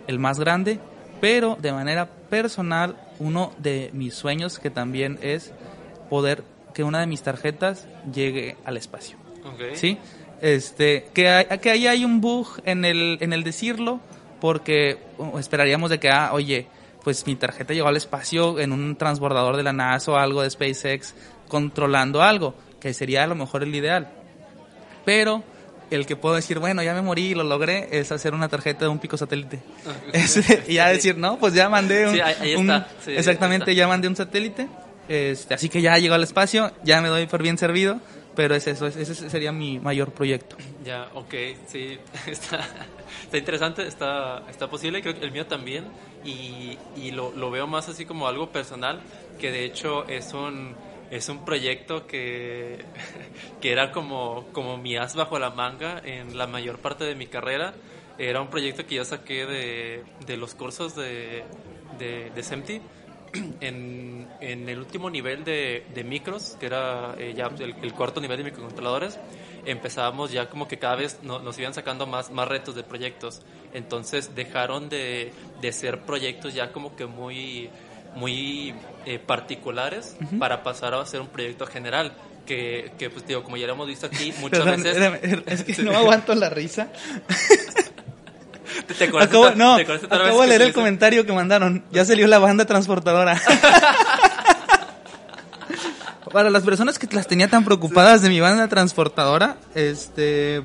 [0.06, 0.78] el más grande,
[1.20, 5.52] pero de manera personal uno de mis sueños que también es
[6.10, 6.42] poder
[6.74, 9.16] que una de mis tarjetas llegue al espacio.
[9.44, 9.74] Ok.
[9.74, 9.98] ¿Sí?
[10.42, 14.00] Este, que, hay- que ahí hay un bug en el, en el decirlo,
[14.40, 14.98] porque
[15.38, 16.66] esperaríamos de que, ah, oye,
[17.02, 20.50] pues mi tarjeta llegó al espacio en un transbordador de la NASA o algo de
[20.50, 21.14] SpaceX
[21.48, 24.08] controlando algo, que sería a lo mejor el ideal.
[25.04, 25.42] Pero
[25.90, 28.84] el que puedo decir, bueno, ya me morí y lo logré, es hacer una tarjeta
[28.84, 29.60] de un pico satélite.
[30.12, 32.14] Es- y ya decir, no, pues ya mandé un...
[32.14, 32.88] Sí, ahí- ahí un- está.
[33.04, 33.78] Sí, ahí exactamente, está.
[33.78, 34.68] ya mandé un satélite.
[35.08, 38.00] Este, así que ya llegó al espacio, ya me doy por bien servido,
[38.34, 40.56] pero es eso, es- ese sería mi mayor proyecto.
[40.84, 41.34] Ya, ok,
[41.68, 42.60] sí, está,
[43.22, 45.84] está interesante, está, está posible, creo que el mío también,
[46.24, 49.00] y, y lo, lo veo más así como algo personal,
[49.38, 50.74] que de hecho es un,
[51.10, 52.84] es un proyecto que,
[53.60, 57.26] que era como, como mi as bajo la manga en la mayor parte de mi
[57.26, 57.74] carrera,
[58.18, 61.44] era un proyecto que yo saqué de, de los cursos de,
[61.98, 62.80] de, de SEMTI,
[63.60, 68.20] en, en el último nivel de, de micros, que era eh, ya el, el cuarto
[68.20, 69.18] nivel de microcontroladores,
[69.64, 73.42] empezábamos ya como que cada vez no- nos iban sacando más, más retos de proyectos.
[73.74, 77.68] Entonces dejaron de, de ser proyectos ya como que muy,
[78.16, 78.74] muy
[79.04, 82.12] eh, particulares para pasar a ser un proyecto general.
[82.44, 85.02] Que, que, pues digo, como ya lo hemos visto aquí muchas Perdón, veces...
[85.02, 86.88] espérame, es que no aguanto la risa.
[88.98, 91.84] ¿Te, Acabo, no, acabo de leer el comentario que mandaron.
[91.92, 93.40] Ya salió la banda transportadora.
[96.32, 100.62] para las personas que las tenía tan preocupadas de mi banda transportadora, este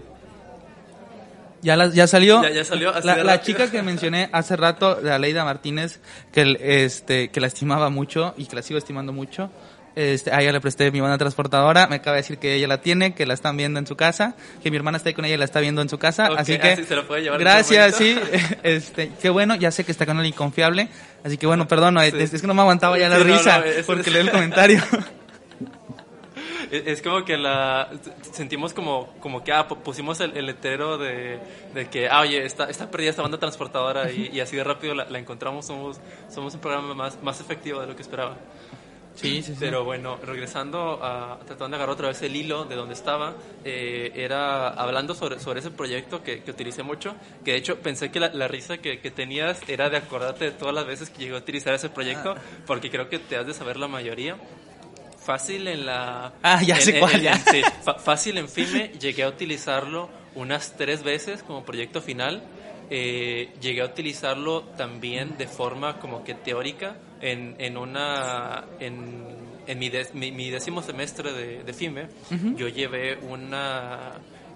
[1.62, 2.42] ya, la, ya salió.
[2.48, 6.00] Ya, salió la, chica que mencioné hace rato, la Leida Martínez,
[6.32, 9.52] que, este, que la estimaba mucho y que la sigo estimando mucho.
[9.94, 12.80] Este, a ella le presté mi banda transportadora, me acaba de decir que ella la
[12.80, 15.36] tiene, que la están viendo en su casa, que mi hermana está ahí con ella
[15.36, 18.18] y la está viendo en su casa, así que se lo puede llevar gracias, sí,
[18.64, 20.88] este, qué bueno, ya sé que está con el inconfiable,
[21.26, 24.32] así que bueno, perdón, es, que no me aguantaba ya la risa porque leí el
[24.32, 24.82] comentario.
[26.72, 27.90] Es como que la
[28.32, 31.40] sentimos como, como que ah, pusimos el, el letrero de,
[31.74, 35.20] de, que, ah, oye, está, está perdida esta banda transportadora y, así de rápido la,
[35.20, 36.00] encontramos, somos,
[36.30, 38.38] somos un programa más, más efectivo de lo que esperaba.
[39.14, 39.58] Sí, sí, sí.
[39.60, 43.36] Pero bueno, regresando a tratando de agarrar otra vez el hilo de donde estaba,
[43.66, 48.10] eh, era hablando sobre, sobre ese proyecto que, que, utilicé mucho, que de hecho pensé
[48.10, 51.24] que la, la risa que, que, tenías era de acordarte de todas las veces que
[51.24, 52.42] llegó a utilizar ese proyecto, ah.
[52.66, 54.38] porque creo que te has de saber la mayoría
[55.22, 56.34] fácil en la...
[56.42, 57.36] Ah, ya sé cuál, ya.
[57.36, 57.62] sí,
[58.04, 62.44] fácil en FIME, llegué a utilizarlo unas tres veces como proyecto final.
[62.90, 68.66] Eh, llegué a utilizarlo también de forma como que teórica en, en una...
[68.80, 69.92] En, en mi,
[70.32, 72.08] mi, décimo semestre de, de FIME,
[72.56, 74.14] yo llevé una...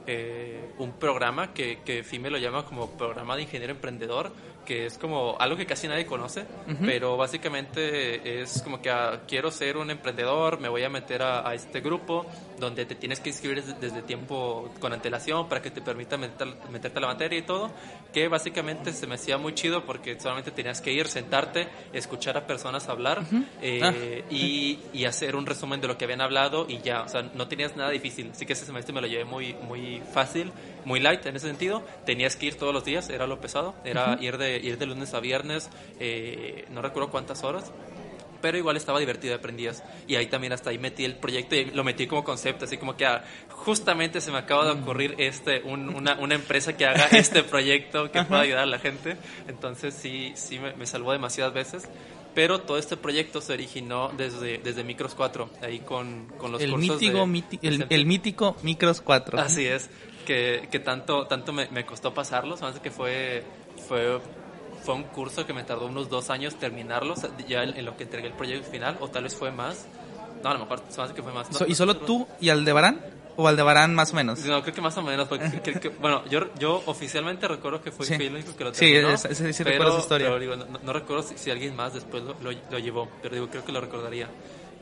[0.08, 4.34] Eh, un programa que, que FIME lo llama como programa de ingeniero emprendedor,
[4.66, 6.46] que es como algo que casi nadie conoce,
[6.82, 11.54] pero básicamente es como que ah, quiero ser un emprendedor, me voy a meter a,
[11.54, 12.26] este grupo
[12.60, 17.02] donde te tienes que inscribir desde, tiempo con antelación para que te permita meterte a
[17.02, 17.72] la materia y todo,
[18.12, 22.48] que básicamente se me hacía muy chido porque solamente tenías que ir, sentarte, escuchar a
[22.48, 23.24] personas hablar
[23.62, 23.94] eh, ah.
[24.30, 27.48] y, y, hacer un resumen de lo que habían hablado y ya, o sea, no
[27.48, 30.52] tenías nada difícil, así que ese semestre me lo llevé muy, muy fácil,
[30.84, 34.18] muy light en ese sentido, tenías que ir todos los días, era lo pesado, era
[34.22, 35.70] ir de ir de lunes a viernes,
[36.00, 37.72] eh, no recuerdo cuántas horas,
[38.46, 39.84] pero igual estaba divertido, aprendías.
[40.08, 42.96] Y ahí también hasta ahí metí el proyecto y lo metí como concepto, así como
[42.96, 47.42] que ah, justamente se me acaba de ocurrir este, una, una, empresa que haga este
[47.56, 49.18] proyecto que pueda ayudar a la gente.
[49.48, 51.90] Entonces sí, sí me, salvó demasiadas veces.
[52.36, 56.70] Pero todo este proyecto se originó desde, desde Micros 4, ahí con, con los el
[56.70, 59.40] cursos mítico, el, el, mítico Micros 4.
[59.40, 59.90] Así es,
[60.28, 63.42] que, que tanto, tanto me, me costó pasarlo, sabes que fue,
[63.88, 64.20] fue
[64.86, 67.16] fue un curso que me tardó unos dos años terminarlo,
[67.48, 69.86] ya en, lo que entregué el proyecto final, o tal vez fue más.
[70.44, 71.50] No, a lo mejor se que fue más.
[71.68, 73.02] ¿Y solo tú y Aldebarán?
[73.38, 74.40] ¿O Aldebarán más o menos?
[74.46, 75.28] No, creo que más o menos.
[75.28, 78.14] Porque, bueno, yo, yo oficialmente recuerdo que fue sí.
[78.14, 79.18] el único que lo terminó.
[79.18, 80.28] Sí, ese, ese, recuerdo esa historia.
[80.28, 83.50] Pero digo, no, recuerdo si, si, alguien más después lo, lo, lo, llevó, pero digo,
[83.50, 84.30] creo que lo recordaría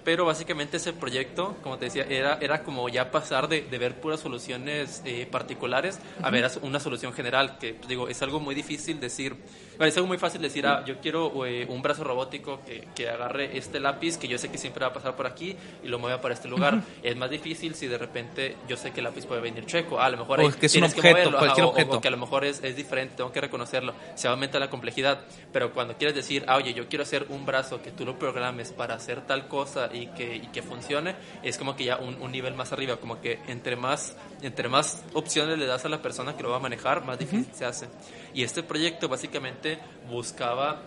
[0.04, 4.00] pero básicamente ese proyecto, como te decía, era, era como ya pasar de, de ver
[4.00, 8.56] puras soluciones eh, particulares a ver una solución general, que pues, digo, es algo muy
[8.56, 9.36] difícil decir,
[9.80, 13.58] es algo muy fácil decir, ah, yo quiero eh, un brazo robótico que, que, agarre
[13.58, 16.22] este lápiz que yo sé que siempre va a pasar por aquí y lo mueva
[16.22, 16.82] para este lugar.
[17.02, 20.06] Es más difícil si de repente yo sé que el lápiz puede venir chueco, ah,
[20.06, 21.98] a lo mejor o que es un objeto, cualquier objeto.
[21.98, 25.22] O, que a lo mejor es, es, diferente, tengo que reconocerlo, se aumenta la complejidad,
[25.52, 28.72] pero cuando quieres decir, ah, oye, yo quiero hacer un brazo que tú lo programes
[28.72, 32.32] para hacer tal cosa y que, y que funcione, es como que ya un, un,
[32.32, 36.36] nivel más arriba, como que entre más, entre más opciones le das a la persona
[36.36, 37.88] que lo va a manejar, más difícil se hace.
[38.34, 39.80] Y este proyecto básicamente
[40.10, 40.82] buscaba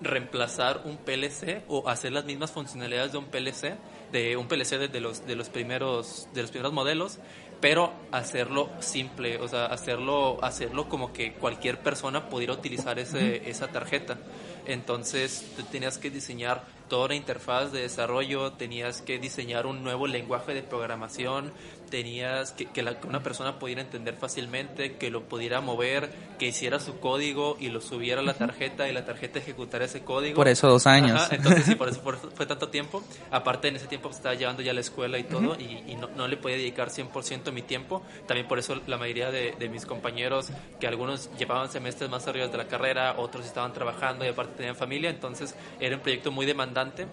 [0.00, 3.76] reemplazar un PLC o hacer las mismas funcionalidades de un PLC,
[4.10, 7.18] de un PLC de, los, de, los, primeros, de los primeros modelos,
[7.60, 13.68] pero hacerlo simple, o sea, hacerlo, hacerlo como que cualquier persona pudiera utilizar ese, esa
[13.68, 14.18] tarjeta.
[14.66, 20.08] Entonces, tú tenías que diseñar toda la interfaz de desarrollo, tenías que diseñar un nuevo
[20.08, 21.52] lenguaje de programación,
[21.92, 26.98] tenías que, que, una persona pudiera entender fácilmente, que lo pudiera mover, que hiciera su
[27.00, 30.34] código y lo subiera a la tarjeta y la tarjeta ejecutara ese código.
[30.34, 31.28] Por eso dos años.
[31.30, 32.00] entonces sí, por eso,
[32.34, 33.04] fue tanto tiempo.
[33.30, 36.38] Aparte en ese tiempo estaba llevando ya la escuela y todo y, no, no, le
[36.38, 38.02] podía dedicar 100% mi tiempo.
[38.26, 40.48] También por eso la mayoría de, de, mis compañeros,
[40.80, 44.76] que algunos llevaban semestres más arriba de la carrera, otros estaban trabajando y aparte tenían
[44.76, 47.06] familia, entonces era un proyecto muy demandante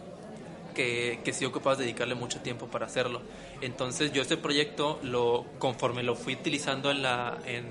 [0.80, 3.22] que, que sí ocupabas dedicarle mucho tiempo para hacerlo.
[3.60, 7.66] Entonces yo este proyecto, lo, conforme lo fui utilizando en, la, en,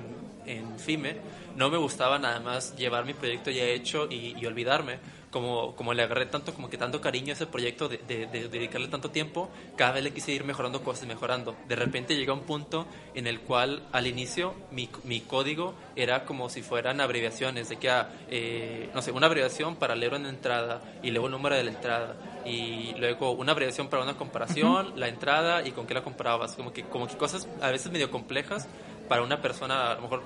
[0.45, 1.17] en FIME,
[1.57, 4.99] no me gustaba nada más llevar mi proyecto ya hecho y, y olvidarme
[5.31, 8.89] como, como le agarré tanto, como que tanto cariño a ese proyecto, de, de, dedicarle
[8.89, 11.57] tanto tiempo, cada vez le quise ir mejorando cosas, mejorando.
[11.67, 16.49] De repente llegó un punto en el cual al inicio mi, mi código era como
[16.49, 20.81] si fueran abreviaciones, de que, ah, eh, no sé, una abreviación para leer una entrada
[21.03, 22.17] y luego el número de la entrada
[22.49, 26.73] y luego una abreviación para una comparación, la entrada y con qué la comparabas, como
[26.73, 28.69] que, como que cosas a veces medio complejas
[29.09, 30.23] para una persona a lo mejor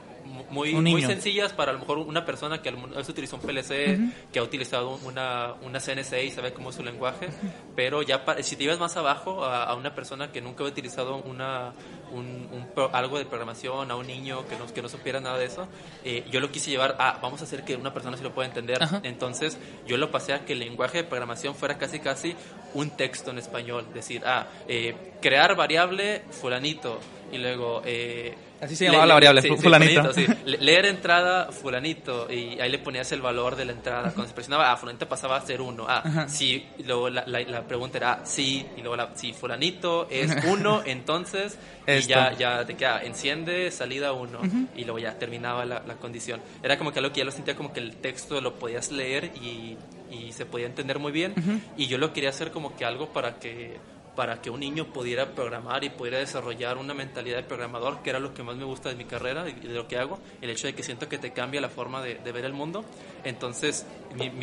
[0.50, 3.42] muy, muy sencillas para a lo mejor una persona que a lo mejor utilizó un
[3.42, 3.98] PLC,
[4.32, 7.28] que ha utilizado una, una CNC y sabe cómo es su lenguaje,
[7.76, 10.72] pero ya pa- si te ibas más abajo a, a una persona que nunca había
[10.72, 11.72] utilizado una,
[12.12, 15.44] un, un algo de programación, a un niño que no, que no supiera nada de
[15.46, 15.68] eso,
[16.04, 18.48] eh, yo lo quise llevar a, vamos a hacer que una persona se lo pueda
[18.48, 18.82] entender.
[18.82, 19.00] Ajá.
[19.04, 22.34] Entonces yo lo pasé a que el lenguaje de programación fuera casi casi
[22.74, 26.98] un texto en español, decir, ah, eh, crear variable fulanito
[27.30, 27.82] y luego...
[27.84, 30.12] eh, Así se llamaba la variable, fu- fulanito.
[30.14, 30.24] sí.
[30.46, 34.12] Le- Leer entrada fulanito y ahí le ponías el valor de la entrada.
[34.12, 35.84] Cuando se presionaba, ah, fulanito pasaba a ser uno.
[35.88, 36.28] Ah, Ajá.
[36.28, 40.30] sí, luego la, la- la pregunta era, ah, sí, y luego la, si fulanito es
[40.44, 41.58] uno, entonces,
[41.88, 44.38] y ya, ya te queda, enciende, salida uno,
[44.76, 46.40] y luego ya terminaba la, la condición.
[46.62, 49.32] Era como que algo que ya lo sentía como que el texto lo podías leer
[49.42, 49.76] y,
[50.10, 51.34] y se podía entender muy bien,
[51.76, 53.76] y yo lo quería hacer como que algo para que
[54.16, 58.18] para que un niño pudiera programar y pudiera desarrollar una mentalidad de programador, que era
[58.18, 60.66] lo que más me gusta de mi carrera y de lo que hago, el hecho
[60.66, 62.84] de que siento que te cambia la forma de, ver el mundo.
[63.24, 63.86] Entonces,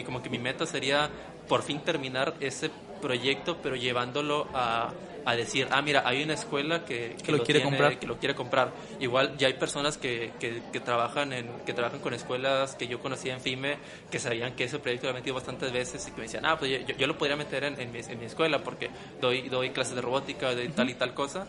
[0.05, 1.09] como que mi meta sería
[1.47, 2.71] por fin terminar ese
[3.01, 4.91] proyecto, pero llevándolo a,
[5.25, 7.99] a decir, ah, mira, hay una escuela que, Que lo quiere comprar.
[7.99, 8.71] que lo quiere comprar.
[8.99, 12.99] Igual ya hay personas que, que, que trabajan en que trabajan con escuelas que yo
[12.99, 13.77] conocía en FIME,
[14.09, 16.57] que sabían que ese proyecto lo he metido bastantes veces y que me decían, ah,
[16.57, 18.89] pues yo, yo lo podría meter en, en mi, en mi escuela porque
[19.21, 21.47] doy, doy clases de robótica, doy tal y tal cosa.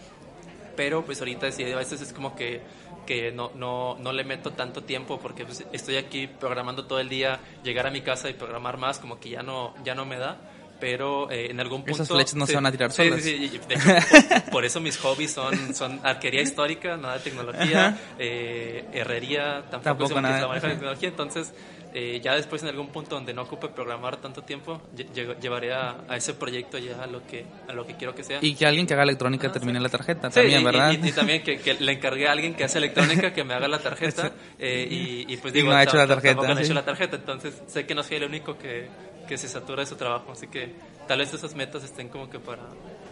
[0.76, 2.62] Pero pues ahorita sí, a veces es como que,
[3.06, 7.08] que no, no, no le meto tanto tiempo porque pues, estoy aquí programando todo el
[7.08, 10.16] día, llegar a mi casa y programar más como que ya no, ya no me
[10.16, 10.38] da.
[10.80, 11.92] Pero eh, en algún punto...
[12.02, 13.22] Esas flechas no se van a tirar sí, solas.
[13.22, 17.20] Sí, sí, de hecho, por, por eso mis hobbies son, son arquería histórica, nada de
[17.20, 20.54] tecnología, eh, herrería, tampoco, Tampoco nada.
[20.54, 21.08] de tecnología.
[21.10, 21.52] Entonces,
[21.92, 25.72] eh, ya después en algún punto donde no ocupe programar tanto tiempo, lle- lle- llevaré
[25.72, 28.38] a, a ese proyecto ya a lo que, a lo que quiero que sea.
[28.40, 29.82] Y que alguien que haga electrónica Ah, termine sí.
[29.82, 30.92] la tarjeta Sí, también, y- ¿verdad?
[31.02, 33.66] Y, y también que, que le encargué a alguien que hace electrónica que me haga
[33.68, 36.46] la tarjeta eh, y, y pues digo, no ha hecho la ta- ta- tarjeta, tampoco
[36.46, 36.62] no ha sí.
[36.64, 38.86] hecho la tarjeta, entonces sé que no soy el único que,
[39.30, 40.74] que se satura de su trabajo, así que
[41.06, 42.64] tal vez esas metas estén como que para,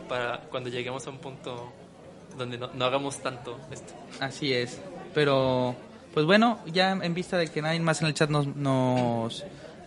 [0.09, 1.73] para cuando lleguemos a un punto
[2.37, 3.95] donde no, no hagamos tanto esto.
[4.19, 4.81] Así es.
[5.15, 5.77] Pero,
[6.13, 9.45] pues bueno, ya en vista de que nadie más en el chat nos, nos,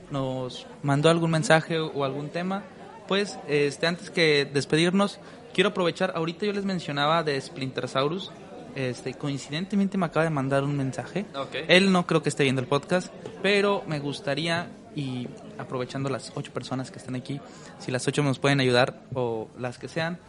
[0.10, 2.64] nos mandó algún mensaje o algún tema,
[3.10, 5.20] pues este, antes que despedirnos,
[5.54, 8.32] quiero aprovechar, ahorita yo les mencionaba de Splintersaurus,
[8.74, 11.26] este, coincidentemente me acaba de mandar un mensaje.
[11.36, 11.56] Ok.
[11.68, 15.28] Él no creo que esté viendo el podcast, pero me gustaría, y
[15.62, 17.40] aprovechando las ocho personas que están aquí,
[17.80, 20.20] si las ocho nos pueden ayudar o las que sean,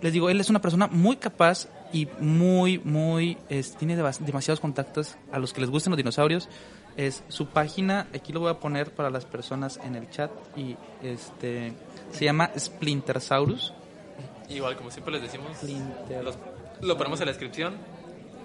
[0.00, 5.16] les digo, él es una persona muy capaz y muy, muy, es- tiene demasiados contactos
[5.32, 6.48] a los que les gustan los dinosaurios.
[6.96, 10.76] Es su página, aquí lo voy a poner para las personas en el chat y
[11.02, 11.72] este
[12.12, 13.72] se llama Splintersaurus.
[14.48, 16.38] Igual, como siempre les decimos, los-
[16.82, 17.74] lo ponemos en la descripción.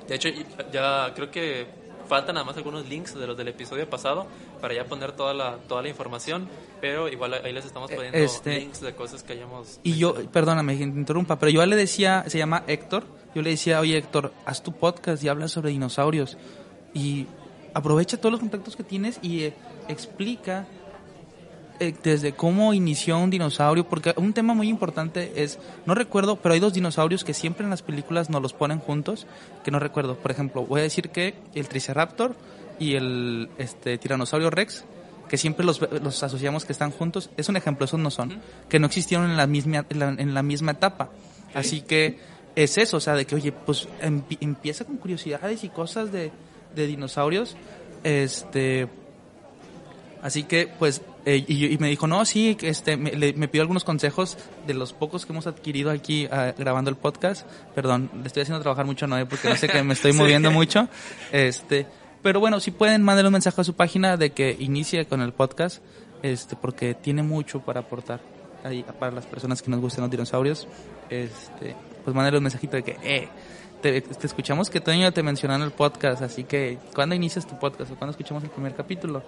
[0.07, 0.29] De hecho,
[0.71, 1.67] ya creo que
[2.07, 4.27] faltan nada más algunos links de los del episodio pasado
[4.61, 6.47] para ya poner toda la, toda la información,
[6.81, 9.79] pero igual ahí les estamos Eh, poniendo este- links de cosas que hayamos...
[9.83, 13.03] Y yo, perdóname que te interrumpa, pero yo le decía, se llama Héctor,
[13.33, 16.37] yo le decía, oye Héctor, haz tu podcast y habla sobre dinosaurios.
[16.93, 17.27] Y
[17.73, 19.53] aprovecha todos los contactos que tienes y eh,
[19.89, 20.65] explica
[21.79, 26.53] eh, desde cómo inició un dinosaurio, porque un tema muy importante es, no recuerdo, pero
[26.53, 29.27] hay dos dinosaurios que siempre en las películas nos los ponen juntos,
[29.63, 30.15] que no recuerdo.
[30.15, 32.35] Por ejemplo, voy a decir que el Triceraptor
[32.79, 34.85] y el este, Tiranosaurio Rex,
[35.29, 38.79] que siempre los, los asociamos que están juntos, es un ejemplo, esos no son, que
[38.79, 41.09] no existieron en la misma, en la, en la misma etapa.
[41.53, 42.19] Así que
[42.55, 46.31] es eso, o sea, de que, oye, pues empi- empieza con curiosidades y cosas de,
[46.75, 47.55] de dinosaurios,
[48.03, 48.87] este...
[50.21, 53.61] Así que, pues, eh, y, y me dijo, no, sí, este, me, le- me pidió
[53.63, 54.37] algunos consejos
[54.67, 57.47] de los pocos que hemos adquirido aquí ah, grabando el podcast.
[57.73, 60.17] Perdón, le estoy haciendo trabajar mucho a Noé porque no sé que me estoy Sí.
[60.19, 60.87] moviendo mucho.
[61.31, 61.87] Este,
[62.21, 65.33] pero bueno, si pueden, mándenle un mensaje a su página de que inicie con el
[65.33, 65.81] podcast,
[66.23, 68.19] este, porque tiene mucho para aportar
[68.63, 70.67] ahí para las personas que nos gustan los dinosaurios.
[71.09, 73.27] Este, pues mándenle un mensajito de que, eh,
[73.81, 77.59] te, te escuchamos que Toño te mencionó en el podcast, así que, ¿cuándo inicias tu
[77.59, 79.21] podcast o cuándo escuchamos el primer capítulo?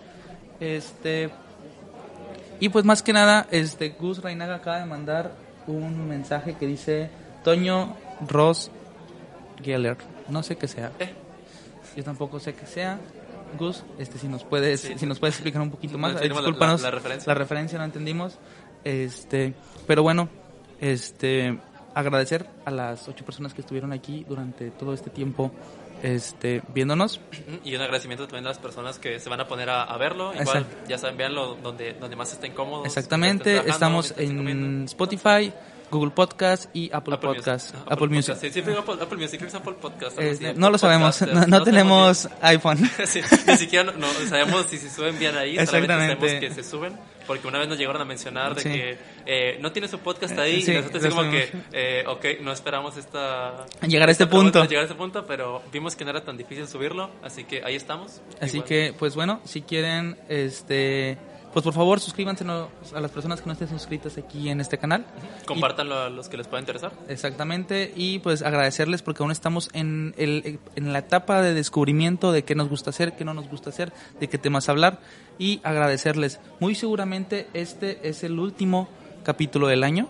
[0.60, 1.30] Este,
[2.60, 5.34] y pues más que nada, este Gus Reinaga acaba de mandar
[5.68, 7.10] un mensaje que dice
[7.44, 7.96] Toño
[8.28, 8.72] Ross
[9.64, 9.98] Geller.
[10.30, 10.92] No sé qué sea.
[11.00, 11.14] Eh.
[11.96, 13.00] Yo tampoco sé qué sea.
[13.58, 14.94] Gus, este si nos puedes Sí.
[14.98, 16.14] si nos puedes explicar un poquito más.
[16.16, 17.28] La- discúlpanos, la- la referencia.
[17.34, 18.38] la referencia no entendimos.
[18.84, 19.54] Este,
[19.88, 20.30] pero bueno,
[20.80, 21.58] este
[21.94, 25.52] agradecer a las ocho personas que estuvieron aquí durante todo este tiempo
[26.04, 27.20] este viéndonos.
[27.64, 30.34] Y un agradecimiento también a las personas que se van a poner a, a verlo.
[30.34, 30.88] Igual, Exacto.
[30.88, 32.86] ya saben, véanlo donde, donde más estén cómodos.
[32.88, 34.84] Exactamente, estén estamos en.
[34.86, 35.52] Spotify,
[35.90, 37.74] Google Podcast y Apple, Podcast.
[37.74, 37.92] Music.
[37.92, 38.36] Apple, Music.
[38.40, 40.18] Sí, sí, Apple, Apple Music, es Apple Podcast.
[40.20, 42.90] Algo así, no Apple lo sabemos, Podcast, no, no sabemos tenemos iPhone.
[43.06, 46.30] Sí, ni siquiera no, no sabemos si se suben bien ahí, solamente Exactamente.
[46.30, 46.94] sabemos que se suben,
[47.28, 48.70] porque una vez nos llegaron a mencionar de Sí.
[48.70, 52.26] que eh, no tiene su podcast ahí, Sí, y nosotros así como que, eh, ok,
[52.42, 53.66] no esperamos esta...
[53.88, 54.64] Llegar a este punto.
[54.66, 57.76] Llegar a este punto, pero vimos que no era tan difícil subirlo, así que ahí
[57.76, 58.22] estamos.
[58.42, 58.70] Así Igual.
[58.70, 61.18] que, pues bueno, si quieren, este,
[61.54, 65.06] pues por favor suscríbanse a las personas que no estén suscritas aquí en este canal.
[65.46, 66.92] Compártanlo a los que les pueda interesar.
[67.10, 72.44] Exactamente, y pues agradecerles porque aún estamos en, el, en la etapa de descubrimiento de
[72.44, 75.00] qué nos gusta hacer, qué no nos gusta hacer, de qué temas hablar,
[75.40, 76.40] y agradecerles.
[76.60, 78.88] Muy seguramente este es el último
[79.24, 80.10] capítulo del año,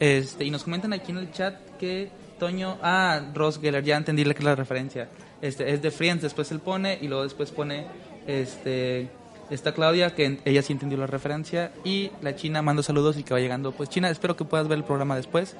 [0.00, 4.24] este, y nos comentan aquí en el chat que Toño, ah, Ross Geller, ya entendí
[4.24, 5.08] la, referencia,
[5.40, 7.86] este, es de Friends, después él pone, y luego después pone,
[8.26, 9.10] este...
[9.50, 13.34] Está Claudia, que ella sí entendió la referencia, y la China mando saludos y que
[13.34, 13.72] va llegando.
[13.72, 15.54] Pues China, espero que puedas ver el programa después.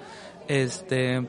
[0.48, 1.22] Este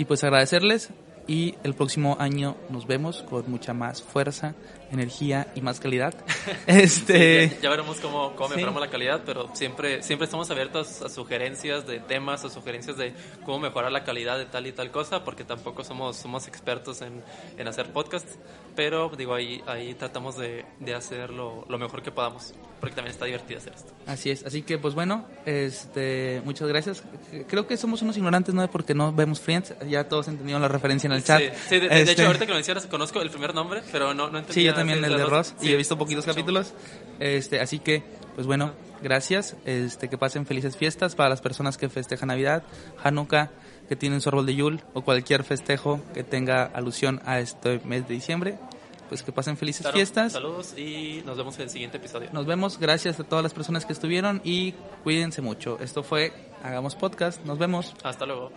[0.00, 0.88] y pues agradecerles
[1.30, 4.56] y el próximo año nos vemos con mucha más fuerza,
[4.90, 6.12] energía y más calidad.
[6.66, 8.56] Este Sí, ya, ya veremos cómo, cómo Sí.
[8.56, 13.14] mejoramos la calidad, pero siempre, siempre estamos abiertos a sugerencias de temas, a sugerencias de
[13.44, 17.22] cómo mejorar la calidad de tal y tal cosa, porque tampoco somos, somos expertos en,
[17.56, 18.36] en hacer podcasts,
[18.74, 23.26] pero digo, ahí, ahí tratamos de, de hacerlo lo mejor que podamos, porque también está
[23.26, 23.92] divertido hacer esto.
[24.06, 27.02] así es, así que pues bueno, este muchas gracias.
[27.46, 31.06] Creo que somos unos ignorantes no porque no vemos Friends, ya todos entendieron la referencia
[31.06, 31.40] en el chat.
[31.40, 34.14] Sí, sí, de, de Este, hecho, ahorita que lo mencionas, conozco el primer nombre, pero
[34.14, 34.54] no, no entendía.
[34.54, 36.72] Sí, yo también el de Ross y Sí, he visto poquitos capítulos.
[37.18, 38.02] Este, así que,
[38.34, 39.56] pues bueno, gracias.
[39.64, 42.62] Este, que pasen felices fiestas para las personas que festejan Navidad,
[43.02, 43.50] Hanukkah,
[43.88, 48.06] que tienen su árbol de Yule o cualquier festejo que tenga alusión a este mes
[48.06, 48.58] de diciembre
[49.10, 50.32] pues que pasen felices fiestas.
[50.32, 52.30] Saludos y nos vemos en el siguiente episodio.
[52.32, 54.72] Nos vemos, gracias a todas las personas que estuvieron y
[55.02, 55.78] cuídense mucho.
[55.80, 56.32] Esto fue
[56.62, 57.92] Hagamos Podcast, nos vemos.
[58.04, 58.52] Hasta luego.